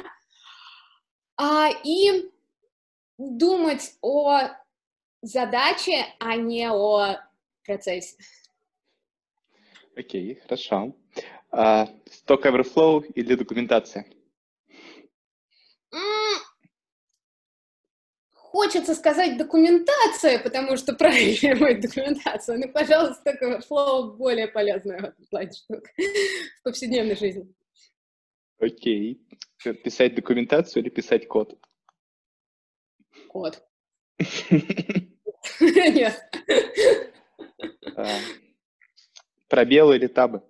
А, 1.39 1.69
и 1.83 2.31
думать 3.19 3.91
о 4.01 4.49
задаче, 5.21 6.03
а 6.19 6.35
не 6.35 6.67
о 6.67 7.19
процессе. 7.63 8.17
Окей, 9.95 10.33
okay, 10.33 10.41
хорошо. 10.41 10.95
Uh, 11.51 11.87
Stock 12.09 12.43
Overflow 12.43 13.05
или 13.13 13.35
документация? 13.35 14.05
Хочется 18.57 18.95
сказать 18.95 19.37
документация, 19.37 20.39
потому 20.39 20.77
что 20.77 20.93
правильно 20.93 21.55
будет 21.59 21.81
документация, 21.81 22.57
но, 22.57 22.67
пожалуйста, 22.67 23.21
такое 23.23 23.61
слово 23.61 24.11
более 24.15 24.47
полезное 24.47 24.99
в 24.99 25.05
этом 25.05 25.25
плане 25.27 25.51
штук 25.51 25.83
в 26.59 26.63
повседневной 26.63 27.15
жизни. 27.15 27.53
Окей. 28.59 29.21
Писать 29.83 30.15
документацию 30.15 30.81
или 30.81 30.89
писать 30.89 31.27
код? 31.27 31.55
Код. 33.27 33.63
Нет. 35.59 36.19
А, 37.95 38.07
пробелы 39.49 39.97
или 39.97 40.07
табы? 40.07 40.41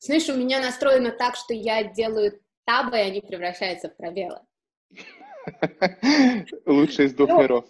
Знаешь, 0.00 0.28
у 0.28 0.34
меня 0.34 0.60
настроено 0.60 1.12
так, 1.12 1.36
что 1.36 1.54
я 1.54 1.82
делаю 1.82 2.38
табы, 2.68 2.98
и 2.98 3.00
они 3.00 3.22
превращаются 3.22 3.88
в 3.88 3.96
пробелы. 3.96 4.40
Лучше 6.66 7.04
из 7.04 7.14
двух 7.14 7.30
ну, 7.30 7.42
миров. 7.42 7.64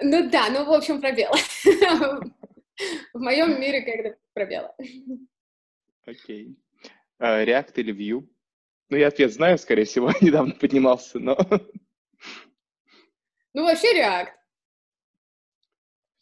Ну 0.00 0.30
да, 0.30 0.48
ну 0.48 0.64
в 0.64 0.72
общем 0.72 1.00
пробелы. 1.00 1.38
В 3.12 3.20
моем 3.20 3.60
мире 3.60 3.82
когда 3.82 4.16
пробелы. 4.32 4.70
Окей. 6.06 6.56
А, 7.18 7.44
React 7.44 7.72
или 7.76 7.94
Vue? 7.94 8.26
Ну, 8.88 8.96
я 8.96 9.08
ответ 9.08 9.32
знаю, 9.32 9.58
скорее 9.58 9.84
всего, 9.84 10.10
недавно 10.20 10.54
поднимался, 10.54 11.18
но... 11.18 11.36
Ну, 13.52 13.62
вообще 13.62 14.00
React. 14.00 14.32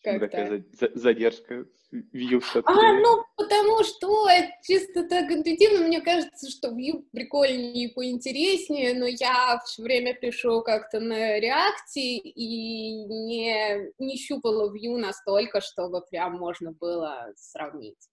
Как 0.03 0.19
Такая 0.19 0.65
задержка 0.95 1.65
Vue 1.93 2.41
все-таки. 2.41 2.73
А, 2.73 2.93
ну, 3.01 3.25
потому 3.37 3.85
что 3.85 4.27
чисто 4.65 5.05
так 5.09 5.31
интуитивно 5.31 5.87
мне 5.87 6.01
кажется, 6.01 6.51
что 6.51 6.71
Vue 6.71 7.05
прикольнее 7.13 7.85
и 7.87 7.95
поинтереснее, 7.95 8.95
но 8.95 9.07
я 9.07 9.61
все 9.65 9.83
время 9.83 10.15
пишу 10.15 10.63
как-то 10.63 10.99
на 10.99 11.39
React 11.39 11.95
и 11.95 13.05
не, 13.05 13.93
не 13.99 14.17
щупала 14.17 14.75
Vue 14.75 14.97
настолько, 14.97 15.61
чтобы 15.61 16.01
прям 16.11 16.39
можно 16.39 16.73
было 16.73 17.33
сравнить. 17.37 18.09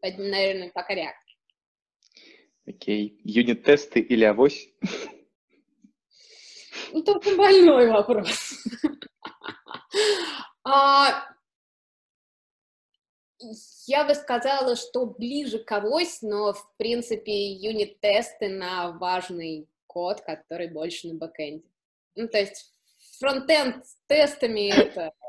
Поэтому, 0.00 0.28
наверное, 0.28 0.72
пока 0.74 0.94
React. 0.94 1.24
Окей. 2.66 3.20
Юнит-тесты 3.22 4.00
или 4.00 4.24
авось? 4.24 4.68
Ну, 6.92 7.02
только 7.02 7.36
больной 7.36 7.88
вопрос. 7.88 8.64
А, 10.64 11.24
я 13.86 14.04
бы 14.04 14.14
сказала, 14.14 14.76
что 14.76 15.06
ближе 15.06 15.58
к 15.58 15.70
авось, 15.72 16.22
но, 16.22 16.52
в 16.52 16.76
принципе, 16.76 17.52
юнит-тесты 17.52 18.48
на 18.48 18.92
важный 18.92 19.68
код, 19.86 20.20
который 20.22 20.68
больше 20.68 21.08
на 21.08 21.14
бэкэнде. 21.14 21.68
Ну, 22.16 22.28
то 22.28 22.38
есть 22.38 22.72
фронтенд 23.18 23.86
с 23.86 23.96
тестами 24.06 24.70
это... 24.70 25.12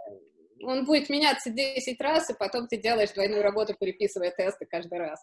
Он 0.64 0.86
будет 0.86 1.10
меняться 1.10 1.52
10 1.52 2.00
раз, 2.02 2.30
и 2.30 2.34
потом 2.34 2.68
ты 2.68 2.78
делаешь 2.78 3.12
двойную 3.12 3.44
работу, 3.44 3.76
переписывая 3.80 4.32
тесты 4.32 4.66
каждый 4.66 4.98
раз. 4.98 5.20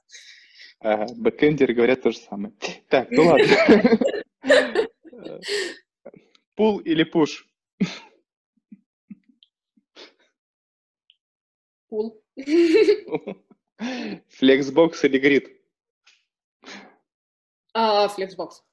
Ага, 0.78 1.06
бэкэндеры 1.16 1.74
говорят 1.74 2.02
то 2.02 2.12
же 2.12 2.18
самое. 2.18 2.54
Так, 2.88 3.10
ну 3.10 3.24
ладно. 3.28 3.46
Пул 6.54 6.78
или 6.80 7.02
пуш? 7.04 7.48
Пул. 11.92 12.24
Флексбокс 14.38 15.04
или 15.04 15.18
грид? 15.18 15.50
Флексбокс. 17.74 18.64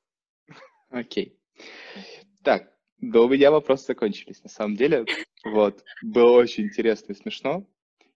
Окей. 0.88 1.38
Так, 2.45 2.72
у 3.01 3.28
меня 3.28 3.51
вопросы 3.51 3.88
закончились, 3.88 4.41
на 4.41 4.49
самом 4.49 4.78
деле. 4.78 5.03
Вот, 5.43 5.84
было 6.01 6.32
очень 6.32 6.67
интересно 6.67 7.11
и 7.11 7.15
смешно. 7.17 7.67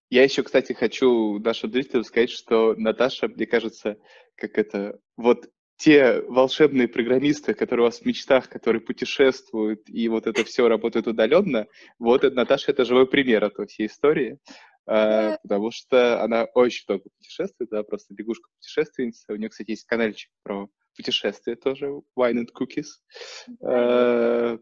Я 0.10 0.24
еще, 0.24 0.42
кстати, 0.42 0.72
хочу 0.72 1.38
нашим 1.40 1.74
зрителям 1.74 2.06
сказать, 2.06 2.30
что 2.30 2.74
Наташа, 2.76 3.28
мне 3.28 3.46
кажется, 3.46 3.98
как 4.36 4.58
это, 4.58 5.02
вот 5.18 5.50
те 5.76 6.22
волшебные 6.22 6.88
программисты, 6.88 7.54
которые 7.54 7.84
у 7.84 7.88
вас 7.88 8.00
в 8.00 8.06
мечтах, 8.06 8.48
которые 8.48 8.82
путешествуют, 8.82 9.90
и 9.90 10.08
вот 10.08 10.28
это 10.28 10.46
все 10.46 10.70
работает 10.70 11.08
удаленно, 11.08 11.68
вот 12.00 12.24
это, 12.24 12.34
Наташа 12.34 12.72
это 12.72 12.86
живой 12.86 13.06
пример 13.06 13.44
этой 13.44 13.68
всей 13.68 13.88
истории, 13.88 14.40
э, 14.88 15.38
потому 15.42 15.72
что 15.72 16.22
она 16.22 16.46
очень 16.54 16.86
много 16.88 17.10
путешествует, 17.18 17.70
да, 17.70 17.84
просто 17.84 18.14
лягушка-путешественница. 18.16 19.34
У 19.34 19.36
нее, 19.36 19.50
кстати, 19.50 19.72
есть 19.72 19.86
каналчик 19.86 20.30
про 20.44 20.70
путешествия 20.96 21.56
тоже, 21.56 21.88
Wine 22.18 22.46
and 22.46 22.50
Cookies. 22.54 22.88
Э, 23.62 24.58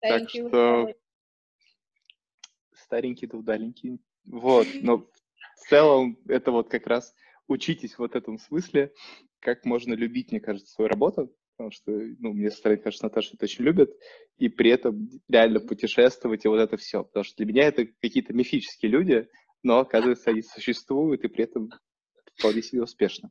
так 0.00 0.30
что 0.30 0.92
старенький 2.74 3.26
да 3.26 3.38
удаленький. 3.38 3.98
Вот, 4.24 4.66
но 4.82 4.98
в 5.56 5.68
целом 5.68 6.18
это 6.28 6.50
вот 6.52 6.68
как 6.68 6.86
раз 6.86 7.14
учитесь 7.48 7.98
вот 7.98 8.14
этом 8.14 8.38
смысле, 8.38 8.92
как 9.40 9.64
можно 9.64 9.94
любить, 9.94 10.32
мне 10.32 10.40
кажется, 10.40 10.72
свою 10.72 10.88
работу, 10.88 11.32
потому 11.56 11.70
что, 11.70 11.90
ну, 11.90 12.32
мне 12.32 12.50
со 12.50 12.58
стороны 12.58 12.80
кажется, 12.80 13.04
Наташа 13.06 13.34
это 13.34 13.44
очень 13.44 13.64
любит, 13.64 13.90
и 14.38 14.48
при 14.48 14.70
этом 14.70 15.08
реально 15.28 15.60
путешествовать 15.60 16.44
и 16.44 16.48
вот 16.48 16.58
это 16.58 16.76
все, 16.76 17.04
потому 17.04 17.24
что 17.24 17.36
для 17.36 17.46
меня 17.46 17.64
это 17.64 17.86
какие-то 17.86 18.32
мифические 18.32 18.90
люди, 18.90 19.28
но, 19.66 19.80
оказывается, 19.80 20.30
они 20.30 20.42
существуют, 20.42 21.24
и 21.24 21.28
при 21.28 21.42
этом 21.42 21.70
вполне 22.36 22.62
себе 22.62 22.84
успешно. 22.84 23.30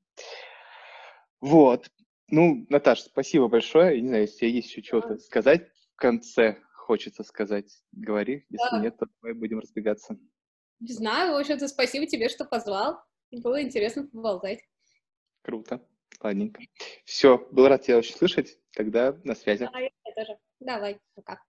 Вот. 1.39 1.89
Ну, 2.27 2.65
Наташа, 2.69 3.03
спасибо 3.03 3.47
большое. 3.47 3.95
Я 3.95 4.01
не 4.01 4.07
знаю, 4.09 4.23
если 4.23 4.47
есть 4.47 4.75
еще 4.75 4.81
что-то 4.81 5.17
сказать 5.17 5.65
в 5.93 5.95
конце, 5.95 6.61
хочется 6.73 7.23
сказать, 7.23 7.81
говори. 7.93 8.45
Если 8.49 8.69
да. 8.69 8.79
нет, 8.81 8.97
то 8.97 9.07
мы 9.21 9.33
будем 9.33 9.59
разбегаться. 9.59 10.17
Не 10.81 10.91
знаю, 10.91 11.31
в 11.31 11.37
общем-то, 11.37 11.69
спасибо 11.69 12.05
тебе, 12.05 12.27
что 12.27 12.43
позвал. 12.43 12.99
Было 13.31 13.61
интересно 13.61 14.05
поболтать. 14.05 14.59
Круто. 15.41 15.87
Ладненько. 16.21 16.61
Все, 17.05 17.37
был 17.51 17.69
рад 17.69 17.83
тебя 17.83 17.97
очень 17.97 18.15
слышать. 18.15 18.57
Тогда 18.73 19.17
на 19.23 19.35
связи. 19.35 19.69
Да, 19.71 19.79
я 19.79 19.89
тоже. 20.13 20.37
Давай, 20.59 20.99
пока. 21.13 21.41